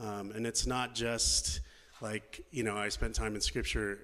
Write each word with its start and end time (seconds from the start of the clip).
Um, 0.00 0.32
and 0.34 0.46
it's 0.46 0.66
not 0.66 0.94
just 0.94 1.60
like, 2.00 2.44
you 2.50 2.62
know, 2.62 2.76
I 2.76 2.88
spent 2.88 3.14
time 3.14 3.34
in 3.34 3.40
scripture. 3.40 3.98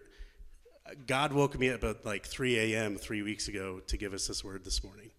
God 1.06 1.32
woke 1.32 1.58
me 1.58 1.70
up 1.70 1.82
at 1.84 2.04
like 2.04 2.26
3 2.26 2.58
a.m. 2.74 2.96
three 2.96 3.22
weeks 3.22 3.48
ago 3.48 3.80
to 3.86 3.96
give 3.96 4.12
us 4.12 4.26
this 4.28 4.44
word 4.44 4.64
this 4.64 4.84
morning. 4.84 5.10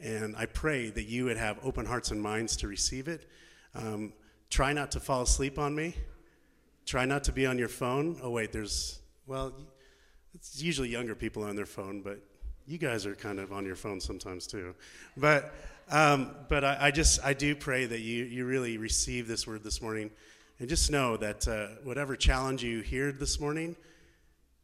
And 0.00 0.36
I 0.36 0.46
pray 0.46 0.90
that 0.90 1.04
you 1.04 1.26
would 1.26 1.36
have 1.36 1.58
open 1.62 1.86
hearts 1.86 2.10
and 2.10 2.20
minds 2.20 2.56
to 2.58 2.68
receive 2.68 3.06
it. 3.06 3.28
Um, 3.74 4.12
try 4.50 4.72
not 4.72 4.90
to 4.92 5.00
fall 5.00 5.22
asleep 5.22 5.58
on 5.58 5.74
me. 5.76 5.94
Try 6.84 7.04
not 7.04 7.22
to 7.24 7.32
be 7.32 7.46
on 7.46 7.56
your 7.56 7.68
phone. 7.68 8.18
Oh, 8.20 8.30
wait, 8.30 8.50
there's, 8.50 8.98
well, 9.26 9.52
it's 10.34 10.60
usually 10.60 10.88
younger 10.88 11.14
people 11.14 11.44
on 11.44 11.54
their 11.54 11.64
phone, 11.66 12.02
but 12.02 12.18
you 12.66 12.78
guys 12.78 13.06
are 13.06 13.14
kind 13.14 13.38
of 13.38 13.52
on 13.52 13.64
your 13.64 13.76
phone 13.76 14.00
sometimes 14.00 14.48
too. 14.48 14.74
But, 15.16 15.54
um, 15.90 16.30
but 16.48 16.64
I, 16.64 16.78
I, 16.80 16.90
just, 16.90 17.22
I 17.24 17.34
do 17.34 17.54
pray 17.54 17.84
that 17.86 18.00
you, 18.00 18.24
you 18.24 18.44
really 18.46 18.78
receive 18.78 19.28
this 19.28 19.46
word 19.46 19.62
this 19.62 19.82
morning. 19.82 20.10
And 20.60 20.68
just 20.68 20.90
know 20.90 21.16
that 21.16 21.48
uh, 21.48 21.66
whatever 21.82 22.14
challenge 22.16 22.62
you 22.62 22.80
hear 22.80 23.10
this 23.12 23.40
morning, 23.40 23.74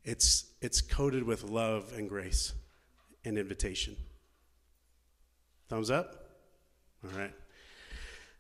it's, 0.05 0.47
it's 0.61 0.81
coated 0.81 1.25
with 1.25 1.43
love 1.45 1.93
and 1.97 2.09
grace 2.09 2.53
and 3.25 3.37
invitation. 3.37 3.97
Thumbs 5.69 5.91
up? 5.91 6.27
All 7.05 7.19
right. 7.19 7.33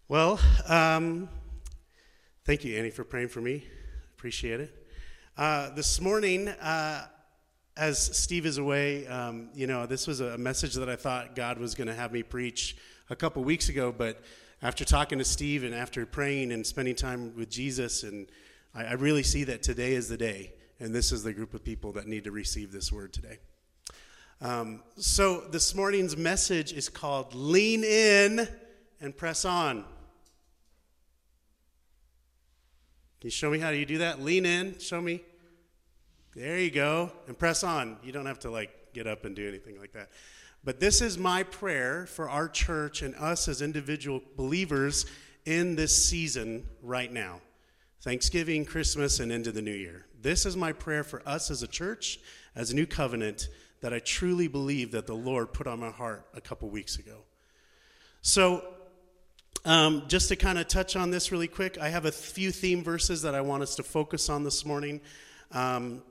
Well, 0.09 0.39
um, 0.69 1.29
thank 2.45 2.65
you, 2.65 2.77
Annie, 2.79 2.91
for 2.91 3.05
praying 3.05 3.29
for 3.29 3.41
me. 3.41 3.65
Appreciate 4.15 4.61
it. 4.61 4.87
Uh, 5.37 5.71
this 5.75 6.01
morning, 6.01 6.49
uh, 6.49 7.07
as 7.81 7.99
Steve 8.15 8.45
is 8.45 8.59
away, 8.59 9.07
um, 9.07 9.49
you 9.55 9.67
know, 9.67 9.87
this 9.87 10.07
was 10.07 10.21
a 10.21 10.37
message 10.37 10.75
that 10.75 10.91
I 10.91 10.97
thought 10.97 11.35
God 11.35 11.57
was 11.59 11.75
going 11.75 11.87
to 11.89 11.95
have 11.95 12.13
me 12.13 12.23
preach 12.23 12.77
a 13.09 13.17
couple 13.17 13.43
weeks 13.43 13.71
ago, 13.71 13.91
but 13.91 14.21
after 14.61 14.85
talking 14.85 15.17
to 15.17 15.25
Steve 15.25 15.65
and 15.65 15.75
after 15.75 16.05
praying 16.05 16.53
and 16.53 16.67
spending 16.67 16.95
time 16.95 17.33
with 17.39 17.49
Jesus, 17.49 18.03
and 18.03 18.27
I, 18.75 18.85
I 18.85 18.93
really 18.93 19.23
see 19.23 19.45
that 19.45 19.63
today 19.63 19.95
is 19.95 20.09
the 20.11 20.19
day, 20.19 20.53
and 20.79 20.95
this 20.95 21.11
is 21.11 21.23
the 21.23 21.33
group 21.33 21.55
of 21.55 21.65
people 21.65 21.91
that 21.93 22.07
need 22.07 22.25
to 22.25 22.33
receive 22.33 22.71
this 22.71 22.93
word 22.93 23.15
today. 23.15 23.39
Um, 24.43 24.83
so 24.99 25.41
this 25.41 25.75
morning's 25.75 26.19
message 26.19 26.75
is 26.75 26.91
called 26.91 27.35
Lean 27.35 27.83
In 27.83 28.47
and 29.01 29.17
Press 29.17 29.47
On. 29.47 29.77
Can 33.21 33.27
you 33.27 33.31
show 33.31 33.49
me 33.49 33.59
how 33.59 33.71
you 33.71 33.87
do 33.87 33.99
that? 33.99 34.21
Lean 34.21 34.45
in, 34.45 34.79
show 34.81 35.01
me. 35.01 35.23
There 36.37 36.59
you 36.61 36.71
go. 36.71 37.11
And 37.27 37.39
press 37.39 37.65
on. 37.65 37.97
You 38.05 38.13
don't 38.13 38.27
have 38.27 38.39
to 38.41 38.51
like 38.51 38.71
get 38.93 39.07
up 39.07 39.25
and 39.25 39.35
do 39.35 39.47
anything 39.49 39.79
like 39.81 39.93
that. 39.93 40.11
But 40.63 40.79
this 40.79 41.01
is 41.01 41.17
my 41.19 41.43
prayer 41.43 42.07
for 42.07 42.29
our 42.29 42.49
church 42.49 43.03
and 43.03 43.15
us 43.17 43.49
as 43.49 43.63
individual 43.63 44.21
believers 44.37 45.07
in 45.47 45.75
this 45.75 46.07
season 46.07 46.67
right 46.83 47.11
now 47.13 47.41
Thanksgiving, 48.03 48.65
Christmas, 48.65 49.21
and 49.21 49.33
into 49.33 49.53
the 49.53 49.63
new 49.63 49.73
year. 49.75 50.07
This 50.21 50.45
is 50.47 50.57
my 50.57 50.73
prayer 50.73 51.03
for 51.03 51.23
us 51.27 51.51
as 51.51 51.63
a 51.63 51.67
church, 51.67 52.19
as 52.55 52.71
a 52.71 52.75
new 52.75 52.87
covenant, 52.87 53.49
that 53.81 53.93
I 53.95 53.99
truly 53.99 54.49
believe 54.49 54.93
that 54.93 55.07
the 55.07 55.15
Lord 55.15 55.53
put 55.55 55.67
on 55.67 55.81
my 55.81 55.91
heart 55.91 56.27
a 56.35 56.41
couple 56.43 56.69
weeks 56.69 56.97
ago. 56.99 57.23
So, 58.23 58.63
um, 59.65 60.05
just 60.09 60.29
to 60.29 60.37
kind 60.37 60.59
of 60.59 60.69
touch 60.69 60.95
on 60.95 61.11
this 61.11 61.33
really 61.33 61.49
quick, 61.49 61.79
I 61.79 61.89
have 61.89 62.05
a 62.05 62.13
few 62.13 62.51
theme 62.51 62.85
verses 62.85 63.23
that 63.23 63.35
I 63.35 63.41
want 63.41 63.63
us 63.63 63.75
to 63.77 63.83
focus 63.83 64.29
on 64.29 64.45
this 64.45 64.65
morning. 64.67 65.01
Um, 65.53 66.03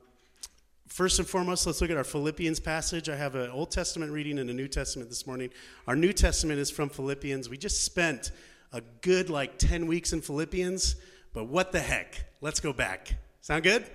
first 0.90 1.20
and 1.20 1.26
foremost, 1.28 1.66
let's 1.66 1.80
look 1.80 1.90
at 1.90 1.96
our 1.96 2.02
Philippians 2.04 2.58
passage. 2.60 3.08
I 3.08 3.14
have 3.16 3.36
an 3.36 3.48
Old 3.50 3.70
Testament 3.70 4.10
reading 4.12 4.38
and 4.40 4.50
a 4.50 4.52
New 4.52 4.66
Testament 4.68 5.08
this 5.08 5.24
morning. 5.26 5.50
Our 5.86 5.94
New 5.96 6.12
Testament 6.12 6.58
is 6.58 6.68
from 6.70 6.88
Philippians. 6.88 7.48
We 7.48 7.56
just 7.58 7.84
spent 7.84 8.32
a 8.72 8.80
good 9.00 9.30
like 9.30 9.56
10 9.56 9.86
weeks 9.86 10.12
in 10.12 10.20
Philippians, 10.20 10.96
but 11.32 11.44
what 11.44 11.70
the 11.70 11.78
heck? 11.80 12.24
Let's 12.40 12.58
go 12.58 12.72
back. 12.72 13.14
Sound 13.40 13.62
good? 13.62 13.86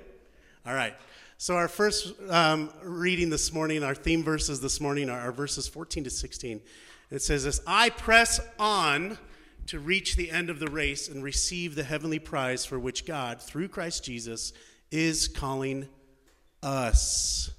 All 0.65 0.73
right. 0.73 0.93
So, 1.37 1.57
our 1.57 1.67
first 1.67 2.13
um, 2.29 2.69
reading 2.81 3.29
this 3.29 3.51
morning, 3.51 3.83
our 3.83 3.93
theme 3.93 4.23
verses 4.23 4.61
this 4.61 4.79
morning 4.79 5.09
are, 5.09 5.19
are 5.19 5.31
verses 5.33 5.67
14 5.67 6.05
to 6.05 6.09
16. 6.09 6.61
It 7.11 7.21
says 7.21 7.43
this 7.43 7.59
I 7.67 7.89
press 7.89 8.39
on 8.57 9.17
to 9.67 9.79
reach 9.79 10.15
the 10.15 10.31
end 10.31 10.49
of 10.49 10.59
the 10.59 10.67
race 10.69 11.09
and 11.09 11.21
receive 11.25 11.75
the 11.75 11.83
heavenly 11.83 12.19
prize 12.19 12.65
for 12.65 12.79
which 12.79 13.05
God, 13.05 13.41
through 13.41 13.67
Christ 13.67 14.05
Jesus, 14.05 14.53
is 14.91 15.27
calling 15.27 15.89
us. 16.65 17.51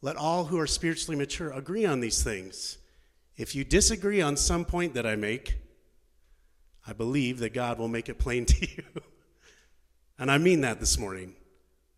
Let 0.00 0.16
all 0.16 0.46
who 0.46 0.58
are 0.58 0.66
spiritually 0.66 1.16
mature 1.16 1.50
agree 1.50 1.84
on 1.84 2.00
these 2.00 2.22
things. 2.24 2.78
If 3.36 3.54
you 3.54 3.64
disagree 3.64 4.20
on 4.22 4.36
some 4.36 4.64
point 4.64 4.94
that 4.94 5.06
I 5.06 5.16
make, 5.16 5.56
I 6.86 6.92
believe 6.92 7.38
that 7.40 7.54
God 7.54 7.78
will 7.78 7.88
make 7.88 8.08
it 8.08 8.18
plain 8.18 8.44
to 8.46 8.60
you. 8.76 8.82
and 10.18 10.30
I 10.30 10.38
mean 10.38 10.62
that 10.62 10.80
this 10.80 10.98
morning. 10.98 11.34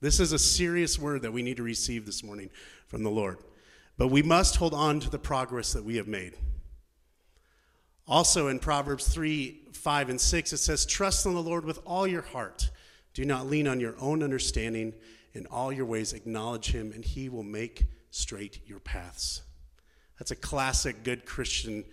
This 0.00 0.20
is 0.20 0.32
a 0.32 0.38
serious 0.38 0.98
word 0.98 1.22
that 1.22 1.32
we 1.32 1.42
need 1.42 1.56
to 1.56 1.62
receive 1.62 2.06
this 2.06 2.22
morning 2.22 2.50
from 2.86 3.02
the 3.02 3.10
Lord. 3.10 3.38
But 3.96 4.08
we 4.08 4.22
must 4.22 4.56
hold 4.56 4.74
on 4.74 5.00
to 5.00 5.10
the 5.10 5.18
progress 5.18 5.72
that 5.72 5.84
we 5.84 5.96
have 5.96 6.06
made. 6.06 6.34
Also 8.06 8.48
in 8.48 8.58
Proverbs 8.60 9.08
3 9.08 9.62
5 9.72 10.08
and 10.10 10.20
6, 10.20 10.52
it 10.52 10.56
says, 10.58 10.84
Trust 10.86 11.26
in 11.26 11.34
the 11.34 11.42
Lord 11.42 11.64
with 11.64 11.80
all 11.84 12.06
your 12.06 12.22
heart 12.22 12.70
do 13.16 13.24
not 13.24 13.46
lean 13.46 13.66
on 13.66 13.80
your 13.80 13.94
own 13.98 14.22
understanding. 14.22 14.92
In 15.32 15.46
all 15.46 15.72
your 15.72 15.86
ways, 15.86 16.12
acknowledge 16.12 16.72
him, 16.72 16.92
and 16.92 17.02
he 17.02 17.30
will 17.30 17.42
make 17.42 17.86
straight 18.10 18.60
your 18.66 18.78
paths. 18.78 19.40
That's 20.18 20.32
a 20.32 20.36
classic 20.36 21.02
good 21.02 21.24
Christian 21.24 21.86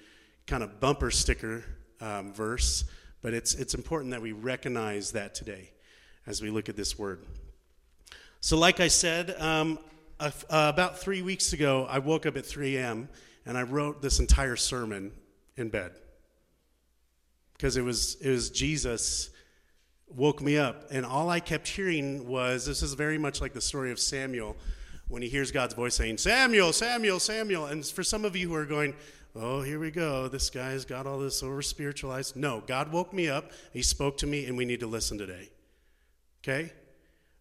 kind 0.47 0.61
of 0.63 0.81
bumper 0.81 1.11
sticker 1.11 1.63
um, 2.01 2.33
verse, 2.33 2.83
but 3.21 3.33
it's, 3.33 3.55
it's 3.55 3.73
important 3.73 4.11
that 4.11 4.21
we 4.21 4.33
recognize 4.33 5.13
that 5.13 5.33
today 5.33 5.71
as 6.27 6.41
we 6.41 6.49
look 6.49 6.67
at 6.67 6.75
this 6.75 6.99
word. 6.99 7.21
So, 8.41 8.57
like 8.57 8.81
I 8.81 8.89
said, 8.89 9.33
um, 9.39 9.79
uh, 10.19 10.29
about 10.49 10.99
three 10.99 11.21
weeks 11.21 11.53
ago, 11.53 11.87
I 11.89 11.99
woke 11.99 12.25
up 12.25 12.35
at 12.35 12.45
3 12.45 12.75
a.m. 12.75 13.07
and 13.45 13.57
I 13.57 13.63
wrote 13.63 14.01
this 14.01 14.19
entire 14.19 14.57
sermon 14.57 15.13
in 15.55 15.69
bed 15.69 15.93
because 17.53 17.77
it 17.77 17.81
was, 17.81 18.15
it 18.15 18.29
was 18.29 18.49
Jesus 18.49 19.29
woke 20.15 20.41
me 20.41 20.57
up. 20.57 20.85
And 20.91 21.05
all 21.05 21.29
I 21.29 21.39
kept 21.39 21.67
hearing 21.67 22.27
was 22.27 22.65
this 22.65 22.81
is 22.83 22.93
very 22.93 23.17
much 23.17 23.41
like 23.41 23.53
the 23.53 23.61
story 23.61 23.91
of 23.91 23.99
Samuel 23.99 24.55
when 25.07 25.21
he 25.21 25.27
hears 25.29 25.51
God's 25.51 25.73
voice 25.73 25.95
saying, 25.95 26.17
Samuel, 26.17 26.73
Samuel, 26.73 27.19
Samuel. 27.19 27.65
And 27.65 27.85
for 27.85 28.03
some 28.03 28.25
of 28.25 28.35
you 28.35 28.49
who 28.49 28.55
are 28.55 28.65
going, 28.65 28.95
oh, 29.35 29.61
here 29.61 29.79
we 29.79 29.91
go. 29.91 30.27
This 30.27 30.49
guy's 30.49 30.85
got 30.85 31.05
all 31.07 31.19
this 31.19 31.43
over 31.43 31.61
spiritualized. 31.61 32.35
No, 32.35 32.63
God 32.65 32.91
woke 32.91 33.13
me 33.13 33.27
up. 33.29 33.51
He 33.73 33.81
spoke 33.83 34.17
to 34.19 34.27
me, 34.27 34.45
and 34.45 34.55
we 34.57 34.65
need 34.65 34.79
to 34.79 34.87
listen 34.87 35.17
today. 35.17 35.49
Okay? 36.43 36.71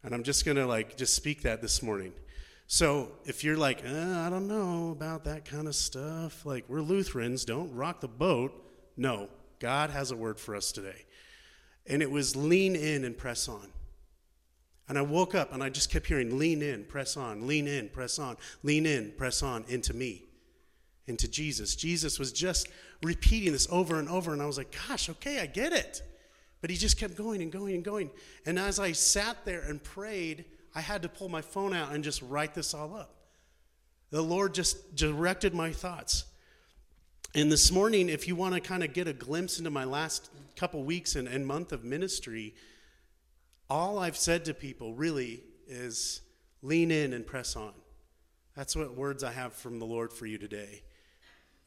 And 0.02 0.14
I'm 0.14 0.22
just 0.22 0.44
going 0.44 0.56
to 0.56 0.66
like 0.66 0.96
just 0.96 1.14
speak 1.14 1.42
that 1.42 1.62
this 1.62 1.82
morning. 1.82 2.12
So 2.66 3.12
if 3.24 3.44
you're 3.44 3.56
like, 3.56 3.84
eh, 3.84 4.14
I 4.16 4.30
don't 4.30 4.48
know 4.48 4.90
about 4.92 5.24
that 5.24 5.44
kind 5.44 5.68
of 5.68 5.74
stuff, 5.74 6.46
like 6.46 6.64
we're 6.68 6.80
Lutherans, 6.80 7.44
don't 7.44 7.72
rock 7.74 8.00
the 8.00 8.08
boat. 8.08 8.54
No, 8.96 9.28
God 9.58 9.90
has 9.90 10.10
a 10.10 10.16
word 10.16 10.40
for 10.40 10.56
us 10.56 10.72
today. 10.72 11.04
And 11.86 12.02
it 12.02 12.10
was 12.10 12.36
lean 12.36 12.76
in 12.76 13.04
and 13.04 13.16
press 13.16 13.48
on. 13.48 13.68
And 14.88 14.98
I 14.98 15.02
woke 15.02 15.34
up 15.34 15.52
and 15.52 15.62
I 15.62 15.68
just 15.68 15.90
kept 15.90 16.06
hearing 16.06 16.38
lean 16.38 16.62
in, 16.62 16.84
press 16.84 17.16
on, 17.16 17.46
lean 17.46 17.66
in, 17.66 17.88
press 17.88 18.18
on, 18.18 18.36
lean 18.62 18.86
in, 18.86 19.12
press 19.16 19.42
on 19.42 19.64
into 19.68 19.94
me, 19.94 20.24
into 21.06 21.28
Jesus. 21.28 21.74
Jesus 21.74 22.18
was 22.18 22.32
just 22.32 22.68
repeating 23.02 23.52
this 23.52 23.66
over 23.70 23.98
and 23.98 24.08
over. 24.08 24.32
And 24.32 24.42
I 24.42 24.46
was 24.46 24.58
like, 24.58 24.74
gosh, 24.88 25.08
okay, 25.08 25.40
I 25.40 25.46
get 25.46 25.72
it. 25.72 26.02
But 26.60 26.70
he 26.70 26.76
just 26.76 26.96
kept 26.98 27.16
going 27.16 27.42
and 27.42 27.50
going 27.50 27.74
and 27.74 27.84
going. 27.84 28.10
And 28.46 28.58
as 28.58 28.78
I 28.78 28.92
sat 28.92 29.38
there 29.44 29.62
and 29.62 29.82
prayed, 29.82 30.44
I 30.74 30.80
had 30.80 31.02
to 31.02 31.08
pull 31.08 31.28
my 31.28 31.42
phone 31.42 31.74
out 31.74 31.92
and 31.92 32.04
just 32.04 32.22
write 32.22 32.54
this 32.54 32.74
all 32.74 32.94
up. 32.94 33.14
The 34.10 34.22
Lord 34.22 34.52
just 34.54 34.94
directed 34.94 35.54
my 35.54 35.72
thoughts. 35.72 36.24
And 37.34 37.50
this 37.50 37.72
morning, 37.72 38.10
if 38.10 38.28
you 38.28 38.36
want 38.36 38.52
to 38.54 38.60
kind 38.60 38.84
of 38.84 38.92
get 38.92 39.08
a 39.08 39.12
glimpse 39.14 39.56
into 39.56 39.70
my 39.70 39.84
last 39.84 40.28
couple 40.54 40.84
weeks 40.84 41.16
and, 41.16 41.26
and 41.26 41.46
month 41.46 41.72
of 41.72 41.82
ministry, 41.82 42.54
all 43.70 43.98
I've 43.98 44.18
said 44.18 44.44
to 44.46 44.54
people 44.54 44.92
really 44.92 45.42
is 45.66 46.20
lean 46.60 46.90
in 46.90 47.14
and 47.14 47.26
press 47.26 47.56
on. 47.56 47.72
That's 48.54 48.76
what 48.76 48.94
words 48.94 49.24
I 49.24 49.32
have 49.32 49.54
from 49.54 49.78
the 49.78 49.86
Lord 49.86 50.12
for 50.12 50.26
you 50.26 50.36
today. 50.36 50.82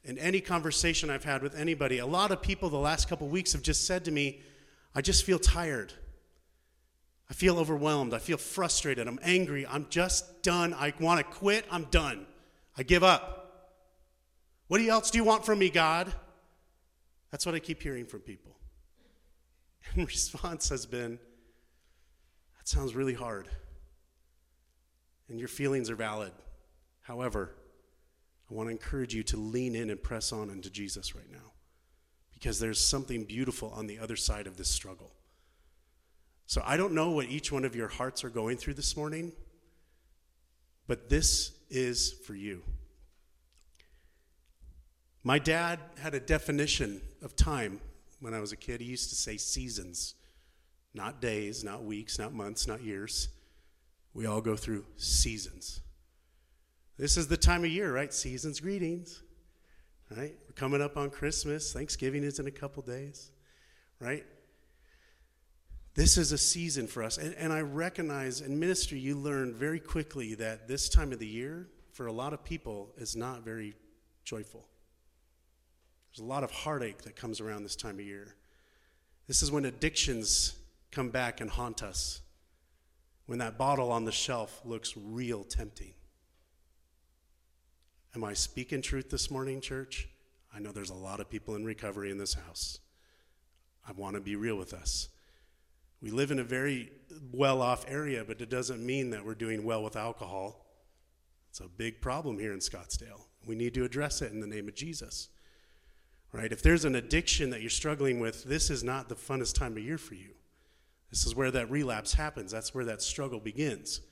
In 0.04 0.18
any 0.18 0.40
conversation 0.40 1.10
I've 1.10 1.24
had 1.24 1.42
with 1.42 1.56
anybody, 1.58 1.98
a 1.98 2.06
lot 2.06 2.30
of 2.30 2.40
people 2.40 2.70
the 2.70 2.78
last 2.78 3.08
couple 3.08 3.26
weeks 3.26 3.52
have 3.52 3.62
just 3.62 3.88
said 3.88 4.04
to 4.04 4.12
me, 4.12 4.42
I 4.94 5.00
just 5.00 5.24
feel 5.24 5.40
tired. 5.40 5.92
I 7.28 7.34
feel 7.34 7.58
overwhelmed. 7.58 8.14
I 8.14 8.18
feel 8.18 8.36
frustrated. 8.36 9.08
I'm 9.08 9.18
angry. 9.20 9.66
I'm 9.66 9.88
just 9.90 10.44
done. 10.44 10.72
I 10.74 10.94
want 11.00 11.18
to 11.18 11.24
quit. 11.24 11.64
I'm 11.72 11.86
done. 11.86 12.24
I 12.78 12.84
give 12.84 13.02
up. 13.02 13.35
What 14.68 14.80
else 14.80 15.10
do 15.10 15.18
you 15.18 15.24
want 15.24 15.44
from 15.46 15.58
me, 15.60 15.70
God? 15.70 16.12
That's 17.30 17.46
what 17.46 17.54
I 17.54 17.58
keep 17.58 17.82
hearing 17.82 18.06
from 18.06 18.20
people. 18.20 18.52
And 19.94 20.04
response 20.06 20.68
has 20.70 20.84
been, 20.86 21.18
That 22.58 22.66
sounds 22.68 22.94
really 22.96 23.14
hard. 23.14 23.48
And 25.28 25.38
your 25.38 25.48
feelings 25.48 25.90
are 25.90 25.94
valid. 25.96 26.32
However, 27.02 27.54
I 28.50 28.54
want 28.54 28.66
to 28.68 28.70
encourage 28.72 29.14
you 29.14 29.22
to 29.24 29.36
lean 29.36 29.74
in 29.76 29.90
and 29.90 30.00
press 30.02 30.32
on 30.32 30.50
into 30.50 30.70
Jesus 30.70 31.16
right 31.16 31.30
now 31.30 31.52
because 32.32 32.60
there's 32.60 32.84
something 32.84 33.24
beautiful 33.24 33.70
on 33.76 33.86
the 33.88 33.98
other 33.98 34.14
side 34.14 34.46
of 34.46 34.56
this 34.56 34.68
struggle. 34.70 35.12
So 36.46 36.62
I 36.64 36.76
don't 36.76 36.92
know 36.92 37.10
what 37.10 37.26
each 37.26 37.50
one 37.50 37.64
of 37.64 37.74
your 37.74 37.88
hearts 37.88 38.22
are 38.22 38.30
going 38.30 38.56
through 38.56 38.74
this 38.74 38.96
morning, 38.96 39.32
but 40.86 41.08
this 41.08 41.52
is 41.70 42.12
for 42.24 42.34
you. 42.36 42.62
My 45.26 45.40
dad 45.40 45.80
had 46.00 46.14
a 46.14 46.20
definition 46.20 47.00
of 47.20 47.34
time 47.34 47.80
when 48.20 48.32
I 48.32 48.38
was 48.38 48.52
a 48.52 48.56
kid. 48.56 48.80
He 48.80 48.86
used 48.86 49.08
to 49.08 49.16
say 49.16 49.36
seasons, 49.38 50.14
not 50.94 51.20
days, 51.20 51.64
not 51.64 51.82
weeks, 51.82 52.16
not 52.16 52.32
months, 52.32 52.68
not 52.68 52.80
years. 52.80 53.28
We 54.14 54.24
all 54.26 54.40
go 54.40 54.54
through 54.54 54.84
seasons. 54.96 55.80
This 56.96 57.16
is 57.16 57.26
the 57.26 57.36
time 57.36 57.64
of 57.64 57.70
year, 57.70 57.92
right? 57.92 58.14
Seasons 58.14 58.60
greetings, 58.60 59.20
right? 60.16 60.36
We're 60.46 60.52
coming 60.54 60.80
up 60.80 60.96
on 60.96 61.10
Christmas. 61.10 61.72
Thanksgiving 61.72 62.22
is 62.22 62.38
in 62.38 62.46
a 62.46 62.52
couple 62.52 62.84
days, 62.84 63.32
right? 63.98 64.24
This 65.94 66.18
is 66.18 66.30
a 66.30 66.38
season 66.38 66.86
for 66.86 67.02
us. 67.02 67.18
And, 67.18 67.34
and 67.34 67.52
I 67.52 67.62
recognize 67.62 68.42
in 68.42 68.60
ministry, 68.60 69.00
you 69.00 69.16
learn 69.16 69.52
very 69.52 69.80
quickly 69.80 70.36
that 70.36 70.68
this 70.68 70.88
time 70.88 71.10
of 71.10 71.18
the 71.18 71.26
year, 71.26 71.66
for 71.90 72.06
a 72.06 72.12
lot 72.12 72.32
of 72.32 72.44
people, 72.44 72.92
is 72.96 73.16
not 73.16 73.44
very 73.44 73.74
joyful 74.24 74.68
there's 76.16 76.24
a 76.24 76.30
lot 76.30 76.44
of 76.44 76.50
heartache 76.50 77.02
that 77.02 77.14
comes 77.14 77.42
around 77.42 77.62
this 77.64 77.76
time 77.76 77.98
of 78.00 78.06
year. 78.06 78.36
This 79.26 79.42
is 79.42 79.50
when 79.50 79.66
addictions 79.66 80.54
come 80.90 81.10
back 81.10 81.42
and 81.42 81.50
haunt 81.50 81.82
us, 81.82 82.22
when 83.26 83.38
that 83.40 83.58
bottle 83.58 83.92
on 83.92 84.06
the 84.06 84.12
shelf 84.12 84.62
looks 84.64 84.96
real 84.96 85.44
tempting. 85.44 85.92
Am 88.14 88.24
I 88.24 88.32
speaking 88.32 88.80
truth 88.80 89.10
this 89.10 89.30
morning, 89.30 89.60
church? 89.60 90.08
I 90.54 90.58
know 90.58 90.72
there's 90.72 90.88
a 90.88 90.94
lot 90.94 91.20
of 91.20 91.28
people 91.28 91.54
in 91.54 91.66
recovery 91.66 92.10
in 92.10 92.16
this 92.16 92.32
house. 92.32 92.78
I 93.86 93.92
want 93.92 94.14
to 94.14 94.22
be 94.22 94.36
real 94.36 94.56
with 94.56 94.72
us. 94.72 95.10
We 96.00 96.10
live 96.10 96.30
in 96.30 96.38
a 96.38 96.44
very 96.44 96.92
well 97.30 97.60
off 97.60 97.84
area, 97.86 98.24
but 98.24 98.40
it 98.40 98.48
doesn't 98.48 98.84
mean 98.84 99.10
that 99.10 99.26
we're 99.26 99.34
doing 99.34 99.64
well 99.64 99.82
with 99.82 99.96
alcohol. 99.96 100.64
It's 101.50 101.60
a 101.60 101.68
big 101.68 102.00
problem 102.00 102.38
here 102.38 102.54
in 102.54 102.60
Scottsdale. 102.60 103.24
We 103.44 103.54
need 103.54 103.74
to 103.74 103.84
address 103.84 104.22
it 104.22 104.32
in 104.32 104.40
the 104.40 104.46
name 104.46 104.66
of 104.66 104.74
Jesus 104.74 105.28
right? 106.36 106.52
If 106.52 106.62
there's 106.62 106.84
an 106.84 106.94
addiction 106.94 107.50
that 107.50 107.62
you're 107.62 107.70
struggling 107.70 108.20
with, 108.20 108.44
this 108.44 108.68
is 108.68 108.84
not 108.84 109.08
the 109.08 109.14
funnest 109.14 109.54
time 109.54 109.72
of 109.72 109.78
year 109.82 109.96
for 109.96 110.14
you. 110.14 110.28
This 111.10 111.24
is 111.24 111.34
where 111.34 111.50
that 111.50 111.70
relapse 111.70 112.12
happens. 112.12 112.52
That's 112.52 112.74
where 112.74 112.84
that 112.84 113.00
struggle 113.00 113.40
begins. 113.40 114.02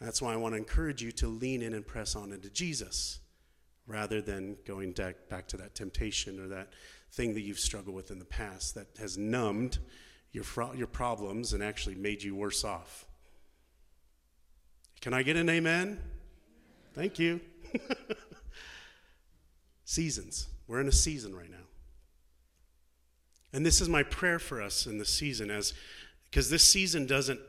That's 0.00 0.20
why 0.20 0.34
I 0.34 0.36
want 0.36 0.52
to 0.52 0.58
encourage 0.58 1.02
you 1.02 1.12
to 1.12 1.28
lean 1.28 1.62
in 1.62 1.72
and 1.72 1.86
press 1.86 2.14
on 2.14 2.32
into 2.32 2.50
Jesus 2.50 3.20
rather 3.86 4.20
than 4.20 4.56
going 4.66 4.92
back, 4.92 5.48
to 5.48 5.56
that 5.56 5.74
temptation 5.74 6.38
or 6.38 6.48
that 6.48 6.72
thing 7.12 7.32
that 7.34 7.40
you've 7.40 7.58
struggled 7.58 7.96
with 7.96 8.10
in 8.10 8.18
the 8.18 8.24
past 8.26 8.74
that 8.74 8.88
has 8.98 9.16
numbed 9.16 9.78
your, 10.32 10.44
fro- 10.44 10.72
your 10.74 10.86
problems 10.86 11.54
and 11.54 11.62
actually 11.62 11.94
made 11.94 12.22
you 12.22 12.34
worse 12.36 12.64
off. 12.64 13.06
Can 15.00 15.14
I 15.14 15.22
get 15.22 15.36
an 15.36 15.48
amen? 15.48 15.98
Thank 16.94 17.18
you. 17.18 17.40
Seasons. 19.84 20.48
We're 20.70 20.80
in 20.80 20.86
a 20.86 20.92
season 20.92 21.34
right 21.34 21.50
now. 21.50 21.56
And 23.52 23.66
this 23.66 23.80
is 23.80 23.88
my 23.88 24.04
prayer 24.04 24.38
for 24.38 24.62
us 24.62 24.86
in 24.86 24.98
this 24.98 25.08
season 25.12 25.50
as 25.50 25.74
because 26.30 26.48
this 26.48 26.62
season 26.62 27.06
doesn't 27.06 27.40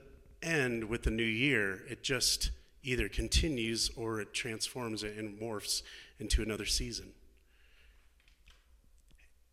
end 0.41 0.85
with 0.85 1.03
the 1.03 1.11
new 1.11 1.21
year. 1.21 1.81
It 1.87 2.01
just 2.01 2.49
either 2.81 3.07
continues 3.07 3.91
or 3.95 4.19
it 4.21 4.33
transforms 4.33 5.03
and 5.03 5.39
morphs 5.39 5.83
into 6.19 6.41
another 6.41 6.65
season. 6.65 7.11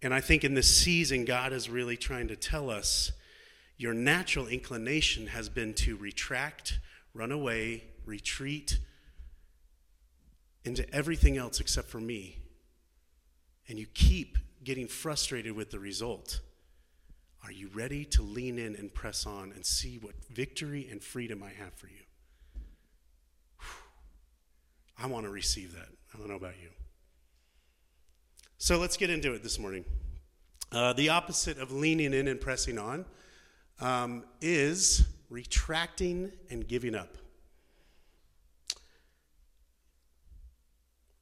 And 0.01 0.15
I 0.15 0.21
think 0.23 0.45
in 0.45 0.55
this 0.55 0.75
season, 0.75 1.27
God 1.27 1.53
is 1.53 1.69
really 1.69 1.99
trying 1.99 2.29
to 2.29 2.37
tell 2.37 2.71
us 2.71 3.13
your 3.77 3.93
natural 3.93 4.47
inclination 4.47 5.27
has 5.27 5.51
been 5.51 5.75
to 5.75 5.95
retract, 5.95 6.79
run 7.13 7.31
away, 7.33 7.85
retreat 8.07 8.79
into 10.65 10.89
everything 10.95 11.37
else 11.37 11.61
except 11.61 11.89
for 11.91 12.01
me 12.01 12.39
and 13.69 13.79
you 13.79 13.87
keep 13.95 14.39
getting 14.65 14.87
frustrated 14.89 15.53
with 15.55 15.71
the 15.71 15.79
result, 15.79 16.41
are 17.45 17.53
you 17.53 17.69
ready 17.75 18.05
to 18.05 18.23
lean 18.23 18.59
in 18.59 18.75
and 18.77 18.93
press 18.93 19.27
on 19.27 19.53
and 19.55 19.65
see 19.65 19.99
what 19.99 20.15
victory 20.33 20.89
and 20.91 21.03
freedom 21.03 21.43
I 21.43 21.51
have 21.51 21.73
for 21.75 21.87
you? 21.87 21.95
I 25.01 25.07
want 25.07 25.25
to 25.27 25.31
receive 25.31 25.75
that. 25.75 25.89
I 26.15 26.19
don't 26.19 26.29
know 26.29 26.35
about 26.35 26.55
you. 26.61 26.71
So 28.57 28.79
let's 28.79 28.97
get 28.97 29.11
into 29.11 29.33
it 29.35 29.43
this 29.43 29.59
morning. 29.59 29.85
Uh, 30.73 30.93
the 30.95 31.11
opposite 31.11 31.59
of 31.59 31.71
leaning 31.71 32.13
in 32.13 32.27
and 32.27 32.41
pressing 32.41 32.79
on 32.79 33.05
um, 33.81 34.25
is 34.41 35.05
retracting 35.31 36.33
and 36.51 36.67
giving 36.67 36.95
up. 36.95 37.17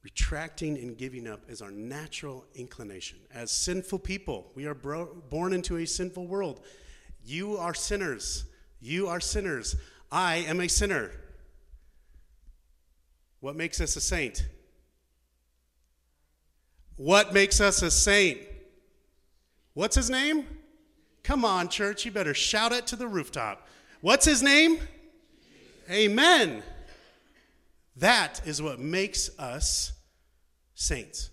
Retracting 0.03 0.77
and 0.77 0.97
giving 0.97 1.27
up 1.27 1.41
is 1.49 1.61
our 1.61 1.71
natural 1.71 2.45
inclination. 2.55 3.17
As 3.33 3.51
sinful 3.51 3.99
people, 3.99 4.51
we 4.55 4.65
are 4.65 4.75
bro- 4.75 5.13
born 5.29 5.53
into 5.53 5.77
a 5.77 5.85
sinful 5.85 6.27
world. 6.27 6.61
You 7.25 7.57
are 7.57 7.73
sinners. 7.73 8.45
You 8.79 9.07
are 9.07 9.19
sinners. 9.19 9.75
I 10.11 10.37
am 10.37 10.61
a 10.61 10.67
sinner. 10.67 11.11
What 13.39 13.55
makes 13.55 13.81
us 13.81 13.95
a 13.95 14.01
saint? 14.01 14.45
What 16.95 17.33
makes 17.33 17.59
us 17.59 17.81
a 17.81 17.91
saint? 17.91 18.39
What's 19.73 19.95
his 19.95 20.09
name? 20.09 20.47
Come 21.23 21.43
on, 21.43 21.67
church, 21.67 22.05
you 22.05 22.11
better 22.11 22.33
shout 22.33 22.71
it 22.71 22.87
to 22.87 22.95
the 22.95 23.07
rooftop. 23.07 23.67
What's 24.01 24.25
his 24.25 24.41
name? 24.41 24.77
Jesus. 24.77 24.87
Amen. 25.91 26.63
That 27.97 28.41
is 28.45 28.61
what 28.61 28.79
makes 28.79 29.29
us 29.39 29.91
saints. 30.75 31.31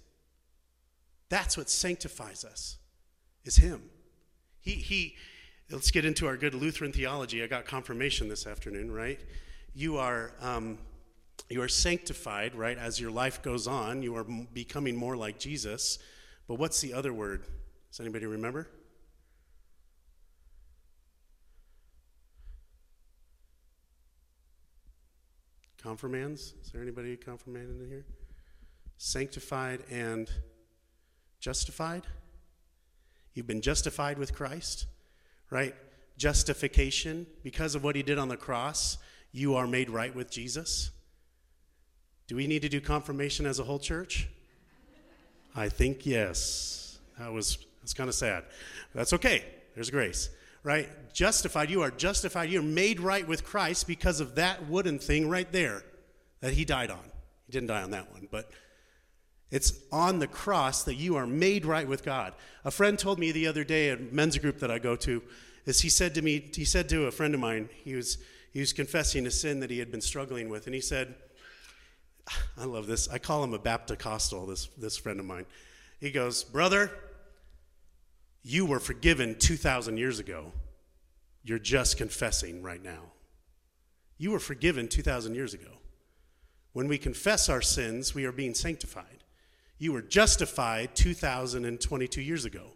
That's 1.28 1.56
what 1.56 1.69
sanctifies 1.69 2.44
us, 2.44 2.78
is 3.44 3.56
Him. 3.56 3.82
He, 4.61 4.72
he, 4.72 5.16
let's 5.70 5.90
get 5.90 6.05
into 6.06 6.26
our 6.26 6.37
good 6.37 6.55
Lutheran 6.55 6.93
theology. 6.93 7.43
I 7.43 7.49
got 7.49 7.66
confirmation 7.66 8.28
this 8.28 8.46
afternoon, 8.46 8.90
right? 8.90 9.20
You 9.75 9.99
are, 9.99 10.32
um, 10.40 10.78
you 11.50 11.61
are 11.61 11.69
sanctified, 11.69 12.55
right? 12.55 12.78
As 12.78 12.99
your 12.99 13.11
life 13.11 13.43
goes 13.43 13.66
on, 13.66 14.02
you 14.02 14.16
are 14.16 14.25
becoming 14.52 14.96
more 14.96 15.16
like 15.16 15.38
Jesus. 15.38 15.99
But 16.49 16.55
what's 16.55 16.81
the 16.81 16.94
other 16.94 17.12
word? 17.12 17.43
Does 17.90 18.00
anybody 18.00 18.25
remember? 18.25 18.69
confirmands. 25.85 26.55
Is 26.64 26.71
there 26.73 26.81
anybody 26.83 27.14
confirmanded 27.17 27.83
in 27.85 27.87
here? 27.91 28.07
Sanctified 28.97 29.83
and 29.91 30.31
justified. 31.41 32.07
You've 33.35 33.47
been 33.47 33.61
justified 33.61 34.17
with 34.17 34.35
Christ, 34.35 34.87
right? 35.50 35.75
Justification, 36.17 37.26
because 37.43 37.75
of 37.75 37.85
what 37.85 37.97
he 37.97 38.03
did 38.03 38.19
on 38.19 38.29
the 38.29 38.37
cross, 38.38 38.97
you 39.31 39.57
are 39.57 39.67
made 39.67 39.91
right 39.91 40.14
with 40.14 40.31
Jesus. 40.31 40.91
Do 42.29 42.37
we 42.37 42.47
need 42.47 42.62
to 42.62 42.69
do 42.71 42.81
confirmation 42.81 43.45
as 43.45 43.59
a 43.59 43.64
whole 43.64 43.79
church? 43.81 44.29
I 45.55 45.69
think 45.69 46.07
yes. 46.07 46.99
That 47.19 47.31
was, 47.33 47.59
that's 47.83 47.93
kind 47.93 48.09
of 48.09 48.14
sad. 48.14 48.45
That's 48.95 49.12
okay. 49.12 49.45
There's 49.75 49.91
grace 49.91 50.31
right? 50.64 50.88
Justified, 51.12 51.71
you 51.71 51.83
are 51.83 51.90
justified, 51.90 52.49
you're 52.50 52.62
made 52.62 52.99
right 52.99 53.28
with 53.28 53.44
Christ 53.44 53.87
because 53.87 54.18
of 54.18 54.35
that 54.35 54.66
wooden 54.66 54.99
thing 54.99 55.28
right 55.28 55.50
there 55.52 55.85
that 56.40 56.54
he 56.54 56.64
died 56.64 56.90
on. 56.90 57.04
He 57.47 57.52
didn't 57.52 57.68
die 57.68 57.83
on 57.83 57.90
that 57.92 58.11
one, 58.11 58.26
but 58.30 58.50
it's 59.50 59.75
on 59.92 60.18
the 60.18 60.26
cross 60.26 60.83
that 60.85 60.94
you 60.94 61.16
are 61.16 61.26
made 61.26 61.66
right 61.66 61.87
with 61.87 62.02
God. 62.02 62.33
A 62.64 62.71
friend 62.71 62.99
told 62.99 63.18
me 63.18 63.30
the 63.30 63.47
other 63.47 63.62
day, 63.62 63.90
at 63.90 64.12
men's 64.12 64.37
group 64.38 64.59
that 64.61 64.71
I 64.71 64.78
go 64.78 64.97
to, 64.97 65.23
is 65.66 65.83
he 65.83 65.90
said 65.90 66.14
to 66.14 66.23
me, 66.23 66.50
he 66.54 66.64
said 66.64 66.88
to 66.88 67.04
a 67.06 67.11
friend 67.12 67.35
of 67.35 67.40
mine, 67.40 67.68
he 67.85 67.94
was 67.94 68.18
he 68.52 68.61
was 68.61 68.73
confessing 68.73 69.26
a 69.26 69.33
sin 69.33 69.59
that 69.61 69.71
he 69.71 69.80
had 69.80 69.90
been 69.90 70.00
struggling 70.00 70.49
with, 70.49 70.66
and 70.66 70.75
he 70.76 70.80
said, 70.80 71.12
I 72.56 72.64
love 72.64 72.87
this. 72.87 73.09
I 73.09 73.18
call 73.18 73.42
him 73.42 73.52
a 73.52 73.59
Baptist 73.59 74.30
this 74.47 74.66
this 74.78 74.97
friend 74.97 75.18
of 75.18 75.26
mine. 75.26 75.44
He 76.00 76.12
goes, 76.12 76.44
Brother, 76.44 76.90
you 78.47 78.67
were 78.67 78.79
forgiven 78.79 79.37
2,000 79.39 79.97
years 79.97 80.19
ago. 80.19 80.53
You're 81.43 81.59
just 81.59 81.97
confessing 81.97 82.63
right 82.63 82.83
now. 82.83 83.11
You 84.19 84.33
were 84.33 84.39
forgiven 84.39 84.87
2,000 84.87 85.35
years 85.35 85.55
ago. 85.55 85.71
When 86.75 86.87
we 86.87 86.99
confess 86.99 87.49
our 87.49 87.63
sins, 87.63 88.15
we 88.15 88.27
are 88.27 88.33
being 88.33 88.53
sanctified. 88.53 89.25
You 89.79 89.93
were 89.95 90.03
justified 90.03 90.95
2,022 90.95 92.21
years 92.21 92.45
ago. 92.45 92.73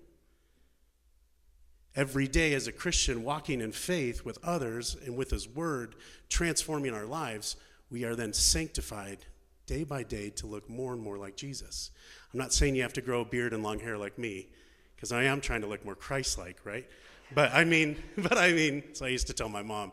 Every 1.95 2.29
day, 2.29 2.55
as 2.55 2.67
a 2.67 2.73
Christian, 2.73 3.23
walking 3.23 3.61
in 3.61 3.73
faith 3.73 4.25
with 4.25 4.39
others 4.43 4.97
and 5.05 5.17
with 5.19 5.31
His 5.31 5.47
Word, 5.49 5.97
transforming 6.31 6.95
our 6.95 7.07
lives, 7.07 7.57
we 7.91 8.05
are 8.05 8.15
then 8.17 8.33
sanctified 8.33 9.27
day 9.67 9.85
by 9.85 10.03
day 10.03 10.31
to 10.31 10.47
look 10.47 10.69
more 10.71 10.95
and 10.95 11.03
more 11.03 11.19
like 11.19 11.37
Jesus. 11.37 11.91
I'm 12.33 12.39
not 12.39 12.55
saying 12.55 12.75
you 12.75 12.83
have 12.83 12.93
to 12.95 13.01
grow 13.03 13.21
a 13.21 13.25
beard 13.27 13.53
and 13.53 13.63
long 13.63 13.81
hair 13.81 13.99
like 13.99 14.19
me, 14.19 14.49
because 14.99 15.13
I 15.13 15.25
am 15.25 15.41
trying 15.41 15.61
to 15.61 15.69
look 15.69 15.85
more 15.85 15.95
Christ-like, 15.95 16.57
right? 16.65 16.85
But 17.33 17.55
I 17.55 17.63
mean, 17.65 17.97
but 18.19 18.37
I 18.37 18.53
mean, 18.53 18.83
so 18.95 19.07
I 19.07 19.11
used 19.11 19.29
to 19.29 19.33
tell 19.33 19.49
my 19.49 19.63
mom 19.63 19.93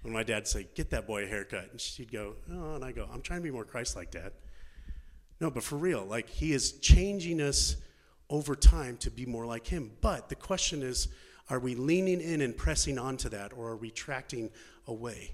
when 0.00 0.14
my 0.14 0.22
dad'd 0.22 0.48
say, 0.48 0.66
"Get 0.74 0.90
that 0.90 1.06
boy 1.06 1.24
a 1.24 1.26
haircut," 1.26 1.68
and 1.70 1.80
she'd 1.80 2.10
go, 2.10 2.34
"Oh," 2.50 2.74
and 2.74 2.84
I 2.84 2.92
go, 2.92 3.06
"I'm 3.12 3.20
trying 3.20 3.40
to 3.40 3.44
be 3.44 3.50
more 3.50 3.64
Christ-like, 3.64 4.10
Dad." 4.10 4.32
No, 5.40 5.50
but 5.50 5.62
for 5.62 5.76
real, 5.76 6.04
like 6.06 6.28
He 6.30 6.52
is 6.52 6.78
changing 6.80 7.40
us 7.42 7.76
over 8.30 8.56
time 8.56 8.96
to 8.98 9.10
be 9.10 9.26
more 9.26 9.44
like 9.44 9.66
Him. 9.66 9.90
But 10.00 10.30
the 10.30 10.34
question 10.36 10.82
is, 10.82 11.08
are 11.50 11.58
we 11.60 11.74
leaning 11.74 12.22
in 12.22 12.40
and 12.40 12.56
pressing 12.56 12.98
onto 12.98 13.28
that, 13.28 13.52
or 13.52 13.68
are 13.68 13.76
we 13.76 13.88
retracting 13.88 14.50
away? 14.86 15.32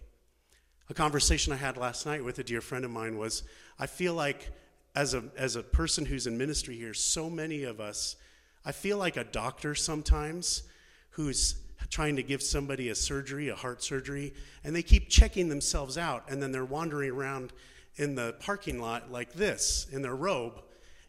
A 0.90 0.94
conversation 0.94 1.52
I 1.52 1.56
had 1.56 1.76
last 1.76 2.06
night 2.06 2.24
with 2.24 2.40
a 2.40 2.44
dear 2.44 2.60
friend 2.60 2.84
of 2.84 2.90
mine 2.90 3.16
was, 3.16 3.44
I 3.78 3.86
feel 3.86 4.14
like 4.14 4.50
as 4.96 5.14
a 5.14 5.22
as 5.36 5.54
a 5.54 5.62
person 5.62 6.06
who's 6.06 6.26
in 6.26 6.36
ministry 6.36 6.74
here, 6.74 6.92
so 6.92 7.30
many 7.30 7.62
of 7.62 7.78
us 7.80 8.16
I 8.64 8.72
feel 8.72 8.96
like 8.98 9.16
a 9.16 9.24
doctor 9.24 9.74
sometimes 9.74 10.62
who's 11.10 11.56
trying 11.90 12.16
to 12.16 12.22
give 12.22 12.42
somebody 12.42 12.88
a 12.88 12.94
surgery, 12.94 13.48
a 13.48 13.56
heart 13.56 13.82
surgery, 13.82 14.32
and 14.64 14.74
they 14.74 14.82
keep 14.82 15.08
checking 15.08 15.48
themselves 15.48 15.98
out, 15.98 16.30
and 16.30 16.42
then 16.42 16.52
they're 16.52 16.64
wandering 16.64 17.10
around 17.10 17.52
in 17.96 18.14
the 18.14 18.34
parking 18.40 18.80
lot 18.80 19.10
like 19.10 19.34
this 19.34 19.86
in 19.92 20.00
their 20.02 20.14
robe, 20.16 20.62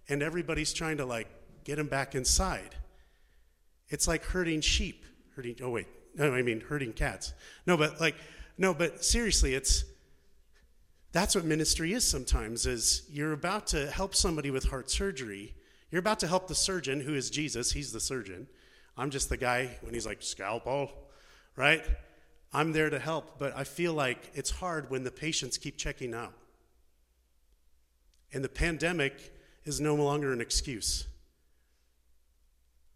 and 0.09 0.21
everybody's 0.21 0.73
trying 0.73 0.97
to 0.97 1.05
like 1.05 1.27
get 1.63 1.77
them 1.77 1.87
back 1.87 2.15
inside. 2.15 2.75
It's 3.87 4.07
like 4.07 4.25
herding 4.25 4.59
sheep, 4.59 5.05
herding. 5.35 5.55
Oh 5.61 5.69
wait, 5.69 5.87
no, 6.15 6.33
I 6.33 6.41
mean 6.41 6.61
herding 6.61 6.91
cats. 6.91 7.33
No, 7.65 7.77
but 7.77 8.01
like, 8.01 8.15
no, 8.57 8.73
but 8.73 9.05
seriously, 9.05 9.53
it's 9.53 9.85
that's 11.13 11.35
what 11.35 11.45
ministry 11.45 11.93
is 11.93 12.05
sometimes. 12.05 12.65
Is 12.65 13.03
you're 13.09 13.31
about 13.31 13.67
to 13.67 13.89
help 13.89 14.15
somebody 14.15 14.51
with 14.51 14.65
heart 14.65 14.89
surgery 14.91 15.53
you're 15.93 15.99
about 15.99 16.21
to 16.21 16.27
help 16.27 16.47
the 16.47 16.55
surgeon, 16.55 17.01
who 17.01 17.13
is 17.13 17.29
Jesus. 17.29 17.71
He's 17.73 17.91
the 17.91 17.99
surgeon. 17.99 18.47
I'm 18.97 19.11
just 19.11 19.29
the 19.29 19.37
guy 19.37 19.69
when 19.81 19.93
he's 19.93 20.07
like, 20.07 20.23
scalpel, 20.23 20.89
right? 21.55 21.85
I'm 22.51 22.71
there 22.71 22.89
to 22.89 22.97
help, 22.97 23.37
but 23.37 23.55
I 23.55 23.63
feel 23.63 23.93
like 23.93 24.31
it's 24.33 24.49
hard 24.49 24.89
when 24.89 25.03
the 25.03 25.11
patients 25.11 25.59
keep 25.59 25.77
checking 25.77 26.15
out. 26.15 26.33
And 28.33 28.43
the 28.43 28.49
pandemic 28.49 29.35
is 29.65 29.79
no 29.79 29.93
longer 29.93 30.33
an 30.33 30.41
excuse. 30.41 31.05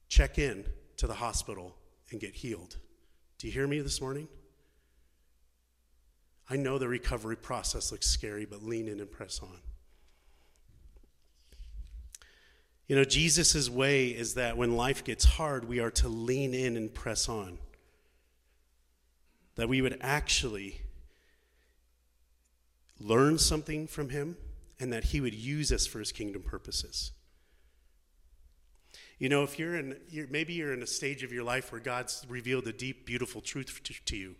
Check 0.09 0.39
in 0.39 0.65
to 0.97 1.05
the 1.05 1.13
hospital 1.13 1.75
and 2.09 2.19
get 2.19 2.33
healed. 2.33 2.77
Do 3.37 3.45
you 3.45 3.53
hear 3.53 3.67
me 3.67 3.79
this 3.79 4.01
morning? 4.01 4.27
I 6.49 6.55
know 6.55 6.79
the 6.79 6.87
recovery 6.87 7.35
process 7.35 7.91
looks 7.91 8.07
scary, 8.07 8.45
but 8.45 8.63
lean 8.63 8.87
in 8.87 8.99
and 8.99 9.11
press 9.11 9.39
on. 9.43 9.59
You 12.87 12.95
know, 12.95 13.03
Jesus' 13.03 13.69
way 13.69 14.07
is 14.07 14.35
that 14.35 14.55
when 14.55 14.77
life 14.77 15.03
gets 15.03 15.25
hard, 15.25 15.65
we 15.67 15.79
are 15.79 15.91
to 15.91 16.07
lean 16.07 16.53
in 16.53 16.77
and 16.77 16.93
press 16.93 17.27
on. 17.27 17.57
That 19.55 19.67
we 19.67 19.81
would 19.81 19.97
actually 20.01 20.79
learn 22.99 23.37
something 23.39 23.87
from 23.87 24.09
him 24.09 24.37
and 24.79 24.91
that 24.93 25.05
he 25.05 25.19
would 25.19 25.35
use 25.35 25.71
us 25.71 25.85
for 25.85 25.99
his 25.99 26.13
kingdom 26.13 26.43
purposes. 26.43 27.11
You 29.19 29.29
know, 29.29 29.43
if 29.43 29.59
you're 29.59 29.75
in, 29.75 29.97
you're, 30.09 30.27
maybe 30.27 30.53
you're 30.53 30.73
in 30.73 30.83
a 30.83 30.87
stage 30.87 31.23
of 31.23 31.33
your 31.33 31.43
life 31.43 31.71
where 31.71 31.81
God's 31.81 32.25
revealed 32.29 32.67
a 32.67 32.73
deep, 32.73 33.05
beautiful 33.05 33.41
truth 33.41 33.81
to, 33.83 33.93
to 34.05 34.15
you, 34.15 34.35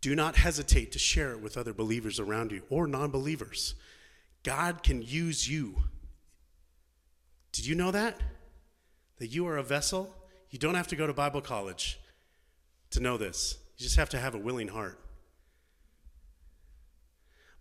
do 0.00 0.16
not 0.16 0.36
hesitate 0.36 0.92
to 0.92 0.98
share 0.98 1.32
it 1.32 1.40
with 1.40 1.56
other 1.56 1.74
believers 1.74 2.18
around 2.18 2.50
you 2.52 2.62
or 2.70 2.86
non 2.86 3.10
believers. 3.10 3.74
God 4.42 4.82
can 4.82 5.02
use 5.02 5.48
you 5.48 5.82
did 7.56 7.64
you 7.64 7.74
know 7.74 7.90
that? 7.90 8.20
That 9.18 9.28
you 9.28 9.46
are 9.48 9.56
a 9.56 9.62
vessel? 9.62 10.14
You 10.50 10.58
don't 10.58 10.74
have 10.74 10.88
to 10.88 10.96
go 10.96 11.06
to 11.06 11.14
Bible 11.14 11.40
college 11.40 11.98
to 12.90 13.00
know 13.00 13.16
this. 13.16 13.56
You 13.78 13.84
just 13.84 13.96
have 13.96 14.10
to 14.10 14.18
have 14.18 14.34
a 14.34 14.38
willing 14.38 14.68
heart. 14.68 15.00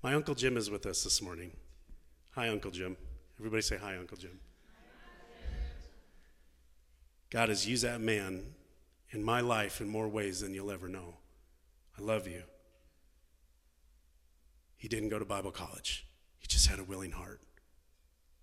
My 0.03 0.13
Uncle 0.13 0.35
Jim 0.35 0.57
is 0.57 0.69
with 0.69 0.85
us 0.85 1.05
this 1.05 1.21
morning. 1.21 1.51
Hi, 2.31 2.49
Uncle 2.49 2.71
Jim. 2.71 2.97
Everybody 3.39 3.61
say 3.61 3.77
hi, 3.77 3.95
Uncle 3.95 4.17
Jim. 4.17 4.37
God 7.29 7.47
has 7.47 7.65
used 7.65 7.83
that 7.85 8.01
man 8.01 8.47
in 9.11 9.23
my 9.23 9.39
life 9.39 9.79
in 9.79 9.87
more 9.87 10.09
ways 10.09 10.41
than 10.41 10.53
you'll 10.53 10.71
ever 10.71 10.89
know. 10.89 11.13
I 11.97 12.01
love 12.01 12.27
you. 12.27 12.43
He 14.75 14.89
didn't 14.89 15.07
go 15.09 15.19
to 15.19 15.25
Bible 15.25 15.51
college, 15.51 16.05
he 16.37 16.47
just 16.47 16.67
had 16.67 16.79
a 16.79 16.83
willing 16.83 17.11
heart 17.11 17.39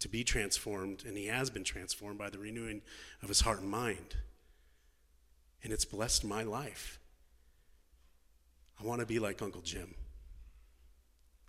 to 0.03 0.09
be 0.09 0.25
transformed, 0.25 1.05
and 1.07 1.17
he 1.17 1.27
has 1.27 1.49
been 1.49 1.63
transformed 1.63 2.19
by 2.19 2.29
the 2.29 2.39
renewing 2.39 2.83
of 3.23 3.29
his 3.29 3.43
heart 3.43 3.61
and 3.61 3.71
mind. 3.71 4.17
And 5.63 5.73
it's 5.73 5.85
blessed 5.85 6.25
my 6.25 6.43
life. 6.43 6.99
I 8.81 8.85
want 8.85 8.99
to 8.99 9.07
be 9.07 9.21
like 9.21 9.41
Uncle 9.41 9.61
Jim. 9.61 9.95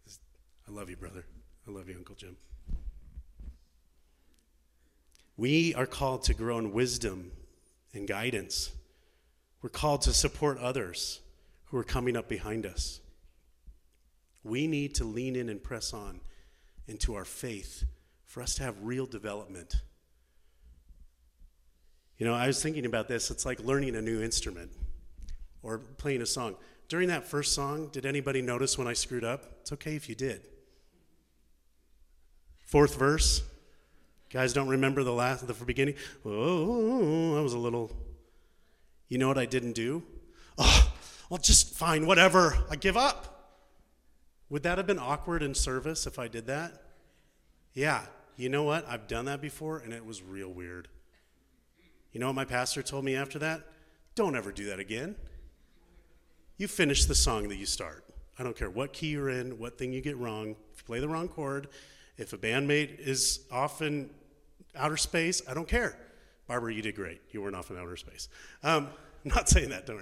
I 0.08 0.72
love 0.72 0.88
you, 0.88 0.96
brother. 0.96 1.26
I 1.68 1.72
love 1.72 1.90
you, 1.90 1.96
Uncle 1.98 2.14
Jim. 2.16 2.38
We 5.36 5.74
are 5.74 5.88
called 5.88 6.22
to 6.26 6.36
grow 6.36 6.60
in 6.60 6.74
wisdom 6.74 7.32
and 7.92 8.08
guidance. 8.08 8.72
We're 9.64 9.70
called 9.72 10.04
to 10.04 10.14
support 10.14 10.60
others 10.60 11.22
who 11.66 11.78
are 11.78 11.84
coming 11.84 12.16
up 12.16 12.30
behind 12.30 12.68
us. 12.68 13.00
We 14.44 14.68
need 14.68 14.94
to 14.96 15.06
lean 15.06 15.36
in 15.36 15.50
and 15.50 15.64
press 15.64 15.92
on 15.92 16.20
into 16.88 17.16
our 17.16 17.26
faith 17.26 17.84
for 18.34 18.42
us 18.42 18.56
to 18.56 18.64
have 18.64 18.76
real 18.82 19.06
development. 19.06 19.76
You 22.18 22.26
know, 22.26 22.34
I 22.34 22.48
was 22.48 22.64
thinking 22.64 22.84
about 22.84 23.08
this. 23.08 23.30
It's 23.30 23.46
like 23.46 23.60
learning 23.60 23.96
a 23.96 24.02
new 24.02 24.24
instrument 24.24 24.72
or 25.62 25.78
playing 25.78 26.20
a 26.20 26.26
song. 26.26 26.56
During 26.90 27.10
that 27.10 27.26
first 27.26 27.54
song, 27.54 27.90
did 27.92 28.08
anybody 28.08 28.42
notice 28.42 28.76
when 28.76 28.88
I 28.88 28.94
screwed 28.94 29.24
up? 29.24 29.44
It's 29.62 29.72
okay 29.74 29.96
if 29.96 30.10
you 30.10 30.16
did. 30.16 30.42
Fourth 32.66 32.96
verse, 32.98 33.44
guys 34.32 34.52
don't 34.52 34.68
remember 34.68 35.04
the 35.04 35.14
last, 35.14 35.46
the 35.46 35.54
beginning. 35.54 35.94
Oh, 36.26 37.36
that 37.36 37.44
was 37.44 37.54
a 37.54 37.60
little. 37.60 37.92
You 39.10 39.20
know 39.20 39.28
what 39.28 39.38
I 39.38 39.46
didn't 39.46 39.74
do? 39.74 40.02
Oh, 40.58 40.92
well, 41.30 41.38
just 41.38 41.76
fine, 41.76 42.08
whatever. 42.08 42.58
I 42.68 42.78
give 42.78 42.98
up. 42.98 43.60
Would 44.50 44.64
that 44.64 44.80
have 44.80 44.88
been 44.88 44.98
awkward 45.00 45.44
in 45.44 45.54
service 45.54 46.08
if 46.08 46.18
I 46.18 46.28
did 46.28 46.48
that? 46.48 46.80
Yeah, 47.74 48.06
you 48.36 48.50
know 48.50 48.64
what? 48.64 48.88
I've 48.88 49.08
done 49.08 49.26
that 49.26 49.42
before 49.42 49.78
and 49.80 49.94
it 49.94 50.06
was 50.06 50.24
real 50.24 50.50
weird. 50.50 50.88
You 52.12 52.20
know 52.20 52.28
what 52.28 52.36
my 52.36 52.46
pastor 52.46 52.82
told 52.84 53.06
me 53.06 53.16
after 53.16 53.40
that? 53.40 53.64
Don't 54.16 54.36
ever 54.36 54.52
do 54.52 54.66
that 54.66 54.80
again. 54.80 55.16
You 56.58 56.68
finish 56.68 57.06
the 57.06 57.16
song 57.16 57.48
that 57.50 57.58
you 57.58 57.66
start. 57.66 58.06
I 58.38 58.44
don't 58.44 58.56
care 58.56 58.70
what 58.70 58.94
key 58.94 59.08
you're 59.10 59.30
in, 59.30 59.58
what 59.60 59.78
thing 59.78 59.94
you 59.94 60.02
get 60.02 60.18
wrong, 60.18 60.50
if 60.72 60.80
you 60.82 60.84
play 60.86 61.00
the 61.00 61.08
wrong 61.08 61.28
chord, 61.28 61.68
if 62.18 62.34
a 62.34 62.38
bandmate 62.38 63.00
is 63.00 63.42
off 63.52 63.82
in 63.82 64.10
outer 64.76 64.98
space, 64.98 65.42
I 65.50 65.54
don't 65.54 65.68
care. 65.68 65.98
Barbara, 66.48 66.74
you 66.74 66.82
did 66.82 66.96
great. 66.96 67.22
You 67.32 67.42
weren't 67.42 67.56
off 67.56 67.72
in 67.72 67.78
outer 67.78 67.96
space. 67.98 68.28
Um, 68.64 68.90
I'm 69.26 69.32
not 69.36 69.50
saying 69.50 69.70
that, 69.70 69.86
don't 69.86 69.98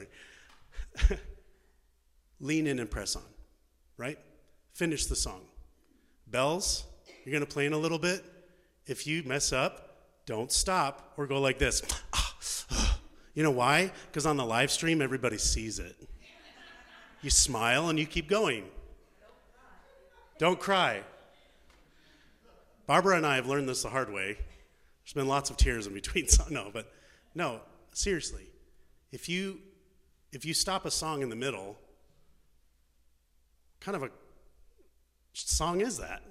worry. 1.09 1.19
Lean 2.39 2.67
in 2.67 2.79
and 2.79 2.89
press 2.89 3.15
on, 3.15 3.21
right? 3.97 4.17
Finish 4.73 5.05
the 5.05 5.15
song. 5.15 5.41
Bells, 6.27 6.85
you're 7.23 7.31
going 7.33 7.45
to 7.45 7.51
play 7.51 7.67
in 7.67 7.73
a 7.73 7.77
little 7.77 7.99
bit. 7.99 8.23
If 8.87 9.05
you 9.05 9.21
mess 9.23 9.53
up, 9.53 9.97
don't 10.25 10.51
stop 10.51 11.13
or 11.17 11.27
go 11.27 11.39
like 11.39 11.57
this. 11.59 11.81
You 13.33 13.43
know 13.43 13.51
why? 13.51 13.93
Because 14.09 14.25
on 14.25 14.35
the 14.35 14.43
live 14.45 14.71
stream, 14.71 15.01
everybody 15.01 15.37
sees 15.37 15.79
it. 15.79 15.95
You 17.21 17.29
smile 17.29 17.87
and 17.87 17.97
you 17.97 18.05
keep 18.05 18.27
going. 18.27 18.65
Don't 20.37 20.59
cry. 20.59 21.03
Barbara 22.87 23.15
and 23.15 23.25
I 23.25 23.35
have 23.37 23.47
learned 23.47 23.69
this 23.69 23.83
the 23.83 23.89
hard 23.89 24.11
way. 24.11 24.33
There's 24.37 25.13
been 25.15 25.29
lots 25.29 25.49
of 25.49 25.55
tears 25.55 25.87
in 25.87 25.93
between. 25.93 26.27
So, 26.27 26.43
no, 26.49 26.71
but 26.73 26.91
no, 27.33 27.61
seriously. 27.93 28.47
If 29.13 29.29
you 29.29 29.59
if 30.33 30.43
you 30.43 30.53
stop 30.53 30.85
a 30.85 30.91
song 30.91 31.21
in 31.21 31.29
the 31.29 31.37
middle, 31.37 31.77
kind 33.79 33.95
of 33.95 34.03
a 34.03 34.09
song 35.33 35.79
is 35.79 35.99
that? 35.99 36.21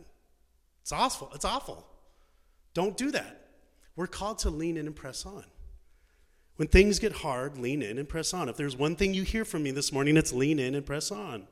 It's 0.83 0.93
awful. 0.93 1.31
It's 1.35 1.45
awful. 1.45 1.87
Don't 2.75 2.97
do 2.97 3.11
that. 3.11 3.49
We're 3.97 4.07
called 4.07 4.39
to 4.41 4.51
lean 4.51 4.77
in 4.77 4.87
and 4.87 4.97
press 4.97 5.27
on. 5.27 5.45
When 6.57 6.69
things 6.69 6.99
get 6.99 7.13
hard, 7.13 7.59
lean 7.59 7.83
in 7.83 7.99
and 7.99 8.09
press 8.09 8.35
on. 8.35 8.49
If 8.49 8.57
there's 8.57 8.77
one 8.77 8.95
thing 8.97 9.15
you 9.15 9.23
hear 9.23 9.45
from 9.45 9.63
me 9.63 9.71
this 9.71 9.93
morning, 9.93 10.17
it's 10.17 10.33
lean 10.33 10.59
in 10.59 10.75
and 10.75 10.85
press 10.85 11.11
on. 11.11 11.49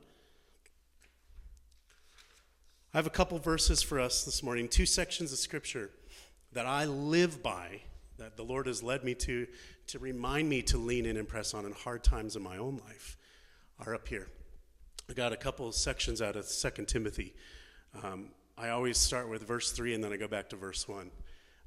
I 2.93 2.97
have 2.97 3.07
a 3.07 3.11
couple 3.11 3.37
verses 3.39 3.81
for 3.83 3.99
us 3.99 4.23
this 4.23 4.41
morning, 4.41 4.67
two 4.67 4.85
sections 4.85 5.31
of 5.31 5.37
scripture 5.39 5.91
that 6.53 6.65
I 6.65 6.85
live 6.85 7.43
by, 7.43 7.81
that 8.17 8.35
the 8.35 8.43
Lord 8.43 8.65
has 8.67 8.81
led 8.81 9.03
me 9.03 9.13
to, 9.15 9.47
to 9.87 9.99
remind 9.99 10.49
me 10.49 10.61
to 10.63 10.77
lean 10.77 11.05
in 11.05 11.17
and 11.17 11.27
press 11.27 11.53
on 11.53 11.65
in 11.65 11.71
hard 11.71 12.03
times 12.03 12.35
in 12.35 12.41
my 12.43 12.57
own 12.57 12.77
life, 12.77 13.17
are 13.83 13.93
up 13.93 14.07
here. 14.07 14.27
I 15.09 15.13
got 15.13 15.33
a 15.33 15.37
couple 15.37 15.71
sections 15.71 16.21
out 16.21 16.35
of 16.35 16.45
Second 16.45 16.87
Timothy. 16.87 17.33
Um, 18.03 18.29
I 18.59 18.69
always 18.69 18.97
start 18.97 19.29
with 19.29 19.43
verse 19.47 19.71
3 19.71 19.93
and 19.93 20.03
then 20.03 20.11
I 20.11 20.17
go 20.17 20.27
back 20.27 20.49
to 20.49 20.57
verse 20.57 20.85
1. 20.87 21.11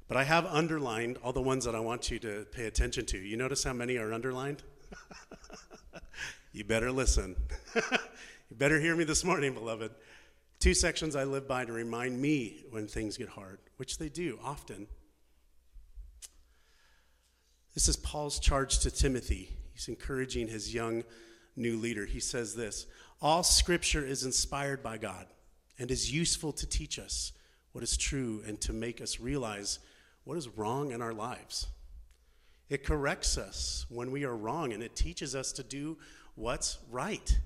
But 0.07 0.15
I 0.15 0.25
have 0.25 0.45
underlined 0.45 1.17
all 1.23 1.33
the 1.33 1.41
ones 1.41 1.65
that 1.65 1.73
I 1.73 1.79
want 1.79 2.11
you 2.11 2.19
to 2.19 2.45
pay 2.51 2.65
attention 2.67 3.05
to. 3.07 3.17
You 3.17 3.35
notice 3.35 3.63
how 3.63 3.73
many 3.73 3.97
are 3.97 4.13
underlined? 4.13 4.61
you 6.51 6.63
better 6.63 6.91
listen. 6.91 7.35
you 7.75 8.55
better 8.57 8.79
hear 8.79 8.95
me 8.95 9.05
this 9.05 9.23
morning, 9.23 9.55
beloved. 9.55 9.89
Two 10.59 10.75
sections 10.75 11.15
I 11.15 11.23
live 11.23 11.47
by 11.47 11.65
to 11.65 11.71
remind 11.71 12.21
me 12.21 12.61
when 12.69 12.85
things 12.85 13.17
get 13.17 13.29
hard, 13.29 13.57
which 13.77 13.97
they 13.97 14.09
do 14.09 14.37
often. 14.43 14.85
This 17.73 17.87
is 17.87 17.95
Paul's 17.97 18.37
charge 18.39 18.79
to 18.79 18.91
Timothy. 18.91 19.49
He's 19.73 19.87
encouraging 19.87 20.47
his 20.47 20.75
young 20.75 21.03
new 21.55 21.75
leader. 21.77 22.05
He 22.05 22.19
says 22.19 22.55
this 22.55 22.85
All 23.19 23.41
scripture 23.41 24.05
is 24.05 24.23
inspired 24.25 24.83
by 24.83 24.99
God 24.99 25.25
and 25.79 25.89
is 25.91 26.11
useful 26.11 26.51
to 26.53 26.67
teach 26.67 26.99
us 26.99 27.31
what 27.71 27.83
is 27.83 27.97
true 27.97 28.43
and 28.45 28.59
to 28.61 28.73
make 28.73 29.01
us 29.01 29.19
realize 29.19 29.79
what 30.23 30.37
is 30.37 30.47
wrong 30.49 30.91
in 30.91 31.01
our 31.01 31.13
lives. 31.13 31.67
It 32.69 32.83
corrects 32.85 33.37
us 33.37 33.85
when 33.89 34.11
we 34.11 34.23
are 34.23 34.35
wrong 34.35 34.73
and 34.73 34.81
it 34.81 34.95
teaches 34.95 35.35
us 35.35 35.51
to 35.53 35.63
do 35.63 35.97
what's 36.35 36.77
right. 36.91 37.37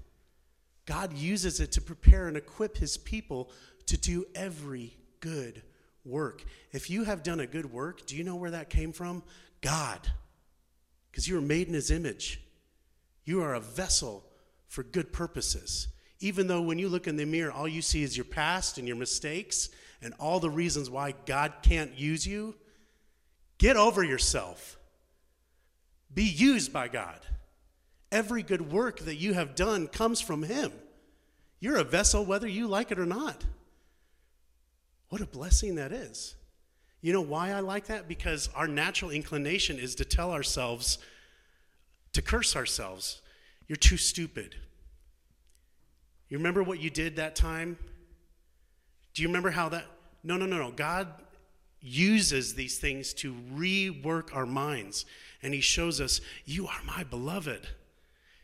God 0.85 1.13
uses 1.13 1.59
it 1.59 1.71
to 1.73 1.81
prepare 1.81 2.27
and 2.27 2.37
equip 2.37 2.77
his 2.77 2.97
people 2.97 3.49
to 3.87 3.97
do 3.97 4.25
every 4.35 4.95
good 5.19 5.61
work. 6.05 6.43
If 6.71 6.89
you 6.89 7.03
have 7.05 7.23
done 7.23 7.39
a 7.39 7.47
good 7.47 7.71
work, 7.71 8.05
do 8.05 8.15
you 8.15 8.23
know 8.23 8.35
where 8.35 8.51
that 8.51 8.69
came 8.69 8.93
from? 8.93 9.23
God. 9.61 9.99
Because 11.11 11.27
you 11.27 11.35
were 11.35 11.41
made 11.41 11.67
in 11.67 11.73
his 11.73 11.91
image. 11.91 12.41
You 13.25 13.41
are 13.41 13.55
a 13.55 13.59
vessel 13.59 14.23
for 14.67 14.83
good 14.83 15.11
purposes. 15.11 15.87
Even 16.19 16.47
though 16.47 16.61
when 16.61 16.79
you 16.79 16.89
look 16.89 17.07
in 17.07 17.15
the 17.15 17.25
mirror, 17.25 17.51
all 17.51 17.67
you 17.67 17.81
see 17.81 18.03
is 18.03 18.17
your 18.17 18.25
past 18.25 18.77
and 18.77 18.87
your 18.87 18.97
mistakes 18.97 19.69
and 20.01 20.13
all 20.19 20.39
the 20.39 20.49
reasons 20.49 20.89
why 20.89 21.13
God 21.25 21.53
can't 21.61 21.97
use 21.97 22.25
you, 22.25 22.55
get 23.57 23.75
over 23.77 24.03
yourself. 24.03 24.77
Be 26.13 26.23
used 26.23 26.73
by 26.73 26.87
God. 26.87 27.19
Every 28.11 28.41
good 28.41 28.71
work 28.71 28.99
that 29.01 29.15
you 29.17 29.33
have 29.33 29.53
done 29.53 29.87
comes 29.87 30.21
from 30.21 30.43
Him. 30.43 30.71
You're 31.59 31.77
a 31.77 31.83
vessel 31.83 32.25
whether 32.25 32.47
you 32.47 32.67
like 32.67 32.91
it 32.91 32.99
or 32.99 33.05
not. 33.05 33.43
What 35.09 35.21
a 35.21 35.25
blessing 35.25 35.75
that 35.75 35.91
is. 35.91 36.35
You 37.01 37.13
know 37.13 37.21
why 37.21 37.51
I 37.51 37.59
like 37.59 37.87
that? 37.87 38.07
Because 38.07 38.49
our 38.55 38.67
natural 38.67 39.11
inclination 39.11 39.77
is 39.77 39.93
to 39.95 40.05
tell 40.05 40.31
ourselves, 40.31 40.97
to 42.13 42.21
curse 42.21 42.55
ourselves. 42.55 43.21
You're 43.67 43.75
too 43.75 43.97
stupid. 43.97 44.55
You 46.29 46.37
remember 46.37 46.61
what 46.63 46.79
you 46.79 46.89
did 46.89 47.15
that 47.15 47.35
time? 47.35 47.77
Do 49.13 49.21
you 49.21 49.29
remember 49.29 49.49
how 49.49 49.69
that? 49.69 49.85
No, 50.23 50.35
no, 50.37 50.45
no, 50.45 50.57
no. 50.57 50.71
God 50.71 51.07
uses 51.79 52.53
these 52.55 52.77
things 52.79 53.13
to 53.15 53.33
rework 53.53 54.35
our 54.35 54.45
minds. 54.45 55.05
And 55.41 55.53
He 55.53 55.61
shows 55.61 56.01
us, 56.01 56.21
You 56.45 56.67
are 56.67 56.83
my 56.85 57.03
beloved. 57.03 57.67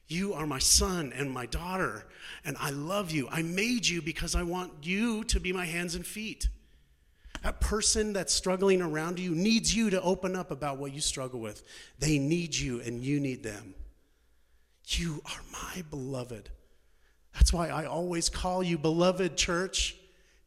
You 0.07 0.33
are 0.33 0.45
my 0.45 0.59
son 0.59 1.13
and 1.15 1.31
my 1.31 1.45
daughter. 1.45 2.05
And 2.45 2.57
I 2.59 2.69
love 2.71 3.09
you. 3.11 3.27
I 3.31 3.41
made 3.41 3.87
you 3.87 4.01
because 4.01 4.35
I 4.35 4.43
want 4.43 4.71
you 4.85 5.23
to 5.25 5.39
be 5.39 5.51
my 5.53 5.65
hands 5.65 5.95
and 5.95 6.05
feet. 6.05 6.49
That 7.43 7.59
person 7.61 8.11
that's 8.13 8.33
struggling 8.33 8.81
around 8.81 9.17
you 9.19 9.31
needs 9.35 9.73
you 9.75 9.89
to 9.89 10.01
open 10.01 10.35
up 10.35 10.51
about 10.51 10.77
what 10.77 10.93
you 10.93 10.99
struggle 11.01 11.39
with. 11.39 11.63
They 11.99 12.17
need 12.19 12.55
you, 12.55 12.79
and 12.81 13.01
you 13.03 13.19
need 13.19 13.43
them. 13.43 13.73
You 14.85 15.21
are 15.25 15.41
my 15.73 15.81
beloved. 15.89 16.49
That's 17.33 17.51
why 17.51 17.69
I 17.69 17.85
always 17.85 18.29
call 18.29 18.63
you 18.63 18.77
beloved 18.77 19.35
church, 19.35 19.95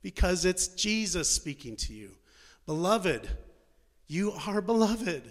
because 0.02 0.44
it's 0.44 0.68
Jesus 0.68 1.30
speaking 1.30 1.76
to 1.78 1.92
you. 1.92 2.12
Beloved, 2.64 3.28
you 4.06 4.32
are 4.46 4.60
beloved. 4.60 5.22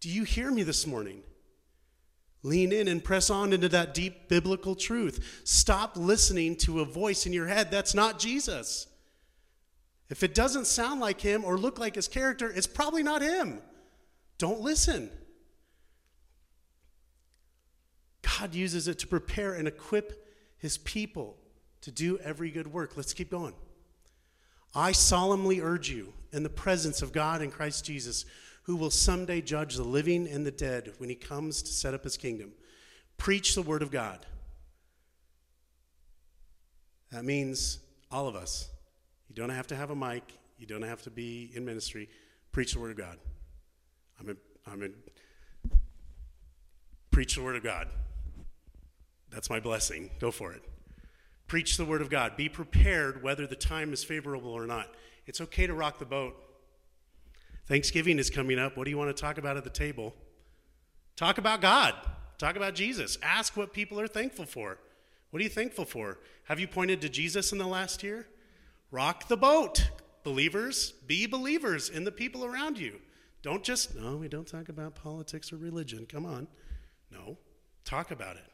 Do 0.00 0.08
you 0.08 0.24
hear 0.24 0.50
me 0.50 0.62
this 0.62 0.86
morning? 0.86 1.22
Lean 2.44 2.72
in 2.72 2.88
and 2.88 3.02
press 3.04 3.30
on 3.30 3.52
into 3.52 3.68
that 3.68 3.94
deep 3.94 4.28
biblical 4.28 4.74
truth. 4.74 5.42
Stop 5.44 5.96
listening 5.96 6.56
to 6.56 6.80
a 6.80 6.84
voice 6.84 7.24
in 7.26 7.32
your 7.32 7.46
head 7.46 7.70
that's 7.70 7.94
not 7.94 8.18
Jesus. 8.18 8.88
If 10.08 10.22
it 10.22 10.34
doesn't 10.34 10.66
sound 10.66 11.00
like 11.00 11.20
him 11.20 11.44
or 11.44 11.56
look 11.56 11.78
like 11.78 11.94
his 11.94 12.08
character, 12.08 12.50
it's 12.50 12.66
probably 12.66 13.02
not 13.02 13.22
him. 13.22 13.60
Don't 14.38 14.60
listen. 14.60 15.08
God 18.22 18.54
uses 18.54 18.88
it 18.88 18.98
to 19.00 19.06
prepare 19.06 19.52
and 19.54 19.66
equip 19.68 20.26
his 20.56 20.78
people 20.78 21.36
to 21.80 21.90
do 21.90 22.18
every 22.18 22.50
good 22.50 22.68
work. 22.72 22.96
Let's 22.96 23.12
keep 23.12 23.30
going. 23.30 23.54
I 24.74 24.92
solemnly 24.92 25.60
urge 25.60 25.90
you, 25.90 26.12
in 26.32 26.42
the 26.42 26.48
presence 26.48 27.02
of 27.02 27.12
God 27.12 27.42
and 27.42 27.52
Christ 27.52 27.84
Jesus, 27.84 28.24
who 28.62 28.76
will 28.76 28.90
someday 28.90 29.42
judge 29.42 29.76
the 29.76 29.82
living 29.84 30.26
and 30.26 30.46
the 30.46 30.50
dead 30.50 30.92
when 30.96 31.10
he 31.10 31.14
comes 31.16 31.60
to 31.62 31.70
set 31.72 31.92
up 31.92 32.04
his 32.04 32.16
kingdom, 32.16 32.52
preach 33.18 33.54
the 33.54 33.60
word 33.60 33.82
of 33.82 33.90
God. 33.90 34.24
That 37.10 37.24
means 37.26 37.80
all 38.10 38.28
of 38.28 38.34
us. 38.36 38.70
You 39.28 39.34
don't 39.34 39.50
have 39.50 39.66
to 39.66 39.76
have 39.76 39.90
a 39.90 39.96
mic, 39.96 40.22
you 40.58 40.66
don't 40.66 40.82
have 40.82 41.02
to 41.02 41.10
be 41.10 41.50
in 41.54 41.64
ministry. 41.66 42.08
Preach 42.52 42.72
the 42.74 42.80
word 42.80 42.92
of 42.92 42.96
God. 42.98 43.18
I'm 44.20 44.30
in, 44.30 44.36
I'm 44.66 44.94
preach 47.10 47.34
the 47.34 47.42
word 47.42 47.56
of 47.56 47.62
God. 47.62 47.88
That's 49.32 49.48
my 49.50 49.58
blessing. 49.60 50.10
Go 50.20 50.30
for 50.30 50.52
it. 50.52 50.62
Preach 51.48 51.76
the 51.76 51.84
word 51.84 52.02
of 52.02 52.10
God. 52.10 52.36
Be 52.36 52.48
prepared 52.48 53.22
whether 53.22 53.46
the 53.46 53.56
time 53.56 53.92
is 53.92 54.04
favorable 54.04 54.50
or 54.52 54.66
not. 54.66 54.88
It's 55.26 55.40
okay 55.40 55.66
to 55.66 55.74
rock 55.74 55.98
the 55.98 56.04
boat. 56.06 56.36
Thanksgiving 57.66 58.18
is 58.18 58.28
coming 58.30 58.58
up. 58.58 58.76
What 58.76 58.84
do 58.84 58.90
you 58.90 58.98
want 58.98 59.14
to 59.14 59.20
talk 59.20 59.38
about 59.38 59.56
at 59.56 59.64
the 59.64 59.70
table? 59.70 60.14
Talk 61.16 61.38
about 61.38 61.60
God. 61.60 61.94
Talk 62.38 62.56
about 62.56 62.74
Jesus. 62.74 63.16
Ask 63.22 63.56
what 63.56 63.72
people 63.72 63.98
are 64.00 64.06
thankful 64.08 64.44
for. 64.44 64.78
What 65.30 65.40
are 65.40 65.44
you 65.44 65.48
thankful 65.50 65.84
for? 65.86 66.18
Have 66.44 66.60
you 66.60 66.66
pointed 66.68 67.00
to 67.00 67.08
Jesus 67.08 67.52
in 67.52 67.58
the 67.58 67.66
last 67.66 68.02
year? 68.02 68.26
Rock 68.90 69.28
the 69.28 69.36
boat, 69.36 69.90
believers. 70.24 70.92
Be 71.06 71.24
believers 71.26 71.88
in 71.88 72.04
the 72.04 72.12
people 72.12 72.44
around 72.44 72.78
you. 72.78 73.00
Don't 73.40 73.64
just, 73.64 73.94
no, 73.96 74.16
we 74.16 74.28
don't 74.28 74.46
talk 74.46 74.68
about 74.68 74.94
politics 74.94 75.52
or 75.52 75.56
religion. 75.56 76.06
Come 76.06 76.26
on. 76.26 76.48
No, 77.10 77.38
talk 77.84 78.10
about 78.10 78.36
it 78.36 78.44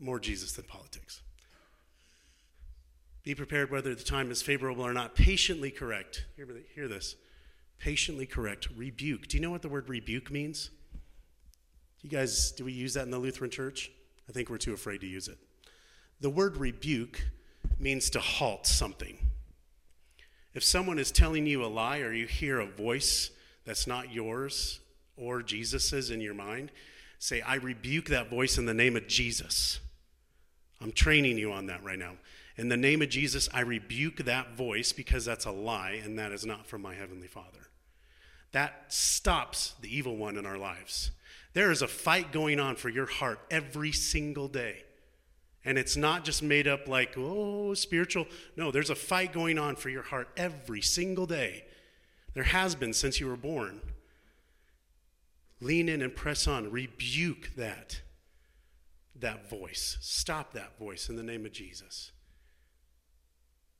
more 0.00 0.18
Jesus 0.20 0.52
than 0.52 0.64
politics. 0.64 1.22
Be 3.24 3.34
prepared 3.34 3.70
whether 3.70 3.94
the 3.94 4.04
time 4.04 4.30
is 4.30 4.42
favorable 4.42 4.86
or 4.86 4.92
not. 4.92 5.14
Patiently 5.14 5.70
correct. 5.70 6.24
Hear, 6.36 6.46
hear 6.74 6.88
this. 6.88 7.16
Patiently 7.78 8.26
correct. 8.26 8.68
Rebuke. 8.76 9.26
Do 9.26 9.36
you 9.36 9.42
know 9.42 9.50
what 9.50 9.62
the 9.62 9.68
word 9.68 9.88
rebuke 9.88 10.30
means? 10.30 10.70
Do 12.00 12.08
you 12.08 12.10
guys, 12.10 12.52
do 12.52 12.64
we 12.64 12.72
use 12.72 12.94
that 12.94 13.02
in 13.04 13.10
the 13.10 13.18
Lutheran 13.18 13.50
church? 13.50 13.90
I 14.28 14.32
think 14.32 14.48
we're 14.48 14.56
too 14.58 14.72
afraid 14.72 15.00
to 15.02 15.06
use 15.06 15.28
it. 15.28 15.38
The 16.20 16.30
word 16.30 16.56
rebuke 16.56 17.24
means 17.78 18.08
to 18.10 18.20
halt 18.20 18.66
something. 18.66 19.18
If 20.54 20.64
someone 20.64 20.98
is 20.98 21.10
telling 21.10 21.46
you 21.46 21.64
a 21.64 21.66
lie 21.66 21.98
or 21.98 22.12
you 22.12 22.26
hear 22.26 22.58
a 22.60 22.66
voice 22.66 23.30
that's 23.64 23.86
not 23.86 24.12
yours 24.12 24.80
or 25.16 25.42
Jesus's 25.42 26.10
in 26.10 26.20
your 26.20 26.34
mind, 26.34 26.70
say, 27.18 27.40
I 27.42 27.56
rebuke 27.56 28.06
that 28.08 28.30
voice 28.30 28.58
in 28.58 28.66
the 28.66 28.74
name 28.74 28.96
of 28.96 29.06
Jesus. 29.06 29.80
I'm 30.80 30.92
training 30.92 31.38
you 31.38 31.52
on 31.52 31.66
that 31.66 31.82
right 31.82 31.98
now. 31.98 32.14
In 32.56 32.68
the 32.68 32.76
name 32.76 33.02
of 33.02 33.08
Jesus, 33.08 33.48
I 33.52 33.60
rebuke 33.60 34.16
that 34.18 34.56
voice 34.56 34.92
because 34.92 35.24
that's 35.24 35.44
a 35.44 35.50
lie 35.50 36.00
and 36.02 36.18
that 36.18 36.32
is 36.32 36.44
not 36.44 36.66
from 36.66 36.82
my 36.82 36.94
Heavenly 36.94 37.28
Father. 37.28 37.66
That 38.52 38.92
stops 38.92 39.74
the 39.80 39.94
evil 39.94 40.16
one 40.16 40.36
in 40.36 40.46
our 40.46 40.58
lives. 40.58 41.10
There 41.54 41.70
is 41.70 41.82
a 41.82 41.88
fight 41.88 42.32
going 42.32 42.60
on 42.60 42.76
for 42.76 42.88
your 42.88 43.06
heart 43.06 43.40
every 43.50 43.92
single 43.92 44.48
day. 44.48 44.84
And 45.64 45.76
it's 45.76 45.96
not 45.96 46.24
just 46.24 46.42
made 46.42 46.66
up 46.66 46.88
like, 46.88 47.14
oh, 47.18 47.74
spiritual. 47.74 48.26
No, 48.56 48.70
there's 48.70 48.90
a 48.90 48.94
fight 48.94 49.32
going 49.32 49.58
on 49.58 49.76
for 49.76 49.90
your 49.90 50.02
heart 50.04 50.28
every 50.36 50.80
single 50.80 51.26
day. 51.26 51.64
There 52.34 52.44
has 52.44 52.74
been 52.74 52.92
since 52.94 53.20
you 53.20 53.26
were 53.26 53.36
born. 53.36 53.80
Lean 55.60 55.88
in 55.88 56.00
and 56.00 56.14
press 56.14 56.46
on. 56.46 56.70
Rebuke 56.70 57.50
that 57.56 58.00
that 59.20 59.48
voice. 59.48 59.96
Stop 60.00 60.52
that 60.52 60.78
voice 60.78 61.08
in 61.08 61.16
the 61.16 61.22
name 61.22 61.44
of 61.46 61.52
Jesus. 61.52 62.12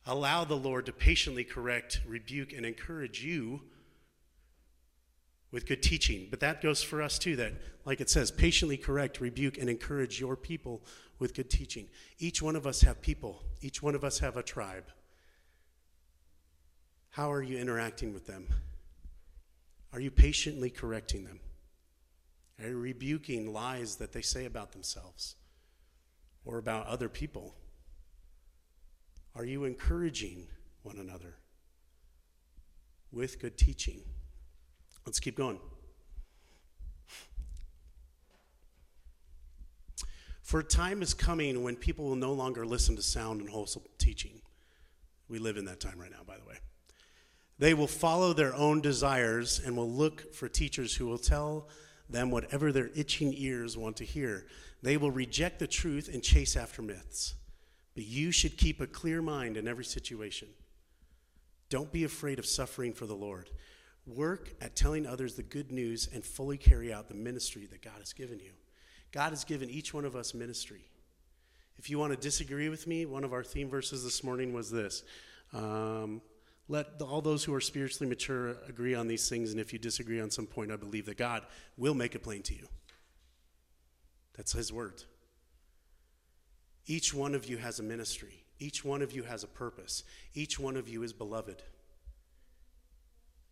Allow 0.07 0.44
the 0.44 0.57
Lord 0.57 0.87
to 0.87 0.92
patiently 0.92 1.44
correct, 1.44 2.01
rebuke, 2.07 2.53
and 2.53 2.64
encourage 2.64 3.22
you 3.22 3.62
with 5.51 5.66
good 5.66 5.83
teaching. 5.83 6.29
But 6.31 6.40
that 6.40 6.62
goes 6.62 6.83
for 6.83 7.03
us 7.03 7.18
too, 7.18 7.37
that, 7.37 7.53
like 7.85 8.01
it 8.01 8.11
says, 8.11 8.31
patiently 8.31 8.77
correct, 8.77 9.20
rebuke, 9.20 9.59
and 9.59 9.68
encourage 9.68 10.20
your 10.20 10.37
people 10.37 10.83
with 11.18 11.35
good 11.35 11.51
teaching. 11.51 11.88
Each 12.18 12.40
one 12.40 12.57
of 12.57 12.66
us 12.66 12.83
have 12.83 13.03
people, 13.03 13.42
each 13.61 13.83
one 13.83 13.94
of 13.94 14.05
us 14.05 14.18
have 14.20 14.37
a 14.37 14.42
tribe. 14.42 14.87
How 17.11 17.33
are 17.33 17.42
you 17.42 17.59
interacting 17.59 18.12
with 18.14 18.27
them? 18.27 18.46
Are 19.92 20.01
you 20.01 20.11
patiently 20.11 20.70
correcting 20.70 21.24
them? 21.24 21.40
and 22.59 22.81
rebuking 22.83 23.53
lies 23.53 23.97
that 23.97 24.12
they 24.12 24.23
say 24.23 24.44
about 24.44 24.73
themselves 24.73 25.37
or 26.44 26.59
about 26.59 26.87
other 26.87 27.09
people? 27.09 27.55
Are 29.35 29.44
you 29.44 29.64
encouraging 29.64 30.49
one 30.83 30.99
another 30.99 31.37
with 33.12 33.40
good 33.40 33.57
teaching? 33.57 34.01
Let's 35.07 35.21
keep 35.21 35.37
going. 35.37 35.61
For 40.42 40.61
a 40.61 40.64
time 40.64 41.03
is 41.03 41.12
coming 41.12 41.62
when 41.62 41.77
people 41.77 42.07
will 42.07 42.16
no 42.16 42.33
longer 42.33 42.64
listen 42.66 42.97
to 42.97 43.03
sound 43.03 43.40
and 43.42 43.51
wholesome 43.51 43.83
teaching. 43.99 44.40
We 45.29 45.38
live 45.38 45.59
in 45.59 45.66
that 45.66 45.79
time 45.79 45.99
right 45.99 46.11
now, 46.11 46.23
by 46.27 46.38
the 46.38 46.44
way. 46.44 46.55
They 47.59 47.75
will 47.75 47.87
follow 47.87 48.33
their 48.33 48.55
own 48.55 48.81
desires 48.81 49.61
and 49.64 49.77
will 49.77 49.90
look 49.90 50.33
for 50.33 50.49
teachers 50.49 50.94
who 50.97 51.07
will 51.07 51.18
tell 51.18 51.68
them 52.09 52.31
whatever 52.31 52.73
their 52.73 52.90
itching 52.94 53.35
ears 53.37 53.77
want 53.77 53.97
to 53.97 54.05
hear. 54.05 54.47
They 54.83 54.97
will 54.97 55.11
reject 55.11 55.59
the 55.59 55.66
truth 55.66 56.09
and 56.12 56.23
chase 56.23 56.57
after 56.57 56.83
myths. 56.83 57.35
But 57.94 58.05
you 58.07 58.31
should 58.33 58.57
keep 58.57 58.81
a 58.81 58.87
clear 58.87 59.21
mind 59.21 59.57
in 59.57 59.68
every 59.68 59.85
situation. 59.85 60.49
Don't 61.68 61.92
be 61.92 62.05
afraid 62.05 62.38
of 62.38 62.47
suffering 62.47 62.92
for 62.92 63.07
the 63.07 63.16
Lord. 63.16 63.51
Work 64.07 64.55
at 64.61 64.75
telling 64.75 65.07
others 65.07 65.35
the 65.35 65.42
good 65.42 65.71
news 65.71 66.09
and 66.12 66.25
fully 66.25 66.57
carry 66.57 66.92
out 66.92 67.09
the 67.09 67.14
ministry 67.14 67.66
that 67.66 67.83
God 67.83 67.99
has 67.99 68.12
given 68.12 68.38
you. 68.38 68.53
God 69.12 69.31
has 69.31 69.44
given 69.44 69.68
each 69.68 69.92
one 69.92 70.05
of 70.05 70.16
us 70.16 70.33
ministry. 70.33 70.88
If 71.77 71.90
you 71.90 71.99
want 71.99 72.12
to 72.12 72.18
disagree 72.18 72.68
with 72.68 72.87
me, 72.87 73.05
one 73.05 73.25
of 73.25 73.33
our 73.33 73.44
theme 73.44 73.68
verses 73.68 74.03
this 74.05 74.25
morning 74.25 74.53
was 74.53 74.71
this. 74.71 75.03
Um, 75.53 76.21
let 76.68 76.98
the, 76.98 77.07
all 77.07 77.20
those 77.22 77.44
who 77.44 77.54
are 77.54 77.61
spiritually 77.61 78.09
mature 78.09 78.57
agree 78.68 78.94
on 78.94 79.09
these 79.09 79.28
things. 79.28 79.50
And 79.50 79.61
if 79.61 79.72
you 79.72 79.78
disagree 79.78 80.20
on 80.20 80.31
some 80.31 80.46
point, 80.46 80.70
I 80.70 80.76
believe 80.76 81.07
that 81.07 81.16
God 81.16 81.42
will 81.76 81.94
make 81.94 82.14
it 82.14 82.22
plain 82.22 82.42
to 82.42 82.54
you. 82.54 82.68
That's 84.37 84.52
His 84.52 84.72
word. 84.72 85.02
Each 86.87 87.12
one 87.12 87.35
of 87.35 87.46
you 87.48 87.57
has 87.59 87.81
a 87.81 87.83
ministry, 87.83 88.44
each 88.59 88.85
one 88.85 89.02
of 89.02 89.12
you 89.12 89.22
has 89.22 89.44
a 89.44 89.48
purpose, 89.48 90.04
each 90.35 90.59
one 90.59 90.76
of 90.76 90.88
you 90.88 91.02
is 91.02 91.12
beloved. 91.12 91.62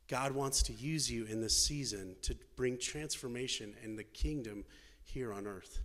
God 0.08 0.32
wants 0.32 0.62
to 0.64 0.72
use 0.72 1.10
you 1.10 1.24
in 1.24 1.40
this 1.40 1.56
season 1.58 2.14
to 2.22 2.36
bring 2.54 2.78
transformation 2.78 3.74
in 3.82 3.96
the 3.96 4.04
kingdom 4.04 4.64
here 5.02 5.32
on 5.32 5.48
earth. 5.48 5.80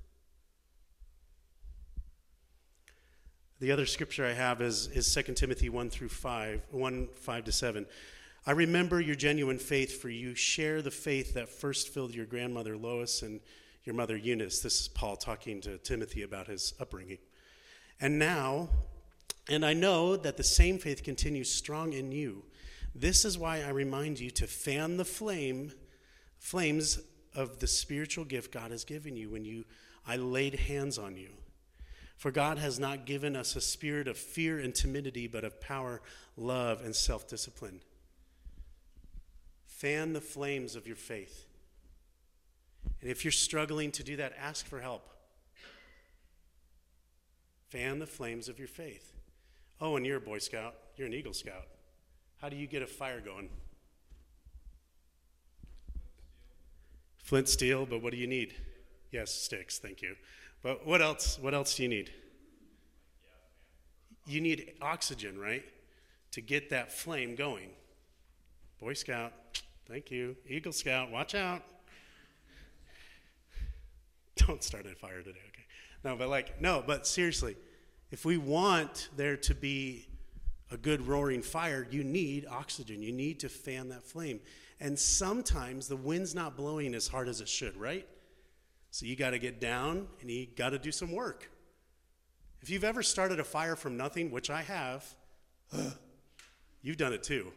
the 3.61 3.71
other 3.71 3.85
scripture 3.85 4.25
I 4.25 4.33
have 4.33 4.59
is, 4.59 4.87
is 4.87 5.13
2 5.13 5.33
Timothy 5.35 5.69
1 5.69 5.91
through 5.91 6.09
5, 6.09 6.61
1, 6.71 7.07
5 7.13 7.43
to 7.45 7.51
7. 7.51 7.85
I 8.47 8.51
remember 8.53 8.99
your 8.99 9.13
genuine 9.15 9.59
faith, 9.59 10.01
for 10.01 10.09
you 10.09 10.33
share 10.33 10.81
the 10.81 10.89
faith 10.89 11.35
that 11.35 11.47
first 11.47 11.89
filled 11.93 12.15
your 12.15 12.25
grandmother 12.25 12.75
Lois 12.75 13.21
and 13.21 13.39
your 13.83 13.93
mother 13.93 14.17
Eunice. 14.17 14.61
This 14.61 14.81
is 14.81 14.87
Paul 14.87 15.15
talking 15.15 15.61
to 15.61 15.77
Timothy 15.77 16.23
about 16.23 16.47
his 16.47 16.73
upbringing. 16.81 17.19
And 18.01 18.17
now, 18.17 18.67
and 19.47 19.63
I 19.63 19.73
know 19.73 20.15
that 20.15 20.37
the 20.37 20.43
same 20.43 20.79
faith 20.79 21.03
continues 21.03 21.53
strong 21.53 21.93
in 21.93 22.11
you. 22.11 22.41
This 22.95 23.23
is 23.25 23.37
why 23.37 23.61
I 23.61 23.69
remind 23.69 24.19
you 24.19 24.31
to 24.31 24.47
fan 24.47 24.97
the 24.97 25.05
flame, 25.05 25.71
flames 26.39 26.99
of 27.35 27.59
the 27.59 27.67
spiritual 27.67 28.25
gift 28.25 28.51
God 28.51 28.71
has 28.71 28.83
given 28.83 29.15
you 29.15 29.29
when 29.29 29.45
you 29.45 29.65
I 30.07 30.15
laid 30.17 30.55
hands 30.61 30.97
on 30.97 31.15
you. 31.15 31.29
For 32.21 32.29
God 32.29 32.59
has 32.59 32.77
not 32.77 33.07
given 33.07 33.35
us 33.35 33.55
a 33.55 33.61
spirit 33.61 34.07
of 34.07 34.15
fear 34.15 34.59
and 34.59 34.75
timidity, 34.75 35.25
but 35.25 35.43
of 35.43 35.59
power, 35.59 36.01
love, 36.37 36.79
and 36.85 36.95
self 36.95 37.27
discipline. 37.27 37.79
Fan 39.65 40.13
the 40.13 40.21
flames 40.21 40.75
of 40.75 40.85
your 40.85 40.95
faith. 40.95 41.47
And 43.01 43.09
if 43.09 43.25
you're 43.25 43.31
struggling 43.31 43.91
to 43.93 44.03
do 44.03 44.15
that, 44.17 44.33
ask 44.39 44.67
for 44.67 44.81
help. 44.81 45.09
Fan 47.69 47.97
the 47.97 48.05
flames 48.05 48.47
of 48.47 48.59
your 48.59 48.67
faith. 48.67 49.13
Oh, 49.81 49.95
and 49.95 50.05
you're 50.05 50.17
a 50.17 50.21
Boy 50.21 50.37
Scout, 50.37 50.75
you're 50.97 51.07
an 51.07 51.15
Eagle 51.15 51.33
Scout. 51.33 51.65
How 52.39 52.49
do 52.49 52.55
you 52.55 52.67
get 52.67 52.83
a 52.83 52.87
fire 52.87 53.19
going? 53.19 53.49
Flint 57.17 57.49
steel, 57.49 57.87
but 57.87 58.03
what 58.03 58.11
do 58.11 58.19
you 58.19 58.27
need? 58.27 58.53
Yes, 59.11 59.33
sticks, 59.33 59.79
thank 59.79 60.03
you. 60.03 60.13
But 60.63 60.85
what 60.85 61.01
else? 61.01 61.39
What 61.39 61.53
else 61.53 61.75
do 61.75 61.83
you 61.83 61.89
need? 61.89 62.11
You 64.27 64.41
need 64.41 64.73
oxygen, 64.81 65.39
right, 65.39 65.63
to 66.31 66.41
get 66.41 66.69
that 66.69 66.91
flame 66.91 67.35
going. 67.35 67.69
Boy 68.79 68.93
Scout, 68.93 69.33
thank 69.87 70.11
you. 70.11 70.35
Eagle 70.47 70.71
Scout, 70.71 71.09
watch 71.09 71.33
out. 71.33 71.63
Don't 74.35 74.63
start 74.63 74.85
a 74.85 74.93
fire 74.95 75.17
today, 75.23 75.31
okay? 75.49 75.65
No, 76.03 76.15
but 76.15 76.29
like, 76.29 76.61
no, 76.61 76.83
but 76.85 77.07
seriously, 77.07 77.55
if 78.11 78.23
we 78.23 78.37
want 78.37 79.09
there 79.15 79.37
to 79.37 79.55
be 79.55 80.07
a 80.69 80.77
good 80.77 81.07
roaring 81.07 81.41
fire, 81.41 81.87
you 81.89 82.03
need 82.03 82.45
oxygen. 82.49 83.01
You 83.01 83.11
need 83.11 83.39
to 83.41 83.49
fan 83.49 83.89
that 83.89 84.03
flame. 84.03 84.39
And 84.79 84.97
sometimes 84.97 85.87
the 85.87 85.95
wind's 85.95 86.33
not 86.35 86.55
blowing 86.55 86.93
as 86.93 87.07
hard 87.07 87.27
as 87.27 87.41
it 87.41 87.49
should, 87.49 87.75
right? 87.77 88.07
So 88.91 89.05
you 89.05 89.15
got 89.15 89.29
to 89.29 89.39
get 89.39 89.61
down 89.61 90.07
and 90.19 90.29
you 90.29 90.47
got 90.55 90.71
to 90.71 90.77
do 90.77 90.91
some 90.91 91.13
work. 91.13 91.49
If 92.61 92.69
you've 92.69 92.83
ever 92.83 93.01
started 93.01 93.39
a 93.39 93.43
fire 93.43 93.75
from 93.75 93.95
nothing, 93.97 94.29
which 94.29 94.49
I 94.49 94.61
have, 94.61 95.05
you've 96.83 96.97
done 96.97 97.13
it 97.13 97.23
too. 97.23 97.53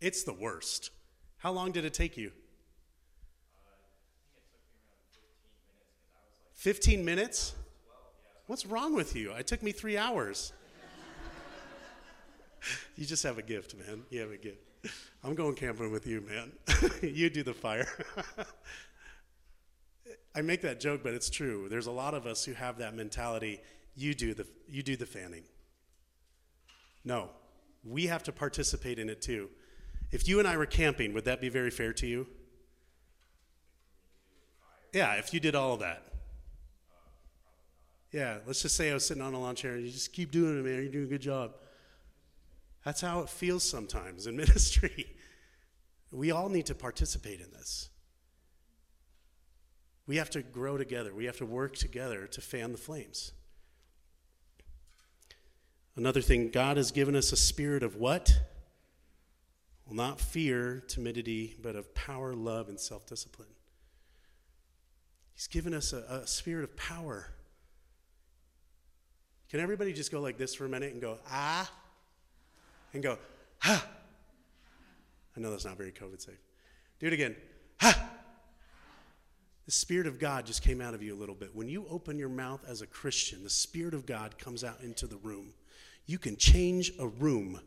It's 0.00 0.24
the 0.24 0.32
worst. 0.32 0.90
How 1.38 1.52
long 1.52 1.70
did 1.70 1.84
it 1.84 1.94
take 1.94 2.16
you? 2.16 2.32
15 6.54 7.04
minutes? 7.04 7.54
What's 8.48 8.66
wrong 8.66 8.94
with 8.96 9.14
you? 9.14 9.30
It 9.32 9.46
took 9.46 9.62
me 9.62 9.70
three 9.70 9.96
hours. 9.96 10.52
you 12.96 13.06
just 13.06 13.22
have 13.22 13.38
a 13.38 13.42
gift, 13.42 13.76
man. 13.76 14.02
You 14.10 14.22
have 14.22 14.32
a 14.32 14.36
gift. 14.36 14.64
I'm 15.22 15.34
going 15.34 15.54
camping 15.54 15.92
with 15.92 16.06
you, 16.06 16.20
man. 16.22 16.52
you 17.02 17.30
do 17.30 17.42
the 17.44 17.54
fire. 17.54 17.88
I 20.34 20.42
make 20.42 20.62
that 20.62 20.80
joke, 20.80 21.02
but 21.02 21.14
it's 21.14 21.30
true. 21.30 21.68
There's 21.68 21.86
a 21.86 21.90
lot 21.92 22.14
of 22.14 22.26
us 22.26 22.44
who 22.44 22.52
have 22.52 22.78
that 22.78 22.94
mentality. 22.94 23.60
You 23.94 24.14
do 24.14 24.34
the 24.34 24.46
you 24.68 24.82
do 24.82 24.96
the 24.96 25.06
fanning. 25.06 25.44
No, 27.04 27.30
we 27.84 28.06
have 28.06 28.22
to 28.24 28.32
participate 28.32 28.98
in 28.98 29.08
it 29.08 29.22
too. 29.22 29.48
If 30.10 30.28
you 30.28 30.38
and 30.38 30.48
I 30.48 30.56
were 30.56 30.66
camping, 30.66 31.12
would 31.14 31.24
that 31.24 31.40
be 31.40 31.48
very 31.48 31.70
fair 31.70 31.92
to 31.94 32.06
you? 32.06 32.26
Yeah, 34.92 35.12
if 35.14 35.34
you 35.34 35.40
did 35.40 35.54
all 35.54 35.74
of 35.74 35.80
that. 35.80 36.04
Yeah, 38.10 38.38
let's 38.46 38.62
just 38.62 38.74
say 38.76 38.90
I 38.90 38.94
was 38.94 39.04
sitting 39.06 39.22
on 39.22 39.34
a 39.34 39.40
lawn 39.40 39.54
chair 39.54 39.74
and 39.74 39.84
you 39.84 39.90
just 39.90 40.12
keep 40.14 40.30
doing 40.30 40.58
it, 40.58 40.64
man. 40.64 40.76
You're 40.82 40.90
doing 40.92 41.04
a 41.04 41.08
good 41.08 41.20
job. 41.20 41.52
That's 42.84 43.02
how 43.02 43.20
it 43.20 43.28
feels 43.28 43.64
sometimes 43.68 44.26
in 44.26 44.34
ministry. 44.36 45.14
We 46.10 46.30
all 46.30 46.48
need 46.48 46.64
to 46.66 46.74
participate 46.74 47.40
in 47.40 47.50
this. 47.52 47.90
We 50.08 50.16
have 50.16 50.30
to 50.30 50.42
grow 50.42 50.78
together, 50.78 51.14
we 51.14 51.26
have 51.26 51.36
to 51.36 51.46
work 51.46 51.76
together 51.76 52.26
to 52.26 52.40
fan 52.40 52.72
the 52.72 52.78
flames. 52.78 53.32
Another 55.96 56.22
thing, 56.22 56.48
God 56.48 56.78
has 56.78 56.90
given 56.92 57.14
us 57.14 57.30
a 57.30 57.36
spirit 57.36 57.82
of 57.82 57.96
what? 57.96 58.40
Well, 59.84 59.94
not 59.96 60.18
fear, 60.18 60.82
timidity, 60.88 61.56
but 61.60 61.76
of 61.76 61.94
power, 61.94 62.32
love, 62.32 62.68
and 62.70 62.80
self 62.80 63.06
discipline. 63.06 63.48
He's 65.34 65.46
given 65.46 65.74
us 65.74 65.92
a, 65.92 65.98
a, 66.22 66.26
spirit 66.26 66.64
of 66.64 66.74
power. 66.76 67.30
Can 69.50 69.60
everybody 69.60 69.92
just 69.92 70.10
go 70.10 70.20
like 70.20 70.38
this 70.38 70.54
for 70.54 70.64
a 70.64 70.68
minute 70.68 70.92
and 70.92 71.00
go, 71.02 71.18
ah? 71.30 71.70
And 72.94 73.02
go, 73.02 73.18
ha? 73.58 73.86
I 75.36 75.40
know 75.40 75.50
that's 75.50 75.64
not 75.66 75.76
very 75.76 75.92
COVID 75.92 76.20
safe. 76.22 76.40
Do 76.98 77.06
it 77.06 77.12
again, 77.12 77.36
ha? 77.80 78.08
The 79.68 79.72
Spirit 79.72 80.06
of 80.06 80.18
God 80.18 80.46
just 80.46 80.62
came 80.62 80.80
out 80.80 80.94
of 80.94 81.02
you 81.02 81.14
a 81.14 81.20
little 81.20 81.34
bit. 81.34 81.54
When 81.54 81.68
you 81.68 81.84
open 81.90 82.18
your 82.18 82.30
mouth 82.30 82.64
as 82.66 82.80
a 82.80 82.86
Christian, 82.86 83.44
the 83.44 83.50
Spirit 83.50 83.92
of 83.92 84.06
God 84.06 84.38
comes 84.38 84.64
out 84.64 84.80
into 84.80 85.06
the 85.06 85.18
room. 85.18 85.52
You 86.06 86.18
can 86.18 86.38
change 86.38 86.90
a 86.98 87.06
room 87.06 87.60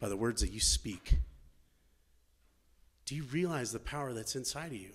by 0.00 0.08
the 0.08 0.16
words 0.16 0.40
that 0.40 0.50
you 0.50 0.58
speak. 0.58 1.18
Do 3.06 3.14
you 3.14 3.22
realize 3.22 3.70
the 3.70 3.78
power 3.78 4.12
that's 4.12 4.34
inside 4.34 4.72
of 4.72 4.78
you? 4.78 4.90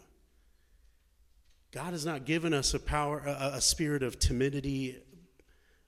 God 1.71 1.93
has 1.93 2.05
not 2.05 2.25
given 2.25 2.53
us 2.53 2.73
a 2.73 2.81
power, 2.81 3.19
a, 3.25 3.51
a 3.53 3.61
spirit 3.61 4.03
of 4.03 4.19
timidity 4.19 4.97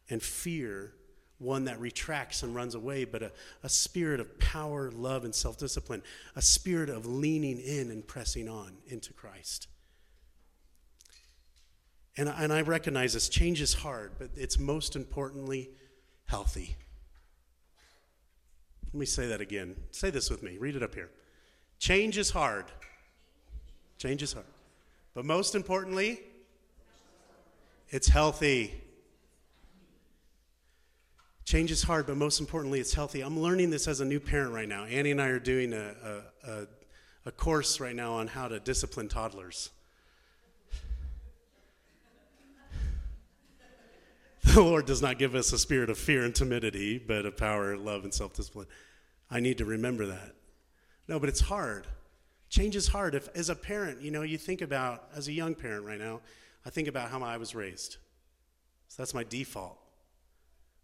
and 0.09 0.23
fear, 0.23 0.93
one 1.39 1.65
that 1.65 1.77
retracts 1.81 2.41
and 2.41 2.55
runs 2.55 2.73
away, 2.73 3.03
but 3.03 3.21
a, 3.21 3.31
a 3.63 3.69
spirit 3.69 4.21
of 4.21 4.39
power, 4.39 4.91
love, 4.91 5.25
and 5.25 5.35
self 5.35 5.57
discipline, 5.59 6.03
a 6.37 6.41
spirit 6.41 6.89
of 6.89 7.05
leaning 7.05 7.59
in 7.59 7.91
and 7.91 8.07
pressing 8.07 8.47
on 8.47 8.77
into 8.87 9.11
Christ. 9.11 9.67
And, 12.17 12.27
and 12.29 12.51
I 12.51 12.61
recognize 12.61 13.13
this 13.13 13.29
change 13.29 13.61
is 13.61 13.75
hard, 13.75 14.11
but 14.17 14.29
it's 14.35 14.57
most 14.59 14.95
importantly 14.95 15.69
healthy. 16.25 16.75
Let 18.87 18.95
me 18.95 19.05
say 19.05 19.27
that 19.27 19.39
again. 19.39 19.75
Say 19.91 20.09
this 20.09 20.29
with 20.31 20.41
me. 20.41 20.57
Read 20.57 20.75
it 20.75 20.81
up 20.81 20.95
here. 20.95 21.11
Change 21.77 22.17
is 22.17 22.31
hard. 22.31 22.65
Change 23.99 24.23
is 24.23 24.33
hard. 24.33 24.47
But 25.13 25.25
most 25.25 25.53
importantly, 25.53 26.21
it's 27.89 28.07
healthy. 28.07 28.81
Change 31.45 31.69
is 31.71 31.83
hard, 31.83 32.07
but 32.07 32.17
most 32.17 32.39
importantly, 32.39 32.79
it's 32.79 32.95
healthy. 32.95 33.21
I'm 33.21 33.39
learning 33.39 33.69
this 33.69 33.87
as 33.87 34.01
a 34.01 34.05
new 34.05 34.19
parent 34.19 34.53
right 34.53 34.67
now. 34.67 34.85
Annie 34.85 35.11
and 35.11 35.21
I 35.21 35.27
are 35.27 35.39
doing 35.39 35.71
a, 35.73 35.93
a, 36.47 36.51
a, 36.63 36.67
a 37.27 37.31
course 37.31 37.79
right 37.79 37.95
now 37.95 38.13
on 38.13 38.27
how 38.27 38.47
to 38.47 38.59
discipline 38.59 39.07
toddlers. 39.07 39.69
the 44.57 44.63
Lord 44.63 44.87
does 44.87 45.03
not 45.03 45.19
give 45.19 45.35
us 45.35 45.53
a 45.53 45.59
spirit 45.59 45.87
of 45.91 45.99
fear 45.99 46.23
and 46.23 46.33
timidity, 46.33 46.97
but 46.97 47.27
of 47.27 47.37
power, 47.37 47.77
love, 47.77 48.03
and 48.05 48.11
self 48.11 48.33
discipline. 48.33 48.65
I 49.29 49.39
need 49.39 49.59
to 49.59 49.65
remember 49.65 50.07
that. 50.07 50.31
No, 51.07 51.19
but 51.19 51.29
it's 51.29 51.41
hard. 51.41 51.85
Change 52.49 52.75
is 52.75 52.87
hard. 52.87 53.13
If, 53.13 53.29
as 53.35 53.49
a 53.49 53.55
parent, 53.55 54.01
you 54.01 54.09
know, 54.09 54.23
you 54.23 54.39
think 54.39 54.61
about, 54.63 55.09
as 55.15 55.27
a 55.27 55.31
young 55.31 55.53
parent 55.53 55.85
right 55.85 55.99
now, 55.99 56.21
I 56.65 56.71
think 56.71 56.87
about 56.87 57.11
how 57.11 57.21
I 57.21 57.37
was 57.37 57.53
raised. 57.53 57.97
So 58.87 58.95
that's 58.97 59.13
my 59.13 59.23
default. 59.23 59.77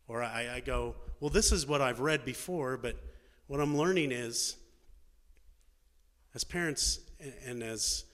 Or 0.07 0.21
I, 0.21 0.57
I 0.57 0.59
go, 0.59 0.93
well, 1.19 1.31
this 1.31 1.51
is 1.51 1.65
what 1.65 1.81
I've 1.81 1.99
read 1.99 2.23
before, 2.25 2.77
but 2.77 2.95
what 3.47 3.59
I'm 3.59 3.75
learning 3.75 4.11
is 4.11 4.55
as 6.35 6.43
parents 6.43 6.99
and 7.43 7.63
as, 7.63 8.05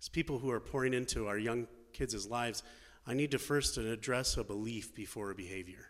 as 0.00 0.08
people 0.08 0.40
who 0.40 0.50
are 0.50 0.58
pouring 0.60 0.94
into 0.94 1.28
our 1.28 1.38
young 1.38 1.68
kids' 1.92 2.26
lives, 2.28 2.64
I 3.08 3.14
need 3.14 3.30
to 3.30 3.38
first 3.38 3.78
address 3.78 4.36
a 4.36 4.44
belief 4.44 4.94
before 4.94 5.30
a 5.30 5.34
behavior. 5.34 5.86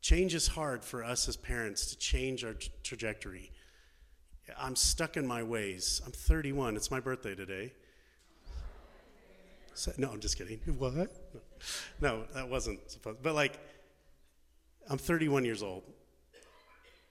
Change 0.00 0.34
is 0.34 0.48
hard 0.48 0.82
for 0.82 1.04
us 1.04 1.28
as 1.28 1.36
parents 1.36 1.90
to 1.90 1.98
change 1.98 2.42
our 2.42 2.54
t- 2.54 2.70
trajectory. 2.82 3.52
I'm 4.58 4.74
stuck 4.74 5.18
in 5.18 5.26
my 5.26 5.42
ways. 5.42 6.00
I'm 6.06 6.12
31. 6.12 6.74
It's 6.74 6.90
my 6.90 7.00
birthday 7.00 7.34
today. 7.34 7.74
So, 9.74 9.92
no, 9.98 10.10
I'm 10.10 10.20
just 10.20 10.38
kidding. 10.38 10.58
What? 10.78 10.94
No, 10.94 11.06
no 12.00 12.22
that 12.32 12.48
wasn't 12.48 12.90
supposed. 12.90 13.22
But 13.22 13.34
like, 13.34 13.58
I'm 14.88 14.96
31 14.96 15.44
years 15.44 15.62
old. 15.62 15.82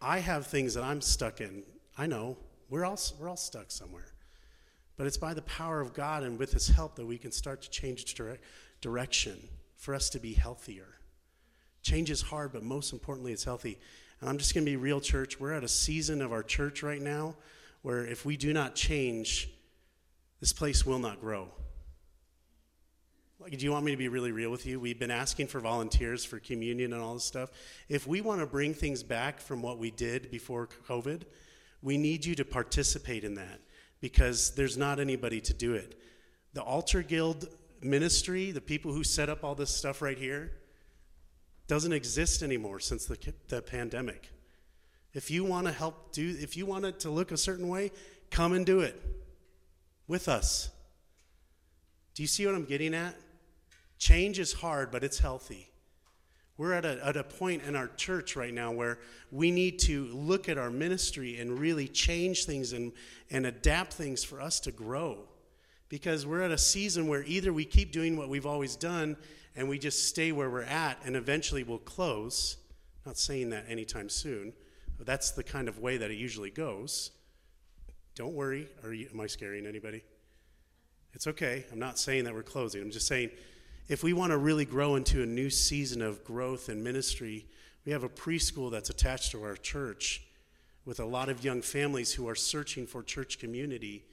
I 0.01 0.17
have 0.17 0.47
things 0.47 0.73
that 0.73 0.83
I'm 0.83 1.01
stuck 1.01 1.41
in. 1.41 1.61
I 1.95 2.07
know 2.07 2.37
we're 2.69 2.85
all 2.85 2.97
we're 3.19 3.29
all 3.29 3.37
stuck 3.37 3.69
somewhere. 3.69 4.07
But 4.99 5.07
it's 5.07 5.15
by 5.15 5.33
the 5.33 5.41
power 5.43 5.79
of 5.79 5.93
God 5.93 6.23
and 6.23 6.37
with 6.37 6.51
His 6.51 6.67
help 6.67 6.95
that 6.97 7.05
we 7.05 7.17
can 7.17 7.31
start 7.31 7.61
to 7.61 7.69
change 7.69 8.13
direc- 8.15 8.39
direction 8.81 9.39
for 9.77 9.95
us 9.95 10.09
to 10.09 10.19
be 10.19 10.33
healthier. 10.33 10.89
Change 11.81 12.11
is 12.11 12.21
hard, 12.21 12.51
but 12.51 12.63
most 12.63 12.91
importantly, 12.91 13.31
it's 13.31 13.45
healthy. 13.45 13.77
And 14.19 14.29
I'm 14.29 14.37
just 14.37 14.53
going 14.53 14.65
to 14.65 14.69
be 14.69 14.75
real, 14.75 14.99
church. 14.99 15.39
We're 15.39 15.53
at 15.53 15.63
a 15.63 15.69
season 15.69 16.21
of 16.21 16.33
our 16.33 16.43
church 16.43 16.83
right 16.83 16.99
now 17.01 17.37
where 17.81 18.05
if 18.05 18.25
we 18.25 18.35
do 18.35 18.51
not 18.51 18.75
change, 18.75 19.47
this 20.41 20.51
place 20.51 20.85
will 20.85 20.99
not 20.99 21.21
grow. 21.21 21.47
Like, 23.39 23.57
do 23.57 23.63
you 23.63 23.71
want 23.71 23.85
me 23.85 23.91
to 23.91 23.97
be 23.97 24.09
really 24.09 24.33
real 24.33 24.51
with 24.51 24.65
you? 24.65 24.81
We've 24.81 24.99
been 24.99 25.11
asking 25.11 25.47
for 25.47 25.61
volunteers 25.61 26.25
for 26.25 26.39
communion 26.39 26.91
and 26.91 27.01
all 27.01 27.13
this 27.13 27.23
stuff. 27.23 27.51
If 27.87 28.05
we 28.05 28.19
want 28.19 28.41
to 28.41 28.45
bring 28.45 28.73
things 28.73 29.01
back 29.01 29.39
from 29.39 29.61
what 29.61 29.77
we 29.77 29.91
did 29.91 30.29
before 30.29 30.67
COVID, 30.89 31.21
we 31.81 31.97
need 31.97 32.25
you 32.25 32.35
to 32.35 32.43
participate 32.43 33.23
in 33.23 33.35
that 33.35 33.61
because 34.01 34.55
there's 34.55 34.77
not 34.77 34.99
anybody 34.99 35.41
to 35.41 35.53
do 35.53 35.73
it. 35.73 35.99
The 36.53 36.61
Altar 36.61 37.01
Guild 37.03 37.47
ministry, 37.81 38.51
the 38.51 38.61
people 38.61 38.93
who 38.93 39.03
set 39.03 39.29
up 39.29 39.43
all 39.43 39.55
this 39.55 39.75
stuff 39.75 40.01
right 40.01 40.17
here, 40.17 40.51
doesn't 41.67 41.93
exist 41.93 42.41
anymore 42.41 42.79
since 42.79 43.05
the, 43.05 43.17
the 43.49 43.61
pandemic. 43.61 44.31
If 45.13 45.29
you 45.29 45.43
want 45.43 45.67
to 45.67 45.73
help 45.73 46.11
do, 46.13 46.35
if 46.39 46.57
you 46.57 46.65
want 46.65 46.85
it 46.85 46.99
to 47.01 47.09
look 47.09 47.31
a 47.31 47.37
certain 47.37 47.67
way, 47.67 47.91
come 48.31 48.53
and 48.53 48.65
do 48.65 48.79
it 48.81 48.99
with 50.07 50.27
us. 50.27 50.69
Do 52.15 52.23
you 52.23 52.27
see 52.27 52.45
what 52.45 52.55
I'm 52.55 52.65
getting 52.65 52.93
at? 52.93 53.15
Change 53.97 54.39
is 54.39 54.53
hard, 54.53 54.91
but 54.91 55.03
it's 55.03 55.19
healthy. 55.19 55.68
We're 56.59 56.73
at 56.73 56.83
a, 56.83 56.99
at 57.07 57.15
a 57.15 57.23
point 57.23 57.63
in 57.63 57.77
our 57.77 57.87
church 57.87 58.35
right 58.35 58.53
now 58.53 58.73
where 58.73 58.99
we 59.31 59.49
need 59.49 59.79
to 59.79 60.07
look 60.07 60.49
at 60.49 60.57
our 60.57 60.69
ministry 60.69 61.39
and 61.39 61.57
really 61.57 61.87
change 61.87 62.43
things 62.43 62.73
and, 62.73 62.91
and 63.31 63.45
adapt 63.45 63.93
things 63.93 64.25
for 64.25 64.41
us 64.41 64.59
to 64.61 64.71
grow. 64.73 65.19
Because 65.87 66.25
we're 66.27 66.41
at 66.41 66.51
a 66.51 66.57
season 66.57 67.07
where 67.07 67.23
either 67.23 67.53
we 67.53 67.63
keep 67.63 67.93
doing 67.93 68.17
what 68.17 68.27
we've 68.27 68.45
always 68.45 68.75
done 68.75 69.15
and 69.55 69.69
we 69.69 69.79
just 69.79 70.09
stay 70.09 70.33
where 70.33 70.49
we're 70.49 70.63
at 70.63 70.97
and 71.05 71.15
eventually 71.15 71.63
we'll 71.63 71.77
close. 71.77 72.57
Not 73.05 73.17
saying 73.17 73.51
that 73.51 73.63
anytime 73.69 74.09
soon. 74.09 74.51
That's 74.99 75.31
the 75.31 75.43
kind 75.45 75.69
of 75.69 75.79
way 75.79 75.95
that 75.95 76.11
it 76.11 76.15
usually 76.17 76.51
goes. 76.51 77.11
Don't 78.15 78.33
worry. 78.33 78.67
You, 78.83 79.07
am 79.13 79.21
I 79.21 79.27
scaring 79.27 79.65
anybody? 79.65 80.03
It's 81.13 81.25
okay. 81.25 81.65
I'm 81.71 81.79
not 81.79 81.97
saying 81.97 82.25
that 82.25 82.33
we're 82.33 82.43
closing. 82.43 82.81
I'm 82.81 82.91
just 82.91 83.07
saying 83.07 83.29
if 83.89 84.03
we 84.03 84.13
want 84.13 84.31
to 84.31 84.37
really 84.37 84.65
grow 84.65 84.95
into 84.95 85.23
a 85.23 85.25
new 85.25 85.49
season 85.49 86.01
of 86.03 86.23
growth 86.23 86.69
and 86.69 86.83
ministry, 86.83 87.47
we 87.85 87.91
have 87.91 88.03
a 88.03 88.09
preschool 88.09 88.71
that's 88.71 88.91
attached 88.91 89.31
to 89.31 89.41
our 89.43 89.55
church 89.55 90.21
with 90.85 90.99
a 90.99 91.05
lot 91.05 91.27
of 91.27 91.43
young 91.43 91.63
families 91.63 92.13
who 92.13 92.29
are 92.29 92.35
searching 92.35 92.85
for 92.85 93.01
church 93.01 93.39
community. 93.39 94.05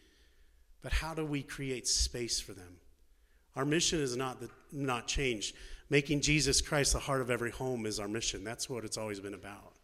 But 0.81 0.95
how 0.95 1.12
do 1.12 1.27
we 1.27 1.43
create 1.43 1.87
space 1.87 2.41
for 2.41 2.55
them? 2.55 2.79
Our 3.55 3.67
mission 3.67 4.01
is 4.01 4.17
not, 4.17 4.41
the, 4.41 4.49
not 4.73 5.07
changed. 5.07 5.55
Making 5.91 6.23
Jesus 6.23 6.62
Christ 6.62 6.95
the 6.95 6.99
heart 6.99 7.21
of 7.21 7.31
every 7.31 7.51
home 7.51 7.85
is 7.85 8.01
our 8.01 8.09
mission. 8.09 8.45
That's 8.45 8.71
what 8.71 8.83
it's 8.85 8.97
always 8.97 9.21
been 9.21 9.35
about, 9.35 9.75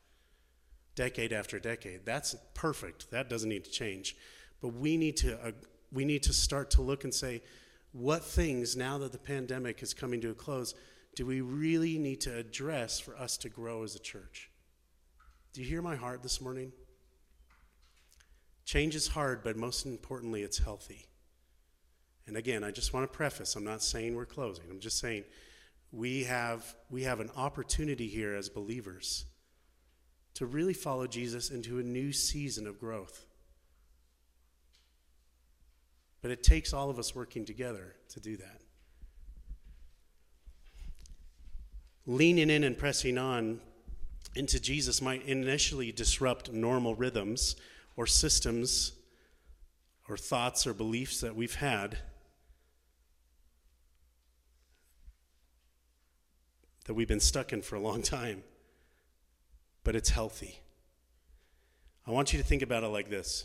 decade 0.94 1.34
after 1.34 1.58
decade. 1.58 2.06
That's 2.06 2.34
perfect. 2.54 3.10
That 3.10 3.28
doesn't 3.28 3.48
need 3.48 3.64
to 3.66 3.70
change. 3.70 4.16
But 4.62 4.68
we 4.68 4.96
need 4.96 5.18
to, 5.18 5.34
uh, 5.38 5.52
we 5.92 6.06
need 6.06 6.22
to 6.24 6.32
start 6.32 6.70
to 6.72 6.82
look 6.82 7.04
and 7.04 7.12
say, 7.12 7.42
what 7.92 8.24
things, 8.24 8.74
now 8.74 8.98
that 8.98 9.12
the 9.12 9.18
pandemic 9.18 9.82
is 9.82 9.94
coming 9.94 10.20
to 10.22 10.30
a 10.30 10.34
close, 10.34 10.74
do 11.14 11.26
we 11.26 11.42
really 11.42 11.98
need 11.98 12.22
to 12.22 12.34
address 12.34 12.98
for 12.98 13.14
us 13.16 13.36
to 13.38 13.50
grow 13.50 13.82
as 13.82 13.94
a 13.94 13.98
church? 13.98 14.50
Do 15.52 15.60
you 15.62 15.68
hear 15.68 15.82
my 15.82 15.94
heart 15.96 16.22
this 16.22 16.40
morning? 16.40 16.72
Change 18.64 18.94
is 18.96 19.08
hard, 19.08 19.42
but 19.42 19.56
most 19.56 19.84
importantly, 19.84 20.42
it's 20.42 20.58
healthy. 20.58 21.06
And 22.26 22.36
again, 22.36 22.64
I 22.64 22.70
just 22.70 22.94
want 22.94 23.10
to 23.10 23.14
preface 23.16 23.56
I'm 23.56 23.64
not 23.64 23.82
saying 23.82 24.14
we're 24.14 24.24
closing, 24.24 24.64
I'm 24.70 24.80
just 24.80 24.98
saying 24.98 25.24
we 25.90 26.24
have, 26.24 26.74
we 26.88 27.02
have 27.02 27.20
an 27.20 27.28
opportunity 27.36 28.08
here 28.08 28.34
as 28.34 28.48
believers 28.48 29.26
to 30.34 30.46
really 30.46 30.72
follow 30.72 31.06
Jesus 31.06 31.50
into 31.50 31.78
a 31.78 31.82
new 31.82 32.10
season 32.10 32.66
of 32.66 32.78
growth. 32.80 33.26
But 36.22 36.30
it 36.30 36.42
takes 36.44 36.72
all 36.72 36.88
of 36.88 36.98
us 36.98 37.14
working 37.16 37.44
together 37.44 37.94
to 38.10 38.20
do 38.20 38.36
that. 38.36 38.60
Leaning 42.06 42.48
in 42.48 42.62
and 42.64 42.78
pressing 42.78 43.18
on 43.18 43.60
into 44.36 44.58
Jesus 44.60 45.02
might 45.02 45.24
initially 45.26 45.92
disrupt 45.92 46.52
normal 46.52 46.94
rhythms 46.94 47.56
or 47.96 48.06
systems 48.06 48.92
or 50.08 50.16
thoughts 50.16 50.66
or 50.66 50.72
beliefs 50.72 51.20
that 51.20 51.36
we've 51.36 51.56
had 51.56 51.98
that 56.86 56.94
we've 56.94 57.08
been 57.08 57.20
stuck 57.20 57.52
in 57.52 57.62
for 57.62 57.76
a 57.76 57.80
long 57.80 58.02
time, 58.02 58.42
but 59.84 59.94
it's 59.94 60.10
healthy. 60.10 60.60
I 62.06 62.10
want 62.10 62.32
you 62.32 62.38
to 62.38 62.44
think 62.44 62.62
about 62.62 62.82
it 62.82 62.88
like 62.88 63.10
this 63.10 63.44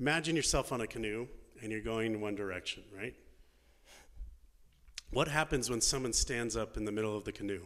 Imagine 0.00 0.34
yourself 0.34 0.72
on 0.72 0.80
a 0.80 0.86
canoe 0.86 1.28
and 1.62 1.70
you're 1.70 1.80
going 1.80 2.12
in 2.14 2.20
one 2.20 2.34
direction, 2.34 2.82
right? 2.96 3.14
What 5.10 5.28
happens 5.28 5.70
when 5.70 5.80
someone 5.80 6.12
stands 6.12 6.56
up 6.56 6.76
in 6.76 6.84
the 6.84 6.92
middle 6.92 7.16
of 7.16 7.24
the 7.24 7.30
canoe? 7.32 7.62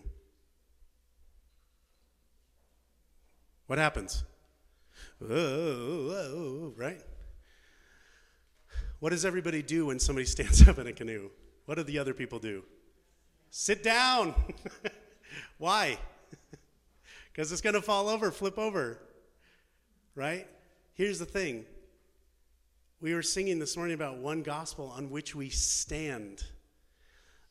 What 3.67 3.79
happens? 3.79 4.25
Whoa, 5.19 5.95
whoa, 6.15 6.73
right? 6.77 7.01
What 9.01 9.11
does 9.11 9.25
everybody 9.25 9.63
do 9.63 9.87
when 9.87 9.99
somebody 9.99 10.27
stands 10.27 10.67
up 10.69 10.79
in 10.79 10.87
a 10.87 10.93
canoe? 10.93 11.31
What 11.65 11.77
do 11.77 11.83
the 11.83 11.99
other 11.99 12.15
people 12.15 12.39
do? 12.39 12.63
Sit 13.51 13.83
down. 13.83 14.35
Why? 15.59 15.99
Because 17.33 17.51
it's 17.53 17.63
going 17.63 17.75
to 17.75 17.83
fall 17.83 18.09
over, 18.09 18.31
flip 18.31 18.59
over, 18.59 18.99
right? 20.15 20.47
Here's 20.93 21.19
the 21.19 21.25
thing 21.27 21.65
we 23.01 23.15
were 23.15 23.23
singing 23.23 23.61
this 23.61 23.77
morning 23.77 23.95
about 23.95 24.19
one 24.19 24.43
gospel 24.43 24.93
on 24.97 25.11
which 25.11 25.33
we 25.33 25.51
stand. 25.51 26.43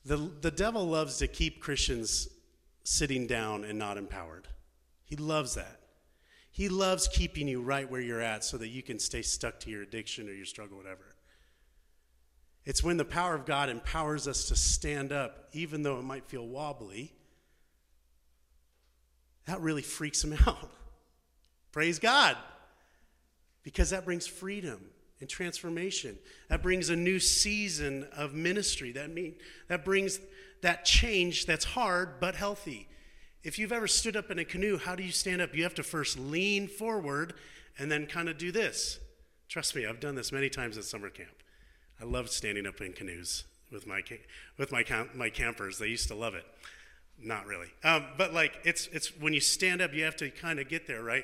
The, 0.03 0.17
the 0.17 0.51
devil 0.51 0.85
loves 0.85 1.17
to 1.19 1.27
keep 1.27 1.61
Christians 1.61 2.27
sitting 2.83 3.27
down 3.27 3.63
and 3.63 3.79
not 3.79 3.97
empowered. 3.97 4.49
He 5.05 5.15
loves 5.15 5.55
that. 5.55 5.79
He 6.51 6.67
loves 6.67 7.07
keeping 7.07 7.47
you 7.47 7.61
right 7.61 7.89
where 7.89 8.01
you're 8.01 8.21
at 8.21 8.43
so 8.43 8.57
that 8.57 8.69
you 8.69 8.83
can 8.83 8.99
stay 8.99 9.21
stuck 9.21 9.59
to 9.61 9.69
your 9.69 9.83
addiction 9.83 10.27
or 10.27 10.33
your 10.33 10.45
struggle, 10.45 10.75
whatever. 10.75 11.15
It's 12.65 12.83
when 12.83 12.97
the 12.97 13.05
power 13.05 13.33
of 13.33 13.45
God 13.45 13.69
empowers 13.69 14.27
us 14.27 14.49
to 14.49 14.55
stand 14.55 15.13
up, 15.13 15.47
even 15.53 15.81
though 15.83 15.97
it 15.97 16.03
might 16.03 16.25
feel 16.25 16.45
wobbly, 16.45 17.13
that 19.45 19.61
really 19.61 19.81
freaks 19.81 20.21
him 20.25 20.33
out. 20.47 20.69
Praise 21.71 21.99
God, 21.99 22.35
because 23.63 23.91
that 23.91 24.03
brings 24.03 24.27
freedom 24.27 24.81
and 25.19 25.29
transformation. 25.29 26.17
That 26.49 26.61
brings 26.61 26.89
a 26.89 26.95
new 26.95 27.19
season 27.19 28.07
of 28.15 28.33
ministry. 28.33 28.91
That 28.91 29.11
mean 29.11 29.35
that 29.67 29.83
brings 29.85 30.19
that 30.63 30.85
change 30.85 31.45
that's 31.45 31.65
hard 31.65 32.19
but 32.19 32.35
healthy. 32.35 32.87
If 33.43 33.57
you've 33.59 33.71
ever 33.71 33.87
stood 33.87 34.17
up 34.17 34.29
in 34.31 34.39
a 34.39 34.45
canoe, 34.45 34.77
how 34.77 34.95
do 34.95 35.03
you 35.03 35.11
stand 35.11 35.41
up? 35.41 35.55
You 35.55 35.63
have 35.63 35.75
to 35.75 35.83
first 35.83 36.19
lean 36.19 36.67
forward 36.67 37.33
and 37.79 37.91
then 37.91 38.07
kind 38.07 38.27
of 38.27 38.37
do 38.37 38.51
this. 38.51 38.99
Trust 39.47 39.75
me, 39.75 39.85
I've 39.85 39.99
done 39.99 40.15
this 40.15 40.31
many 40.31 40.49
times 40.49 40.77
at 40.77 40.83
summer 40.83 41.09
camp. 41.09 41.29
I 42.01 42.03
loved 42.05 42.29
standing 42.29 42.65
up 42.67 42.81
in 42.81 42.93
canoes 42.93 43.45
with 43.71 43.87
my 43.87 44.01
with 44.57 44.71
my 44.71 44.83
my 45.15 45.29
campers. 45.29 45.79
They 45.79 45.87
used 45.87 46.07
to 46.09 46.15
love 46.15 46.35
it. 46.35 46.45
Not 47.19 47.47
really, 47.47 47.69
um, 47.83 48.05
but 48.15 48.31
like 48.33 48.59
it's 48.63 48.87
it's 48.91 49.17
when 49.17 49.33
you 49.33 49.39
stand 49.39 49.81
up, 49.81 49.91
you 49.91 50.03
have 50.03 50.15
to 50.17 50.29
kind 50.29 50.59
of 50.59 50.69
get 50.69 50.85
there, 50.85 51.01
right? 51.01 51.23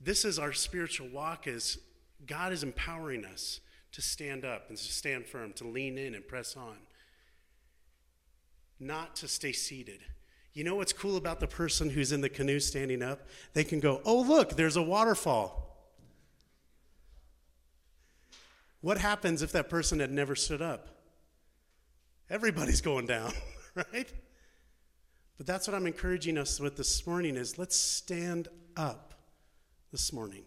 This 0.00 0.24
is 0.24 0.38
our 0.38 0.52
spiritual 0.52 1.08
walk 1.08 1.48
is 1.48 1.78
God 2.26 2.52
is 2.52 2.62
empowering 2.62 3.24
us 3.24 3.60
to 3.92 4.02
stand 4.02 4.44
up 4.44 4.68
and 4.68 4.76
to 4.76 4.92
stand 4.92 5.26
firm, 5.26 5.52
to 5.54 5.66
lean 5.66 5.96
in 5.96 6.14
and 6.14 6.26
press 6.26 6.56
on, 6.56 6.76
not 8.80 9.16
to 9.16 9.28
stay 9.28 9.52
seated. 9.52 10.00
You 10.52 10.64
know 10.64 10.74
what's 10.76 10.92
cool 10.92 11.16
about 11.16 11.40
the 11.40 11.46
person 11.46 11.90
who's 11.90 12.12
in 12.12 12.20
the 12.20 12.28
canoe 12.30 12.60
standing 12.60 13.02
up? 13.02 13.28
They 13.52 13.64
can 13.64 13.78
go, 13.80 14.00
Oh, 14.04 14.22
look, 14.22 14.56
there's 14.56 14.76
a 14.76 14.82
waterfall. 14.82 15.62
What 18.80 18.98
happens 18.98 19.42
if 19.42 19.52
that 19.52 19.68
person 19.68 20.00
had 20.00 20.10
never 20.10 20.34
stood 20.34 20.62
up? 20.62 20.88
Everybody's 22.30 22.80
going 22.80 23.06
down, 23.06 23.32
right? 23.74 24.12
But 25.36 25.46
that's 25.46 25.68
what 25.68 25.74
I'm 25.74 25.86
encouraging 25.86 26.38
us 26.38 26.58
with 26.58 26.76
this 26.76 27.06
morning 27.06 27.36
is 27.36 27.58
let's 27.58 27.76
stand 27.76 28.48
up 28.76 29.14
this 29.92 30.12
morning 30.12 30.44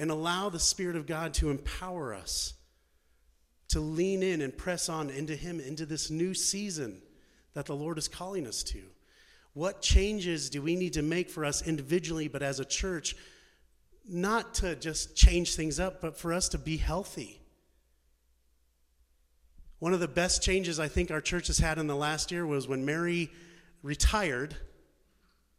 and 0.00 0.10
allow 0.10 0.48
the 0.48 0.58
Spirit 0.58 0.96
of 0.96 1.06
God 1.06 1.34
to 1.34 1.50
empower 1.50 2.14
us 2.14 2.54
to 3.68 3.80
lean 3.80 4.22
in 4.22 4.40
and 4.40 4.56
press 4.56 4.88
on 4.88 5.10
into 5.10 5.36
Him, 5.36 5.60
into 5.60 5.84
this 5.84 6.08
new 6.10 6.32
season 6.32 7.02
that 7.52 7.66
the 7.66 7.76
Lord 7.76 7.98
is 7.98 8.08
calling 8.08 8.46
us 8.46 8.62
to. 8.64 8.80
What 9.52 9.82
changes 9.82 10.48
do 10.48 10.62
we 10.62 10.74
need 10.74 10.94
to 10.94 11.02
make 11.02 11.28
for 11.28 11.44
us 11.44 11.60
individually, 11.60 12.28
but 12.28 12.42
as 12.42 12.60
a 12.60 12.64
church, 12.64 13.14
not 14.08 14.54
to 14.54 14.74
just 14.74 15.16
change 15.16 15.54
things 15.54 15.78
up, 15.78 16.00
but 16.00 16.16
for 16.16 16.32
us 16.32 16.48
to 16.48 16.58
be 16.58 16.78
healthy? 16.78 17.38
One 19.80 19.92
of 19.92 20.00
the 20.00 20.08
best 20.08 20.42
changes 20.42 20.80
I 20.80 20.88
think 20.88 21.10
our 21.10 21.20
church 21.20 21.48
has 21.48 21.58
had 21.58 21.76
in 21.76 21.86
the 21.88 21.96
last 21.96 22.32
year 22.32 22.46
was 22.46 22.66
when 22.66 22.86
Mary 22.86 23.30
retired 23.82 24.56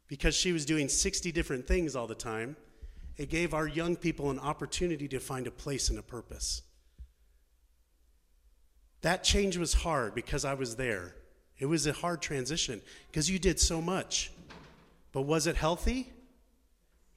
because 0.08 0.34
she 0.34 0.52
was 0.52 0.66
doing 0.66 0.90
60 0.90 1.32
different 1.32 1.68
things 1.68 1.96
all 1.96 2.08
the 2.08 2.16
time. 2.16 2.56
It 3.22 3.30
gave 3.30 3.54
our 3.54 3.68
young 3.68 3.96
people 3.98 4.32
an 4.32 4.40
opportunity 4.40 5.08
to 5.10 5.20
find 5.20 5.46
a 5.46 5.52
place 5.52 5.92
and 5.92 6.00
a 6.00 6.02
purpose. 6.02 6.64
That 9.02 9.24
change 9.24 9.58
was 9.58 9.76
hard 9.76 10.16
because 10.16 10.44
I 10.44 10.56
was 10.56 10.76
there. 10.76 11.14
It 11.60 11.68
was 11.68 11.86
a 11.86 11.94
hard 11.94 12.24
transition 12.24 12.82
because 13.12 13.30
you 13.30 13.38
did 13.38 13.60
so 13.60 13.80
much. 13.80 14.32
But 15.12 15.22
was 15.22 15.46
it 15.46 15.56
healthy? 15.56 16.12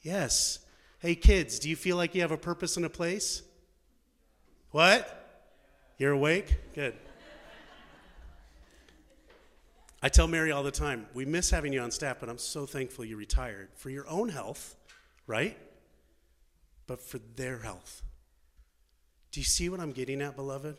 Yes. 0.03 0.59
Hey, 0.99 1.15
kids, 1.15 1.59
do 1.59 1.71
you 1.71 1.77
feel 1.77 1.97
like 1.97 2.15
you 2.15 2.21
have 2.21 2.33
a 2.33 2.37
purpose 2.37 2.77
and 2.77 2.85
a 2.85 2.91
place? 2.91 3.41
What? 4.73 5.43
You're 5.97 6.13
awake? 6.13 6.59
Good. 6.75 6.95
I 10.03 10.11
tell 10.11 10.29
Mary 10.29 10.53
all 10.53 10.65
the 10.65 10.71
time, 10.71 11.07
we 11.15 11.25
miss 11.25 11.49
having 11.49 11.73
you 11.73 11.81
on 11.81 11.91
staff, 11.91 12.19
but 12.21 12.29
I'm 12.29 12.37
so 12.37 12.67
thankful 12.67 13.07
you 13.07 13.17
retired 13.17 13.71
for 13.75 13.89
your 13.89 14.07
own 14.11 14.29
health, 14.29 14.77
right? 15.27 15.57
but 16.87 17.01
for 17.01 17.19
their 17.37 17.59
health. 17.61 18.03
Do 19.33 19.41
you 19.41 19.45
see 19.45 19.69
what 19.69 19.81
I'm 19.81 19.93
getting 19.93 20.21
at, 20.23 20.37
beloved? 20.37 20.77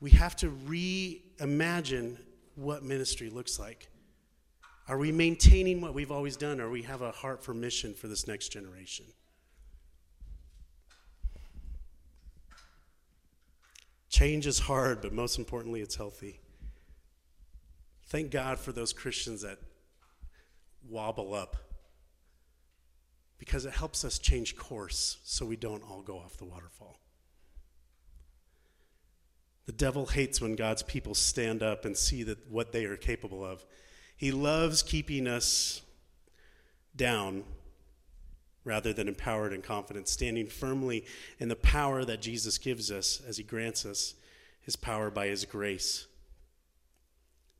We 0.00 0.10
have 0.10 0.36
to 0.36 0.50
reimagine 0.50 2.18
what 2.56 2.82
ministry 2.82 3.30
looks 3.30 3.58
like. 3.58 3.88
Are 4.88 4.98
we 4.98 5.10
maintaining 5.10 5.80
what 5.80 5.94
we've 5.94 6.12
always 6.12 6.36
done, 6.36 6.60
or 6.60 6.70
we 6.70 6.82
have 6.82 7.02
a 7.02 7.10
heart 7.10 7.42
for 7.42 7.54
mission 7.54 7.94
for 7.94 8.08
this 8.08 8.26
next 8.26 8.48
generation? 8.48 9.06
Change 14.10 14.46
is 14.46 14.60
hard, 14.60 15.02
but 15.02 15.12
most 15.12 15.38
importantly, 15.38 15.80
it's 15.80 15.96
healthy. 15.96 16.40
Thank 18.08 18.30
God 18.30 18.58
for 18.58 18.72
those 18.72 18.92
Christians 18.92 19.42
that 19.42 19.58
wobble 20.88 21.34
up 21.34 21.56
because 23.38 23.64
it 23.64 23.72
helps 23.72 24.04
us 24.04 24.18
change 24.18 24.56
course 24.56 25.18
so 25.24 25.44
we 25.46 25.56
don't 25.56 25.82
all 25.82 26.02
go 26.02 26.18
off 26.18 26.36
the 26.36 26.44
waterfall. 26.44 27.00
The 29.66 29.72
devil 29.72 30.06
hates 30.06 30.40
when 30.40 30.54
God's 30.54 30.82
people 30.84 31.14
stand 31.14 31.62
up 31.62 31.84
and 31.84 31.96
see 31.96 32.22
that 32.22 32.50
what 32.50 32.72
they 32.72 32.84
are 32.84 32.96
capable 32.96 33.44
of. 33.44 33.64
He 34.16 34.30
loves 34.30 34.82
keeping 34.82 35.26
us 35.26 35.82
down 36.94 37.44
rather 38.64 38.92
than 38.92 39.08
empowered 39.08 39.52
and 39.52 39.62
confident, 39.62 40.08
standing 40.08 40.46
firmly 40.46 41.04
in 41.38 41.48
the 41.48 41.56
power 41.56 42.04
that 42.04 42.22
Jesus 42.22 42.58
gives 42.58 42.90
us 42.90 43.20
as 43.26 43.36
he 43.36 43.42
grants 43.42 43.84
us 43.84 44.14
his 44.60 44.76
power 44.76 45.10
by 45.10 45.28
his 45.28 45.44
grace, 45.44 46.06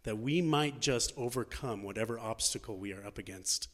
that 0.04 0.18
we 0.18 0.40
might 0.42 0.80
just 0.80 1.12
overcome 1.16 1.82
whatever 1.82 2.18
obstacle 2.18 2.76
we 2.76 2.92
are 2.92 3.04
up 3.06 3.18
against 3.18 3.68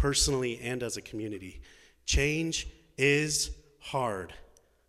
personally 0.00 0.58
and 0.62 0.82
as 0.82 0.96
a 0.96 1.02
community. 1.02 1.60
Change 2.06 2.66
is 2.96 3.50
hard, 3.80 4.32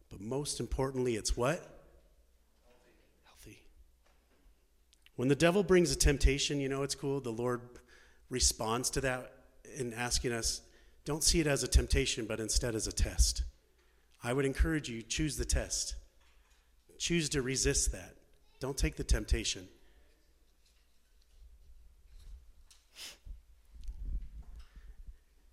but 0.10 0.21
most 0.21 0.62
importantly, 0.62 1.15
it's 1.17 1.36
what? 1.36 1.58
Healthy. 1.58 1.69
Healthy. 3.26 3.62
When 5.17 5.28
the 5.28 5.36
devil 5.36 5.63
brings 5.63 5.91
a 5.91 5.97
temptation, 5.97 6.62
you 6.62 6.69
know 6.69 6.82
it's 6.84 6.95
cool? 6.95 7.19
The 7.19 7.30
Lord 7.30 7.60
responds 8.30 8.89
to 8.91 9.02
that 9.02 9.34
in 9.78 9.93
asking 9.93 10.32
us, 10.32 10.62
don't 11.04 11.24
see 11.24 11.41
it 11.41 11.47
as 11.47 11.62
a 11.62 11.67
temptation, 11.67 12.26
but 12.26 12.39
instead 12.39 12.74
as 12.74 12.88
a 12.88 12.91
test. 12.93 13.43
I 14.24 14.32
would 14.32 14.45
encourage 14.45 14.88
you 14.88 15.02
choose 15.02 15.36
the 15.36 15.43
test. 15.45 15.95
Choose 17.00 17.28
to 17.30 17.41
resist 17.41 17.91
that. 17.91 18.15
Don't 18.62 18.78
take 18.78 18.95
the 18.95 19.04
temptation. 19.04 19.67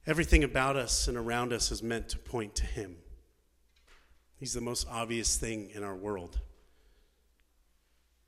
Everything 0.08 0.42
about 0.42 0.74
us 0.74 1.06
and 1.06 1.18
around 1.18 1.52
us 1.52 1.70
is 1.70 1.82
meant 1.82 2.08
to 2.08 2.18
point 2.18 2.54
to 2.54 2.64
Him. 2.64 2.96
He's 4.40 4.54
the 4.54 4.60
most 4.62 4.88
obvious 4.90 5.36
thing 5.36 5.68
in 5.74 5.82
our 5.84 5.94
world. 5.94 6.40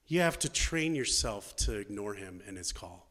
You 0.07 0.21
have 0.21 0.39
to 0.41 0.51
train 0.51 0.95
yourself 0.95 1.57
to 1.57 1.79
ignore 1.79 2.13
Him 2.13 2.43
and 2.47 2.59
His 2.59 2.71
call. 2.71 3.09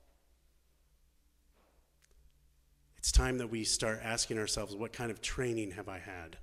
It's 2.99 3.11
time 3.11 3.39
that 3.39 3.49
we 3.49 3.63
start 3.63 4.01
asking 4.03 4.37
ourselves 4.37 4.75
what 4.75 4.93
kind 4.93 5.09
of 5.09 5.19
training 5.19 5.71
have 5.71 5.89
I 5.89 5.97
had? 5.97 6.37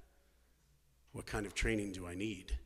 What 1.13 1.27
kind 1.27 1.47
of 1.47 1.55
training 1.55 1.93
do 1.93 2.09
I 2.09 2.17
need? 2.17 2.59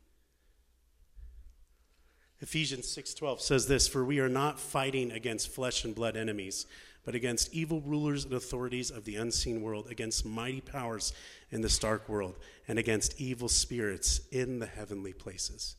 Ephesians 2.40 2.86
6:12 2.86 3.42
says 3.42 3.66
this, 3.66 3.86
"For 3.86 4.06
we 4.06 4.20
are 4.20 4.28
not 4.28 4.58
fighting 4.58 5.12
against 5.12 5.48
flesh 5.50 5.84
and 5.84 5.94
blood 5.94 6.16
enemies, 6.16 6.64
but 7.04 7.14
against 7.14 7.52
evil 7.54 7.80
rulers 7.80 8.24
and 8.24 8.32
authorities 8.34 8.90
of 8.90 9.04
the 9.04 9.16
unseen 9.16 9.62
world, 9.62 9.86
against 9.90 10.24
mighty 10.26 10.60
powers 10.60 11.12
in 11.50 11.62
this 11.62 11.78
dark 11.78 12.08
world, 12.08 12.36
and 12.68 12.78
against 12.78 13.20
evil 13.20 13.48
spirits 13.48 14.20
in 14.30 14.58
the 14.58 14.66
heavenly 14.66 15.12
places. 15.12 15.76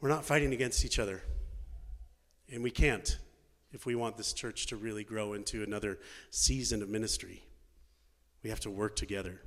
We're 0.00 0.08
not 0.08 0.24
fighting 0.24 0.54
against 0.54 0.84
each 0.84 0.98
other, 0.98 1.22
and 2.50 2.62
we 2.62 2.70
can't 2.70 3.18
if 3.72 3.84
we 3.86 3.94
want 3.94 4.16
this 4.16 4.32
church 4.32 4.66
to 4.66 4.76
really 4.76 5.04
grow 5.04 5.34
into 5.34 5.62
another 5.62 5.98
season 6.30 6.82
of 6.82 6.88
ministry. 6.88 7.44
We 8.42 8.50
have 8.50 8.60
to 8.60 8.70
work 8.70 8.96
together. 8.96 9.42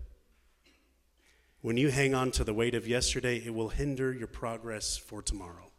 When 1.62 1.78
you 1.78 1.90
hang 1.90 2.14
on 2.14 2.30
to 2.32 2.44
the 2.44 2.54
weight 2.54 2.76
of 2.76 2.88
yesterday, 2.88 3.38
it 3.44 3.54
will 3.54 3.70
hinder 3.70 4.14
your 4.14 4.28
progress 4.28 4.96
for 4.96 5.22
tomorrow. 5.24 5.72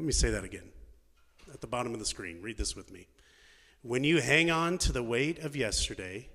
Let 0.00 0.06
me 0.06 0.12
say 0.14 0.30
that 0.30 0.44
again. 0.44 0.70
At 1.52 1.60
the 1.60 1.66
bottom 1.66 1.92
of 1.92 1.98
the 1.98 2.06
screen, 2.06 2.40
read 2.40 2.56
this 2.56 2.74
with 2.74 2.90
me. 2.90 3.06
When 3.82 4.02
you 4.02 4.22
hang 4.22 4.50
on 4.50 4.78
to 4.78 4.92
the 4.92 5.02
weight 5.02 5.40
of 5.40 5.54
yesterday, 5.54 6.30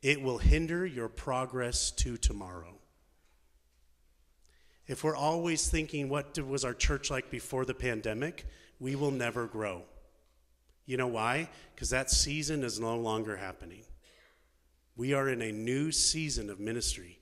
it 0.00 0.22
will 0.22 0.38
hinder 0.38 0.86
your 0.86 1.08
progress 1.08 1.90
to 1.90 2.16
tomorrow. 2.16 2.76
If 4.86 5.02
we're 5.02 5.16
always 5.16 5.68
thinking, 5.68 6.08
what 6.08 6.38
was 6.38 6.64
our 6.64 6.72
church 6.72 7.10
like 7.10 7.30
before 7.30 7.64
the 7.64 7.74
pandemic? 7.74 8.46
We 8.78 8.94
will 8.94 9.10
never 9.10 9.48
grow. 9.48 9.82
You 10.86 10.96
know 10.96 11.08
why? 11.08 11.50
Because 11.74 11.90
that 11.90 12.12
season 12.12 12.62
is 12.62 12.78
no 12.78 12.94
longer 12.96 13.38
happening. 13.38 13.82
We 14.96 15.14
are 15.14 15.28
in 15.28 15.42
a 15.42 15.50
new 15.50 15.90
season 15.90 16.48
of 16.48 16.60
ministry. 16.60 17.18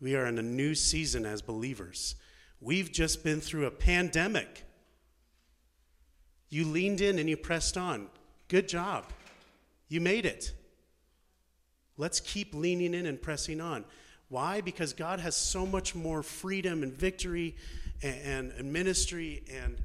We 0.00 0.14
are 0.14 0.26
in 0.26 0.38
a 0.38 0.42
new 0.42 0.76
season 0.76 1.26
as 1.26 1.42
believers. 1.42 2.14
We've 2.60 2.92
just 2.92 3.24
been 3.24 3.40
through 3.40 3.66
a 3.66 3.70
pandemic. 3.72 4.62
You 6.56 6.64
leaned 6.64 7.02
in 7.02 7.18
and 7.18 7.28
you 7.28 7.36
pressed 7.36 7.76
on. 7.76 8.06
Good 8.48 8.66
job. 8.66 9.04
You 9.90 10.00
made 10.00 10.24
it. 10.24 10.54
Let's 11.98 12.18
keep 12.18 12.54
leaning 12.54 12.94
in 12.94 13.04
and 13.04 13.20
pressing 13.20 13.60
on. 13.60 13.84
Why? 14.30 14.62
Because 14.62 14.94
God 14.94 15.20
has 15.20 15.36
so 15.36 15.66
much 15.66 15.94
more 15.94 16.22
freedom 16.22 16.82
and 16.82 16.94
victory 16.94 17.56
and, 18.02 18.52
and, 18.52 18.72
ministry 18.72 19.42
and, 19.52 19.76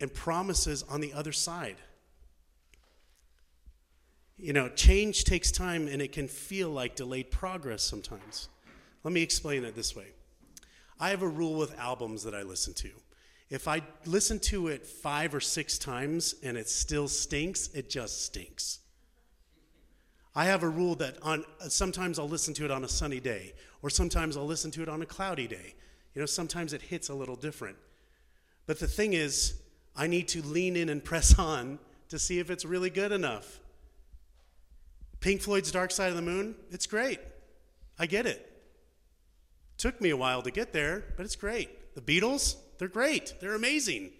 and 0.00 0.12
promises 0.12 0.82
on 0.82 1.00
the 1.00 1.12
other 1.12 1.30
side. 1.30 1.76
You 4.36 4.52
know, 4.52 4.68
change 4.70 5.22
takes 5.22 5.52
time 5.52 5.86
and 5.86 6.02
it 6.02 6.10
can 6.10 6.26
feel 6.26 6.70
like 6.70 6.96
delayed 6.96 7.30
progress 7.30 7.84
sometimes. 7.84 8.48
Let 9.04 9.14
me 9.14 9.22
explain 9.22 9.62
it 9.64 9.76
this 9.76 9.94
way 9.94 10.08
I 10.98 11.10
have 11.10 11.22
a 11.22 11.28
rule 11.28 11.54
with 11.54 11.78
albums 11.78 12.24
that 12.24 12.34
I 12.34 12.42
listen 12.42 12.74
to. 12.74 12.90
If 13.50 13.68
I 13.68 13.82
listen 14.06 14.38
to 14.40 14.68
it 14.68 14.86
five 14.86 15.34
or 15.34 15.40
six 15.40 15.78
times 15.78 16.34
and 16.42 16.56
it 16.56 16.68
still 16.68 17.08
stinks, 17.08 17.68
it 17.68 17.90
just 17.90 18.24
stinks. 18.24 18.80
I 20.34 20.46
have 20.46 20.62
a 20.62 20.68
rule 20.68 20.94
that 20.96 21.18
on 21.22 21.44
sometimes 21.68 22.18
I'll 22.18 22.28
listen 22.28 22.54
to 22.54 22.64
it 22.64 22.70
on 22.70 22.84
a 22.84 22.88
sunny 22.88 23.20
day, 23.20 23.54
or 23.82 23.90
sometimes 23.90 24.36
I'll 24.36 24.46
listen 24.46 24.70
to 24.72 24.82
it 24.82 24.88
on 24.88 25.02
a 25.02 25.06
cloudy 25.06 25.46
day. 25.46 25.74
You 26.14 26.20
know, 26.20 26.26
sometimes 26.26 26.72
it 26.72 26.82
hits 26.82 27.08
a 27.08 27.14
little 27.14 27.36
different. 27.36 27.76
But 28.66 28.78
the 28.80 28.88
thing 28.88 29.12
is, 29.12 29.60
I 29.94 30.06
need 30.06 30.26
to 30.28 30.42
lean 30.42 30.74
in 30.74 30.88
and 30.88 31.04
press 31.04 31.38
on 31.38 31.78
to 32.08 32.18
see 32.18 32.38
if 32.38 32.50
it's 32.50 32.64
really 32.64 32.90
good 32.90 33.12
enough. 33.12 33.60
Pink 35.20 35.40
Floyd's 35.42 35.70
Dark 35.70 35.90
Side 35.90 36.10
of 36.10 36.16
the 36.16 36.22
Moon, 36.22 36.54
it's 36.70 36.86
great. 36.86 37.20
I 37.98 38.06
get 38.06 38.26
it. 38.26 38.50
Took 39.78 40.00
me 40.00 40.10
a 40.10 40.16
while 40.16 40.42
to 40.42 40.50
get 40.50 40.72
there, 40.72 41.04
but 41.16 41.24
it's 41.24 41.36
great. 41.36 41.94
The 41.94 42.00
Beatles, 42.02 42.56
they're 42.84 42.90
great. 42.90 43.32
They're 43.40 43.54
amazing. 43.54 44.10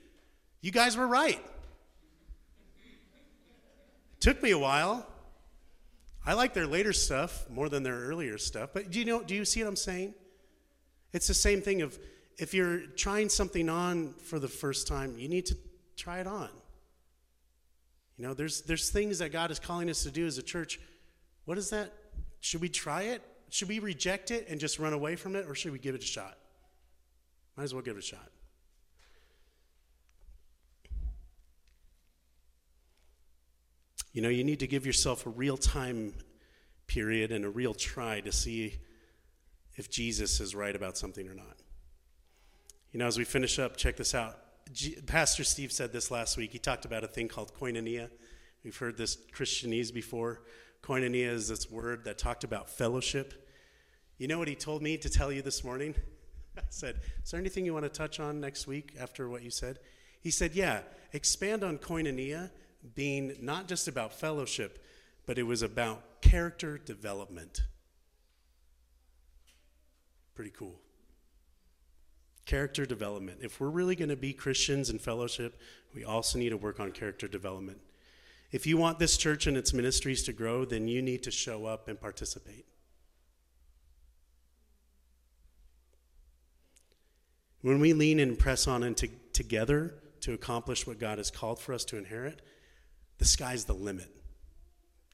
You 0.62 0.72
guys 0.72 0.96
were 0.96 1.06
right. 1.06 1.38
Took 4.20 4.42
me 4.42 4.52
a 4.52 4.58
while. 4.58 5.06
I 6.24 6.32
like 6.32 6.54
their 6.54 6.66
later 6.66 6.94
stuff 6.94 7.44
more 7.50 7.68
than 7.68 7.82
their 7.82 7.92
earlier 8.06 8.38
stuff. 8.38 8.70
But 8.72 8.90
do 8.90 8.98
you 8.98 9.04
know 9.04 9.22
do 9.22 9.34
you 9.34 9.44
see 9.44 9.62
what 9.62 9.68
I'm 9.68 9.76
saying? 9.76 10.14
It's 11.12 11.26
the 11.28 11.34
same 11.34 11.60
thing 11.60 11.82
of 11.82 11.98
if 12.38 12.54
you're 12.54 12.86
trying 12.96 13.28
something 13.28 13.68
on 13.68 14.14
for 14.14 14.38
the 14.38 14.48
first 14.48 14.88
time, 14.88 15.18
you 15.18 15.28
need 15.28 15.44
to 15.44 15.58
try 15.98 16.20
it 16.20 16.26
on. 16.26 16.48
You 18.16 18.26
know, 18.26 18.32
there's 18.32 18.62
there's 18.62 18.88
things 18.88 19.18
that 19.18 19.30
God 19.30 19.50
is 19.50 19.58
calling 19.58 19.90
us 19.90 20.04
to 20.04 20.10
do 20.10 20.26
as 20.26 20.38
a 20.38 20.42
church. 20.42 20.80
What 21.44 21.58
is 21.58 21.68
that? 21.68 21.92
Should 22.40 22.62
we 22.62 22.70
try 22.70 23.02
it? 23.02 23.20
Should 23.50 23.68
we 23.68 23.78
reject 23.78 24.30
it 24.30 24.46
and 24.48 24.58
just 24.58 24.78
run 24.78 24.94
away 24.94 25.16
from 25.16 25.36
it 25.36 25.44
or 25.46 25.54
should 25.54 25.72
we 25.72 25.78
give 25.78 25.94
it 25.94 26.02
a 26.02 26.06
shot? 26.06 26.38
Might 27.58 27.64
as 27.64 27.74
well 27.74 27.82
give 27.82 27.96
it 27.96 27.98
a 27.98 28.02
shot. 28.06 28.30
You 34.14 34.22
know, 34.22 34.28
you 34.28 34.44
need 34.44 34.60
to 34.60 34.68
give 34.68 34.86
yourself 34.86 35.26
a 35.26 35.30
real 35.30 35.56
time 35.56 36.14
period 36.86 37.32
and 37.32 37.44
a 37.44 37.50
real 37.50 37.74
try 37.74 38.20
to 38.20 38.30
see 38.30 38.78
if 39.74 39.90
Jesus 39.90 40.38
is 40.38 40.54
right 40.54 40.74
about 40.74 40.96
something 40.96 41.28
or 41.28 41.34
not. 41.34 41.56
You 42.92 43.00
know, 43.00 43.08
as 43.08 43.18
we 43.18 43.24
finish 43.24 43.58
up, 43.58 43.76
check 43.76 43.96
this 43.96 44.14
out. 44.14 44.38
G- 44.72 44.96
Pastor 45.04 45.42
Steve 45.42 45.72
said 45.72 45.92
this 45.92 46.12
last 46.12 46.36
week. 46.36 46.52
He 46.52 46.60
talked 46.60 46.84
about 46.84 47.02
a 47.02 47.08
thing 47.08 47.26
called 47.26 47.52
koinonia. 47.60 48.08
We've 48.62 48.76
heard 48.76 48.96
this 48.96 49.16
Christianese 49.36 49.92
before. 49.92 50.42
Koinonia 50.80 51.30
is 51.30 51.48
this 51.48 51.68
word 51.68 52.04
that 52.04 52.16
talked 52.16 52.44
about 52.44 52.70
fellowship. 52.70 53.48
You 54.18 54.28
know 54.28 54.38
what 54.38 54.46
he 54.46 54.54
told 54.54 54.80
me 54.80 54.96
to 54.96 55.08
tell 55.08 55.32
you 55.32 55.42
this 55.42 55.64
morning? 55.64 55.96
I 56.56 56.60
said, 56.70 57.00
Is 57.24 57.32
there 57.32 57.40
anything 57.40 57.66
you 57.66 57.72
want 57.74 57.84
to 57.84 57.88
touch 57.88 58.20
on 58.20 58.38
next 58.38 58.68
week 58.68 58.94
after 58.98 59.28
what 59.28 59.42
you 59.42 59.50
said? 59.50 59.80
He 60.20 60.30
said, 60.30 60.54
Yeah, 60.54 60.82
expand 61.12 61.64
on 61.64 61.78
koinonia 61.78 62.52
being 62.94 63.34
not 63.40 63.66
just 63.68 63.88
about 63.88 64.12
fellowship, 64.12 64.84
but 65.26 65.38
it 65.38 65.44
was 65.44 65.62
about 65.62 66.20
character 66.20 66.76
development. 66.76 67.62
Pretty 70.34 70.50
cool. 70.50 70.80
Character 72.44 72.84
development. 72.84 73.38
If 73.42 73.58
we're 73.60 73.70
really 73.70 73.96
going 73.96 74.10
to 74.10 74.16
be 74.16 74.34
Christians 74.34 74.90
in 74.90 74.98
fellowship, 74.98 75.58
we 75.94 76.04
also 76.04 76.38
need 76.38 76.50
to 76.50 76.56
work 76.56 76.78
on 76.78 76.92
character 76.92 77.26
development. 77.26 77.78
If 78.52 78.66
you 78.66 78.76
want 78.76 78.98
this 78.98 79.16
church 79.16 79.46
and 79.46 79.56
its 79.56 79.72
ministries 79.72 80.22
to 80.24 80.32
grow, 80.32 80.64
then 80.64 80.86
you 80.86 81.00
need 81.00 81.22
to 81.22 81.30
show 81.30 81.64
up 81.66 81.88
and 81.88 81.98
participate. 81.98 82.66
When 87.62 87.80
we 87.80 87.94
lean 87.94 88.20
and 88.20 88.38
press 88.38 88.66
on 88.68 88.82
into 88.82 89.08
together 89.32 89.94
to 90.20 90.34
accomplish 90.34 90.86
what 90.86 90.98
God 90.98 91.16
has 91.16 91.30
called 91.30 91.58
for 91.58 91.72
us 91.72 91.84
to 91.86 91.96
inherit, 91.96 92.42
the 93.18 93.24
sky's 93.24 93.64
the 93.64 93.72
limit. 93.74 94.08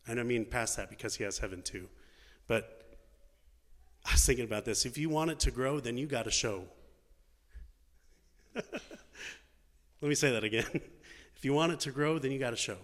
I 0.09 0.15
don't 0.15 0.27
mean 0.27 0.45
past 0.47 0.77
that 0.77 0.91
because 0.91 1.17
he 1.17 1.25
has 1.25 1.39
heaven 1.39 1.63
too. 1.63 1.89
But 2.49 2.97
I 4.07 4.13
was 4.13 4.25
thinking 4.25 4.45
about 4.45 4.65
this. 4.65 4.87
If 4.87 4.99
you 4.99 5.09
want 5.09 5.31
it 5.31 5.39
to 5.41 5.51
grow, 5.51 5.79
then 5.81 5.97
you 5.99 6.07
got 6.07 6.25
to 6.25 6.31
show. 6.31 6.65
Let 8.55 10.09
me 10.09 10.15
say 10.15 10.33
that 10.33 10.45
again. 10.45 10.81
If 11.37 11.47
you 11.47 11.55
want 11.55 11.73
it 11.73 11.81
to 11.81 11.91
grow, 11.91 12.19
then 12.19 12.33
you 12.33 12.39
got 12.39 12.51
to 12.51 12.57
show. 12.57 12.77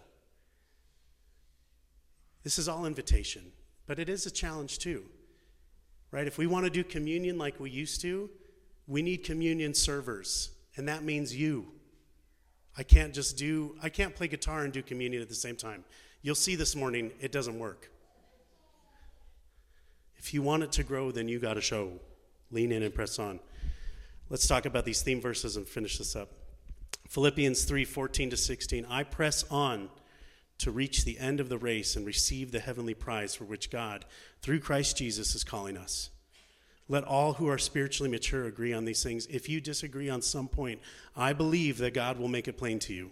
This 2.42 2.58
is 2.58 2.70
all 2.70 2.86
invitation, 2.86 3.52
but 3.86 3.98
it 3.98 4.08
is 4.08 4.24
a 4.24 4.30
challenge 4.30 4.78
too. 4.78 5.04
Right? 6.10 6.26
If 6.26 6.38
we 6.38 6.46
want 6.46 6.64
to 6.64 6.70
do 6.70 6.82
communion 6.82 7.36
like 7.36 7.60
we 7.60 7.68
used 7.68 8.00
to, 8.00 8.30
we 8.86 9.02
need 9.02 9.18
communion 9.24 9.74
servers, 9.74 10.52
and 10.78 10.88
that 10.88 11.04
means 11.04 11.36
you. 11.36 11.66
I 12.78 12.82
can't 12.82 13.14
just 13.14 13.36
do, 13.36 13.74
I 13.82 13.88
can't 13.88 14.14
play 14.14 14.28
guitar 14.28 14.62
and 14.64 14.72
do 14.72 14.82
communion 14.82 15.22
at 15.22 15.28
the 15.28 15.34
same 15.34 15.56
time. 15.56 15.84
You'll 16.22 16.34
see 16.34 16.56
this 16.56 16.76
morning, 16.76 17.10
it 17.20 17.32
doesn't 17.32 17.58
work. 17.58 17.90
If 20.18 20.34
you 20.34 20.42
want 20.42 20.62
it 20.62 20.72
to 20.72 20.82
grow, 20.82 21.10
then 21.10 21.28
you 21.28 21.38
got 21.38 21.54
to 21.54 21.60
show. 21.60 21.92
Lean 22.52 22.70
in 22.72 22.82
and 22.84 22.94
press 22.94 23.18
on. 23.18 23.40
Let's 24.28 24.46
talk 24.46 24.66
about 24.66 24.84
these 24.84 25.02
theme 25.02 25.20
verses 25.20 25.56
and 25.56 25.66
finish 25.66 25.98
this 25.98 26.14
up. 26.16 26.30
Philippians 27.08 27.64
3 27.64 27.84
14 27.84 28.30
to 28.30 28.36
16. 28.36 28.84
I 28.86 29.02
press 29.04 29.44
on 29.50 29.88
to 30.58 30.70
reach 30.70 31.04
the 31.04 31.18
end 31.18 31.38
of 31.40 31.48
the 31.48 31.58
race 31.58 31.96
and 31.96 32.06
receive 32.06 32.50
the 32.52 32.60
heavenly 32.60 32.94
prize 32.94 33.34
for 33.34 33.44
which 33.44 33.68
God, 33.70 34.04
through 34.42 34.60
Christ 34.60 34.96
Jesus, 34.96 35.34
is 35.34 35.42
calling 35.44 35.76
us. 35.76 36.10
Let 36.88 37.04
all 37.04 37.34
who 37.34 37.48
are 37.48 37.58
spiritually 37.58 38.10
mature 38.10 38.44
agree 38.44 38.72
on 38.72 38.84
these 38.84 39.02
things. 39.02 39.26
If 39.26 39.48
you 39.48 39.60
disagree 39.60 40.08
on 40.08 40.22
some 40.22 40.46
point, 40.46 40.80
I 41.16 41.32
believe 41.32 41.78
that 41.78 41.94
God 41.94 42.18
will 42.18 42.28
make 42.28 42.46
it 42.46 42.56
plain 42.58 42.78
to 42.80 42.94
you. 42.94 43.10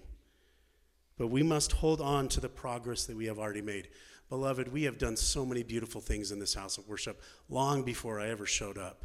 But 1.18 1.28
we 1.28 1.42
must 1.42 1.72
hold 1.72 2.00
on 2.00 2.28
to 2.30 2.40
the 2.40 2.48
progress 2.48 3.04
that 3.06 3.16
we 3.16 3.26
have 3.26 3.38
already 3.38 3.62
made. 3.62 3.88
Beloved, 4.28 4.72
we 4.72 4.84
have 4.84 4.98
done 4.98 5.16
so 5.16 5.44
many 5.44 5.62
beautiful 5.62 6.00
things 6.00 6.32
in 6.32 6.38
this 6.38 6.54
house 6.54 6.78
of 6.78 6.88
worship 6.88 7.20
long 7.48 7.82
before 7.84 8.20
I 8.20 8.28
ever 8.30 8.46
showed 8.46 8.78
up. 8.78 9.04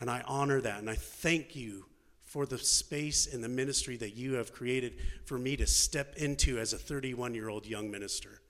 And 0.00 0.10
I 0.10 0.22
honor 0.26 0.60
that 0.60 0.78
and 0.78 0.88
I 0.88 0.94
thank 0.94 1.56
you 1.56 1.84
for 2.22 2.46
the 2.46 2.58
space 2.58 3.32
and 3.32 3.42
the 3.42 3.48
ministry 3.48 3.96
that 3.96 4.14
you 4.14 4.34
have 4.34 4.52
created 4.52 4.94
for 5.24 5.38
me 5.38 5.56
to 5.56 5.66
step 5.66 6.16
into 6.16 6.58
as 6.58 6.72
a 6.72 6.78
31 6.78 7.34
year 7.34 7.48
old 7.48 7.66
young 7.66 7.90
minister. 7.90 8.40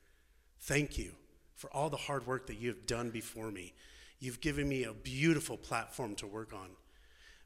Thank 0.60 0.98
you 0.98 1.12
for 1.54 1.70
all 1.74 1.88
the 1.88 1.96
hard 1.96 2.26
work 2.26 2.46
that 2.48 2.58
you 2.58 2.68
have 2.68 2.86
done 2.86 3.10
before 3.10 3.50
me. 3.50 3.74
You've 4.20 4.40
given 4.40 4.68
me 4.68 4.84
a 4.84 4.92
beautiful 4.92 5.56
platform 5.56 6.14
to 6.16 6.26
work 6.26 6.52
on, 6.52 6.70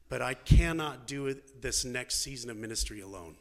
but 0.09 0.21
I 0.21 0.33
cannot 0.33 1.05
do 1.05 1.27
it 1.27 1.61
this 1.61 1.85
next 1.85 2.15
season 2.23 2.49
of 2.49 2.57
ministry 2.57 2.99
alone. 3.01 3.35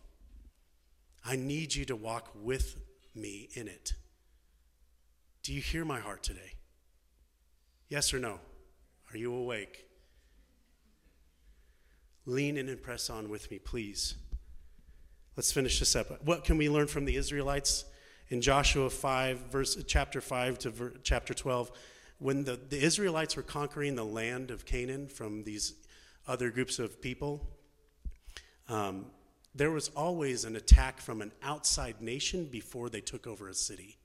I 1.25 1.37
need 1.37 1.75
you 1.75 1.85
to 1.87 1.97
walk 1.97 2.31
with 2.35 2.77
me 3.15 3.49
in 3.55 3.69
it. 3.69 3.95
Do 5.43 5.53
you 5.55 5.61
hear 5.63 5.85
my 5.85 6.01
heart 6.01 6.23
today? 6.23 6.53
Yes 7.89 8.13
or 8.13 8.19
no? 8.19 8.39
Are 9.13 9.17
you 9.17 9.33
awake? 9.35 9.87
Lean 12.27 12.57
in 12.57 12.69
and 12.69 12.81
press 12.83 13.09
on 13.11 13.29
with 13.29 13.51
me, 13.51 13.59
please. 13.59 14.15
Let's 15.37 15.53
finish 15.53 15.79
this 15.79 15.97
up. 15.97 16.23
What 16.25 16.45
can 16.45 16.59
we 16.59 16.69
learn 16.69 16.87
from 16.87 17.05
the 17.07 17.17
Israelites 17.17 17.85
in 18.29 18.41
Joshua 18.43 18.91
5, 18.91 19.39
verse, 19.51 19.77
chapter 19.87 20.21
5 20.21 20.59
to 20.61 20.71
ver, 20.71 20.93
chapter 21.03 21.33
12? 21.35 21.73
when 22.23 22.45
the, 22.45 22.59
the 22.71 22.81
Israelites 22.81 23.35
were 23.37 23.43
conquering 23.43 23.97
the 23.97 24.05
land 24.05 24.53
of 24.53 24.65
Canaan 24.65 25.09
from 25.09 25.43
these 25.43 25.75
other 26.29 26.51
groups 26.51 26.79
of 26.79 27.01
people, 27.03 27.45
um, 28.69 29.07
there 29.57 29.73
was 29.73 29.89
always 29.97 30.45
an 30.45 30.55
attack 30.55 31.01
from 31.01 31.21
an 31.21 31.33
outside 31.43 32.01
nation 32.01 32.45
before 32.45 32.89
they 32.89 33.01
took 33.01 33.27
over 33.27 33.49
a 33.49 33.55
city. 33.55 33.99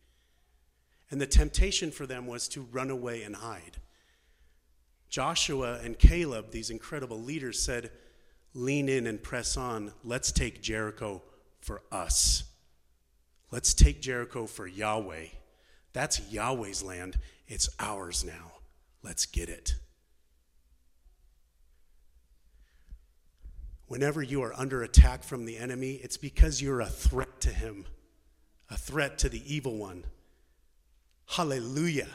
And 1.11 1.21
the 1.21 1.27
temptation 1.27 1.91
for 1.91 2.07
them 2.07 2.25
was 2.25 2.47
to 2.49 2.61
run 2.71 2.89
away 2.89 3.21
and 3.21 3.35
hide. 3.35 3.77
Joshua 5.09 5.79
and 5.83 5.97
Caleb, 5.97 6.49
these 6.49 6.71
incredible 6.71 7.19
leaders, 7.21 7.61
said, 7.61 7.91
Lean 8.55 8.89
in 8.89 9.05
and 9.05 9.21
press 9.21 9.55
on. 9.55 9.93
Let's 10.03 10.31
take 10.31 10.63
Jericho 10.63 11.21
for 11.61 11.83
us. 11.91 12.45
Let's 13.51 13.75
take 13.75 14.01
Jericho 14.01 14.47
for 14.47 14.65
Yahweh. 14.65 15.25
That's 15.93 16.31
Yahweh's 16.31 16.83
land, 16.83 17.17
it's 17.47 17.69
ours 17.79 18.23
now. 18.25 18.51
Let's 19.03 19.25
get 19.25 19.49
it. 19.49 19.75
Whenever 23.85 24.21
you 24.21 24.41
are 24.43 24.53
under 24.55 24.83
attack 24.83 25.23
from 25.23 25.45
the 25.45 25.55
enemy, 25.57 25.93
it's 26.03 26.17
because 26.17 26.61
you're 26.61 26.81
a 26.81 26.85
threat 26.87 27.39
to 27.41 27.49
him, 27.49 27.85
a 28.69 28.77
threat 28.77 29.17
to 29.19 29.29
the 29.29 29.41
evil 29.53 29.77
one. 29.77 30.03
Hallelujah. 31.25 32.09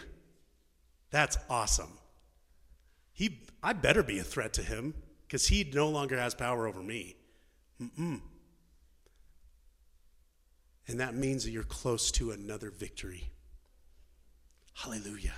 That's 1.10 1.38
awesome. 1.48 1.98
He, 3.14 3.40
I 3.62 3.72
better 3.72 4.02
be 4.02 4.18
a 4.18 4.22
threat 4.24 4.52
to 4.54 4.62
him 4.62 4.94
because 5.26 5.46
he 5.48 5.64
no 5.72 5.88
longer 5.88 6.18
has 6.18 6.34
power 6.34 6.66
over 6.66 6.82
me. 6.82 7.16
Mm-mm. 7.82 8.20
And 10.88 11.00
that 11.00 11.14
means 11.14 11.44
that 11.44 11.52
you're 11.52 11.62
close 11.62 12.10
to 12.12 12.32
another 12.32 12.70
victory. 12.70 13.30
Hallelujah. 14.74 15.34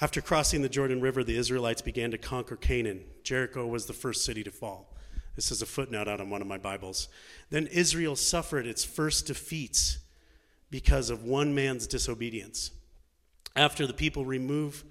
After 0.00 0.20
crossing 0.20 0.62
the 0.62 0.68
Jordan 0.68 1.00
River, 1.00 1.22
the 1.22 1.36
Israelites 1.36 1.82
began 1.82 2.10
to 2.10 2.18
conquer 2.18 2.56
Canaan. 2.56 3.04
Jericho 3.22 3.66
was 3.66 3.86
the 3.86 3.92
first 3.92 4.24
city 4.24 4.42
to 4.44 4.50
fall. 4.50 4.96
This 5.36 5.50
is 5.52 5.62
a 5.62 5.66
footnote 5.66 6.08
out 6.08 6.20
of 6.20 6.28
one 6.28 6.40
of 6.42 6.48
my 6.48 6.58
Bibles. 6.58 7.08
Then 7.50 7.66
Israel 7.66 8.16
suffered 8.16 8.66
its 8.66 8.82
first 8.84 9.26
defeats 9.26 9.98
because 10.70 11.10
of 11.10 11.22
one 11.24 11.54
man's 11.54 11.86
disobedience. 11.86 12.70
After 13.54 13.86
the 13.86 13.92
people 13.92 14.24
remove 14.24 14.84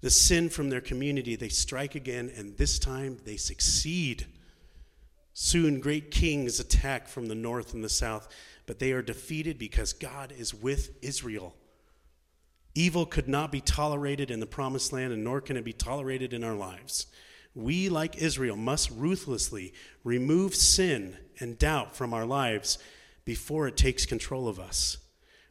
the 0.00 0.10
sin 0.10 0.48
from 0.48 0.70
their 0.70 0.80
community, 0.80 1.36
they 1.36 1.48
strike 1.48 1.94
again, 1.94 2.32
and 2.34 2.56
this 2.56 2.78
time 2.78 3.18
they 3.24 3.36
succeed. 3.36 4.26
Soon, 5.34 5.78
great 5.80 6.10
kings 6.10 6.58
attack 6.58 7.08
from 7.08 7.26
the 7.28 7.34
north 7.34 7.74
and 7.74 7.84
the 7.84 7.88
south, 7.88 8.28
but 8.68 8.78
they 8.78 8.92
are 8.92 9.00
defeated 9.00 9.58
because 9.58 9.94
God 9.94 10.30
is 10.38 10.52
with 10.52 10.90
Israel. 11.00 11.56
Evil 12.74 13.06
could 13.06 13.26
not 13.26 13.50
be 13.50 13.62
tolerated 13.62 14.30
in 14.30 14.40
the 14.40 14.46
promised 14.46 14.92
land, 14.92 15.10
and 15.10 15.24
nor 15.24 15.40
can 15.40 15.56
it 15.56 15.64
be 15.64 15.72
tolerated 15.72 16.34
in 16.34 16.44
our 16.44 16.54
lives. 16.54 17.06
We, 17.54 17.88
like 17.88 18.18
Israel, 18.18 18.56
must 18.58 18.90
ruthlessly 18.90 19.72
remove 20.04 20.54
sin 20.54 21.16
and 21.40 21.58
doubt 21.58 21.96
from 21.96 22.12
our 22.12 22.26
lives 22.26 22.76
before 23.24 23.66
it 23.66 23.76
takes 23.78 24.04
control 24.04 24.46
of 24.46 24.60
us. 24.60 24.98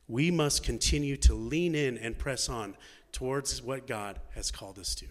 We 0.07 0.29
must 0.29 0.61
continue 0.63 1.17
to 1.17 1.33
lean 1.33 1.73
in 1.73 1.97
and 1.97 2.19
press 2.19 2.47
on 2.47 2.75
towards 3.11 3.63
what 3.63 3.87
God 3.87 4.19
has 4.35 4.51
called 4.51 4.77
us 4.77 4.93
to. 4.93 5.07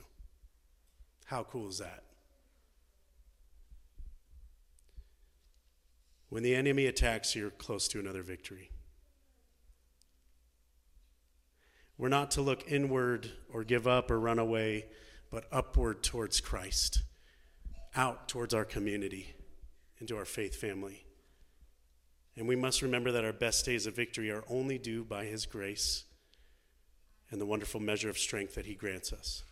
How 1.24 1.42
cool 1.42 1.68
is 1.70 1.78
that? 1.78 2.04
When 6.28 6.42
the 6.42 6.54
enemy 6.54 6.86
attacks, 6.86 7.34
you're 7.36 7.50
close 7.50 7.86
to 7.88 8.00
another 8.00 8.22
victory. 8.22 8.70
We're 11.98 12.08
not 12.08 12.30
to 12.32 12.42
look 12.42 12.70
inward 12.70 13.30
or 13.52 13.64
give 13.64 13.86
up 13.86 14.10
or 14.10 14.18
run 14.20 14.38
away, 14.38 14.86
but 15.30 15.44
upward 15.50 16.02
towards 16.02 16.40
Christ, 16.40 17.02
out 17.94 18.28
towards 18.28 18.52
our 18.52 18.64
community, 18.64 19.34
into 19.98 20.16
our 20.16 20.24
faith 20.26 20.56
family. 20.56 21.04
And 22.36 22.46
we 22.46 22.56
must 22.56 22.82
remember 22.82 23.12
that 23.12 23.24
our 23.24 23.32
best 23.32 23.64
days 23.64 23.86
of 23.86 23.94
victory 23.96 24.30
are 24.30 24.44
only 24.50 24.78
due 24.78 25.04
by 25.04 25.24
His 25.24 25.46
grace 25.46 26.04
and 27.30 27.40
the 27.40 27.46
wonderful 27.46 27.80
measure 27.80 28.10
of 28.10 28.18
strength 28.18 28.56
that 28.56 28.66
He 28.66 28.74
grants 28.74 29.12
us. 29.12 29.42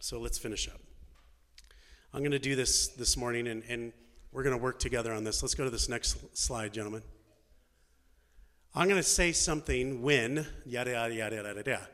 So 0.00 0.20
let's 0.20 0.38
finish 0.38 0.68
up. 0.68 0.80
I'm 2.12 2.20
going 2.20 2.30
to 2.32 2.38
do 2.38 2.56
this 2.56 2.88
this 2.88 3.16
morning, 3.16 3.48
and, 3.48 3.62
and 3.68 3.92
we're 4.32 4.42
going 4.42 4.56
to 4.56 4.62
work 4.62 4.78
together 4.78 5.12
on 5.12 5.24
this. 5.24 5.42
Let's 5.42 5.54
go 5.54 5.64
to 5.64 5.70
this 5.70 5.88
next 5.88 6.18
slide, 6.36 6.72
gentlemen. 6.74 7.02
I'm 8.74 8.86
going 8.86 9.00
to 9.00 9.02
say 9.02 9.32
something 9.32 10.02
when, 10.02 10.46
yada, 10.66 10.92
yada, 10.92 11.14
yada, 11.14 11.36
yada, 11.36 11.54
yada. 11.62 11.88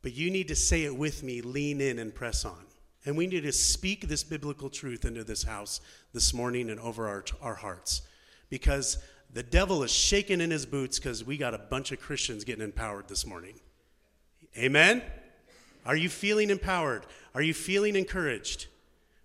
But 0.00 0.14
you 0.14 0.30
need 0.30 0.48
to 0.48 0.56
say 0.56 0.84
it 0.84 0.96
with 0.96 1.22
me, 1.22 1.42
lean 1.42 1.80
in 1.80 1.98
and 1.98 2.14
press 2.14 2.44
on. 2.44 2.64
And 3.04 3.16
we 3.16 3.26
need 3.26 3.42
to 3.42 3.52
speak 3.52 4.08
this 4.08 4.24
biblical 4.24 4.70
truth 4.70 5.04
into 5.04 5.22
this 5.24 5.42
house 5.44 5.80
this 6.12 6.32
morning 6.32 6.70
and 6.70 6.80
over 6.80 7.06
our, 7.08 7.24
our 7.42 7.54
hearts. 7.54 8.02
Because 8.48 8.98
the 9.32 9.42
devil 9.42 9.82
is 9.82 9.90
shaking 9.92 10.40
in 10.40 10.50
his 10.50 10.64
boots 10.66 10.98
because 10.98 11.24
we 11.24 11.36
got 11.36 11.52
a 11.52 11.58
bunch 11.58 11.92
of 11.92 12.00
Christians 12.00 12.44
getting 12.44 12.64
empowered 12.64 13.08
this 13.08 13.26
morning. 13.26 13.60
Amen? 14.56 15.02
Are 15.84 15.96
you 15.96 16.08
feeling 16.08 16.48
empowered? 16.50 17.04
Are 17.34 17.42
you 17.42 17.52
feeling 17.54 17.94
encouraged? 17.94 18.66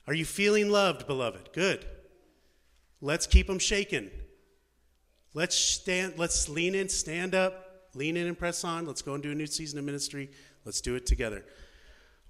Are 0.07 0.13
you 0.13 0.25
feeling 0.25 0.69
loved, 0.69 1.07
beloved? 1.07 1.53
Good. 1.53 1.85
Let's 3.01 3.25
keep 3.27 3.47
them 3.47 3.59
shaken. 3.59 4.11
Let's 5.33 5.55
stand, 5.55 6.13
let's 6.17 6.47
lean 6.49 6.75
in, 6.75 6.89
stand 6.89 7.33
up, 7.33 7.85
lean 7.95 8.17
in 8.17 8.27
and 8.27 8.37
press 8.37 8.63
on. 8.63 8.85
Let's 8.85 9.01
go 9.01 9.13
and 9.13 9.23
do 9.23 9.31
a 9.31 9.35
new 9.35 9.47
season 9.47 9.79
of 9.79 9.85
ministry. 9.85 10.29
Let's 10.65 10.81
do 10.81 10.95
it 10.95 11.05
together. 11.05 11.43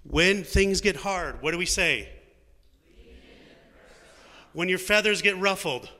When 0.04 0.44
things 0.44 0.80
get 0.80 0.96
hard, 0.96 1.42
what 1.42 1.50
do 1.50 1.58
we 1.58 1.66
say? 1.66 2.08
When 4.52 4.68
your 4.68 4.78
feathers 4.78 5.20
get 5.20 5.38
ruffled. 5.38 5.90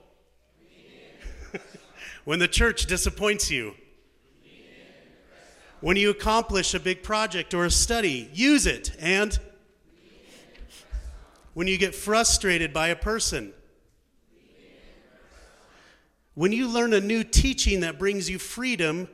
when 2.24 2.38
the 2.38 2.48
church 2.48 2.86
disappoints 2.86 3.50
you. 3.50 3.74
When 5.80 5.96
you 5.96 6.10
accomplish 6.10 6.72
a 6.72 6.80
big 6.80 7.02
project 7.02 7.52
or 7.52 7.64
a 7.64 7.70
study, 7.70 8.30
use 8.32 8.66
it 8.66 8.92
and 8.98 9.38
when 11.54 11.68
you 11.68 11.78
get 11.78 11.94
frustrated 11.94 12.72
by 12.72 12.88
a 12.88 12.96
person. 12.96 13.52
When 16.34 16.50
you 16.50 16.66
learn 16.68 16.92
a 16.92 17.00
new 17.00 17.22
teaching 17.22 17.80
that 17.80 17.96
brings 17.96 18.28
you 18.28 18.40
freedom. 18.40 19.08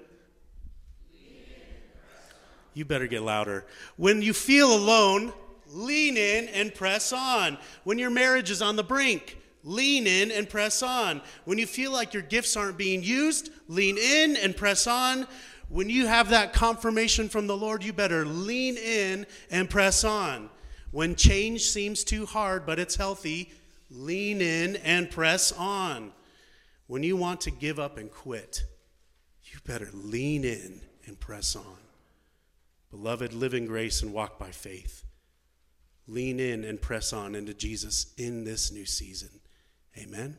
You 2.73 2.87
better 2.87 3.07
get 3.07 3.21
louder. 3.21 3.67
When 3.97 4.23
you 4.23 4.33
feel 4.33 4.75
alone, 4.75 5.35
lean 5.71 6.17
in 6.17 6.49
and 6.49 6.75
press 6.75 7.13
on. 7.13 7.59
When 7.85 7.99
your 7.99 8.09
marriage 8.11 8.51
is 8.51 8.63
on 8.63 8.77
the 8.77 8.85
brink, 8.85 9.37
lean 9.63 10.07
in 10.07 10.31
and 10.31 10.49
press 10.49 10.83
on. 10.83 11.21
When 11.45 11.59
you 11.59 11.67
feel 11.67 11.93
like 11.93 12.15
your 12.15 12.23
gifts 12.23 12.57
aren't 12.57 12.79
being 12.79 13.03
used, 13.03 13.51
lean 13.69 13.99
in 13.99 14.37
and 14.37 14.57
press 14.57 14.87
on. 14.87 15.27
When 15.69 15.91
you 15.91 16.07
have 16.07 16.31
that 16.31 16.55
confirmation 16.55 17.29
from 17.29 17.47
the 17.49 17.57
Lord, 17.57 17.85
you 17.85 17.93
better 17.93 18.25
lean 18.25 18.79
in 18.79 19.27
and 19.51 19.69
press 19.69 20.05
on. 20.05 20.49
When 20.93 21.15
change 21.15 21.63
seems 21.65 22.03
too 22.03 22.27
hard, 22.27 22.67
but 22.67 22.79
it's 22.81 22.97
healthy, 22.97 23.51
lean 23.91 24.41
in 24.41 24.77
and 24.77 25.11
press 25.11 25.53
on. 25.53 26.13
When 26.87 27.03
you 27.05 27.17
want 27.17 27.41
to 27.43 27.53
give 27.53 27.79
up 27.79 27.97
and 27.97 28.11
quit, 28.11 28.65
you 29.45 29.61
better 29.65 29.89
lean 29.93 30.45
in 30.45 30.81
and 31.07 31.19
press 31.19 31.55
on. 31.55 31.65
Beloved, 32.91 33.33
live 33.33 33.55
in 33.55 33.67
grace 33.67 34.03
and 34.03 34.13
walk 34.13 34.37
by 34.39 34.51
faith. 34.51 35.05
Lean 36.09 36.41
in 36.41 36.65
and 36.65 36.83
press 36.83 37.13
on 37.13 37.37
into 37.37 37.55
Jesus 37.55 38.13
in 38.19 38.43
this 38.43 38.73
new 38.73 38.85
season. 38.85 39.29
Amen. 39.97 40.09
Amen. 40.21 40.37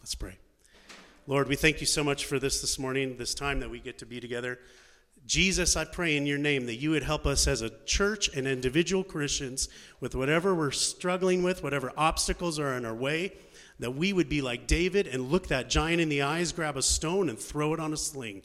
Let's 0.00 0.14
pray. 0.14 0.38
Lord, 1.26 1.46
we 1.46 1.56
thank 1.56 1.80
you 1.82 1.86
so 1.86 2.02
much 2.02 2.24
for 2.24 2.38
this 2.38 2.62
this 2.62 2.78
morning, 2.78 3.18
this 3.18 3.34
time 3.34 3.60
that 3.60 3.68
we 3.68 3.80
get 3.80 3.98
to 3.98 4.06
be 4.06 4.18
together. 4.18 4.58
Jesus, 5.26 5.76
I 5.76 5.84
pray 5.84 6.16
in 6.16 6.26
your 6.26 6.38
name 6.38 6.66
that 6.66 6.76
you 6.76 6.90
would 6.90 7.02
help 7.02 7.26
us 7.26 7.46
as 7.46 7.62
a 7.62 7.70
church 7.84 8.28
and 8.34 8.46
individual 8.46 9.04
Christians 9.04 9.68
with 10.00 10.14
whatever 10.14 10.54
we're 10.54 10.70
struggling 10.70 11.42
with, 11.42 11.62
whatever 11.62 11.92
obstacles 11.96 12.58
are 12.58 12.74
in 12.76 12.84
our 12.84 12.94
way, 12.94 13.32
that 13.78 13.92
we 13.94 14.12
would 14.12 14.28
be 14.28 14.40
like 14.40 14.66
David 14.66 15.06
and 15.06 15.30
look 15.30 15.48
that 15.48 15.70
giant 15.70 16.00
in 16.00 16.08
the 16.08 16.22
eyes, 16.22 16.52
grab 16.52 16.76
a 16.76 16.82
stone, 16.82 17.28
and 17.28 17.38
throw 17.38 17.74
it 17.74 17.80
on 17.80 17.92
a 17.92 17.96
sling. 17.96 18.42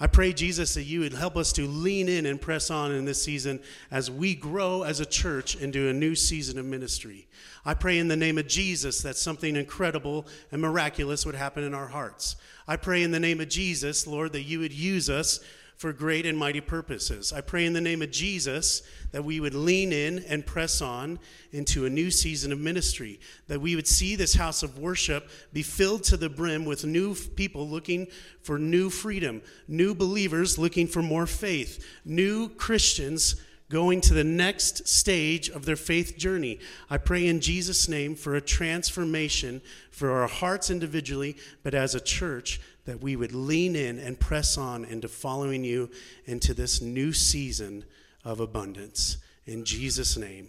I 0.00 0.08
pray, 0.08 0.32
Jesus, 0.32 0.74
that 0.74 0.82
you 0.82 1.00
would 1.00 1.12
help 1.14 1.36
us 1.36 1.52
to 1.52 1.66
lean 1.66 2.08
in 2.08 2.26
and 2.26 2.40
press 2.40 2.70
on 2.70 2.90
in 2.90 3.04
this 3.04 3.22
season 3.22 3.60
as 3.88 4.10
we 4.10 4.34
grow 4.34 4.82
as 4.82 4.98
a 4.98 5.06
church 5.06 5.54
into 5.54 5.86
a 5.88 5.92
new 5.92 6.16
season 6.16 6.58
of 6.58 6.64
ministry. 6.64 7.28
I 7.64 7.74
pray 7.74 7.98
in 7.98 8.08
the 8.08 8.16
name 8.16 8.36
of 8.36 8.48
Jesus 8.48 9.00
that 9.02 9.16
something 9.16 9.54
incredible 9.54 10.26
and 10.50 10.60
miraculous 10.60 11.24
would 11.24 11.36
happen 11.36 11.62
in 11.62 11.72
our 11.74 11.86
hearts. 11.86 12.34
I 12.66 12.76
pray 12.76 13.04
in 13.04 13.12
the 13.12 13.20
name 13.20 13.40
of 13.40 13.48
Jesus, 13.48 14.04
Lord, 14.06 14.32
that 14.32 14.42
you 14.42 14.58
would 14.58 14.72
use 14.72 15.08
us 15.08 15.38
for 15.82 15.92
great 15.92 16.24
and 16.24 16.38
mighty 16.38 16.60
purposes. 16.60 17.32
I 17.32 17.40
pray 17.40 17.66
in 17.66 17.72
the 17.72 17.80
name 17.80 18.02
of 18.02 18.12
Jesus 18.12 18.82
that 19.10 19.24
we 19.24 19.40
would 19.40 19.52
lean 19.52 19.92
in 19.92 20.20
and 20.28 20.46
press 20.46 20.80
on 20.80 21.18
into 21.50 21.86
a 21.86 21.90
new 21.90 22.08
season 22.08 22.52
of 22.52 22.60
ministry, 22.60 23.18
that 23.48 23.60
we 23.60 23.74
would 23.74 23.88
see 23.88 24.14
this 24.14 24.36
house 24.36 24.62
of 24.62 24.78
worship 24.78 25.28
be 25.52 25.64
filled 25.64 26.04
to 26.04 26.16
the 26.16 26.28
brim 26.28 26.64
with 26.66 26.84
new 26.84 27.16
people 27.16 27.68
looking 27.68 28.06
for 28.42 28.60
new 28.60 28.90
freedom, 28.90 29.42
new 29.66 29.92
believers 29.92 30.56
looking 30.56 30.86
for 30.86 31.02
more 31.02 31.26
faith, 31.26 31.84
new 32.04 32.48
Christians 32.48 33.34
going 33.68 34.00
to 34.02 34.14
the 34.14 34.22
next 34.22 34.86
stage 34.86 35.48
of 35.48 35.64
their 35.64 35.74
faith 35.76 36.16
journey. 36.16 36.60
I 36.90 36.98
pray 36.98 37.26
in 37.26 37.40
Jesus' 37.40 37.88
name 37.88 38.14
for 38.14 38.36
a 38.36 38.40
transformation 38.40 39.62
for 39.90 40.12
our 40.22 40.28
hearts 40.28 40.70
individually, 40.70 41.36
but 41.64 41.74
as 41.74 41.94
a 41.96 42.00
church 42.00 42.60
that 42.84 43.00
we 43.00 43.16
would 43.16 43.32
lean 43.32 43.76
in 43.76 43.98
and 43.98 44.18
press 44.18 44.58
on 44.58 44.84
into 44.84 45.08
following 45.08 45.64
you 45.64 45.90
into 46.24 46.52
this 46.54 46.80
new 46.80 47.12
season 47.12 47.84
of 48.24 48.40
abundance. 48.40 49.18
In 49.46 49.64
Jesus' 49.64 50.16
name, 50.16 50.48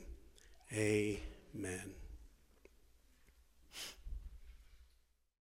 amen. 0.73 1.93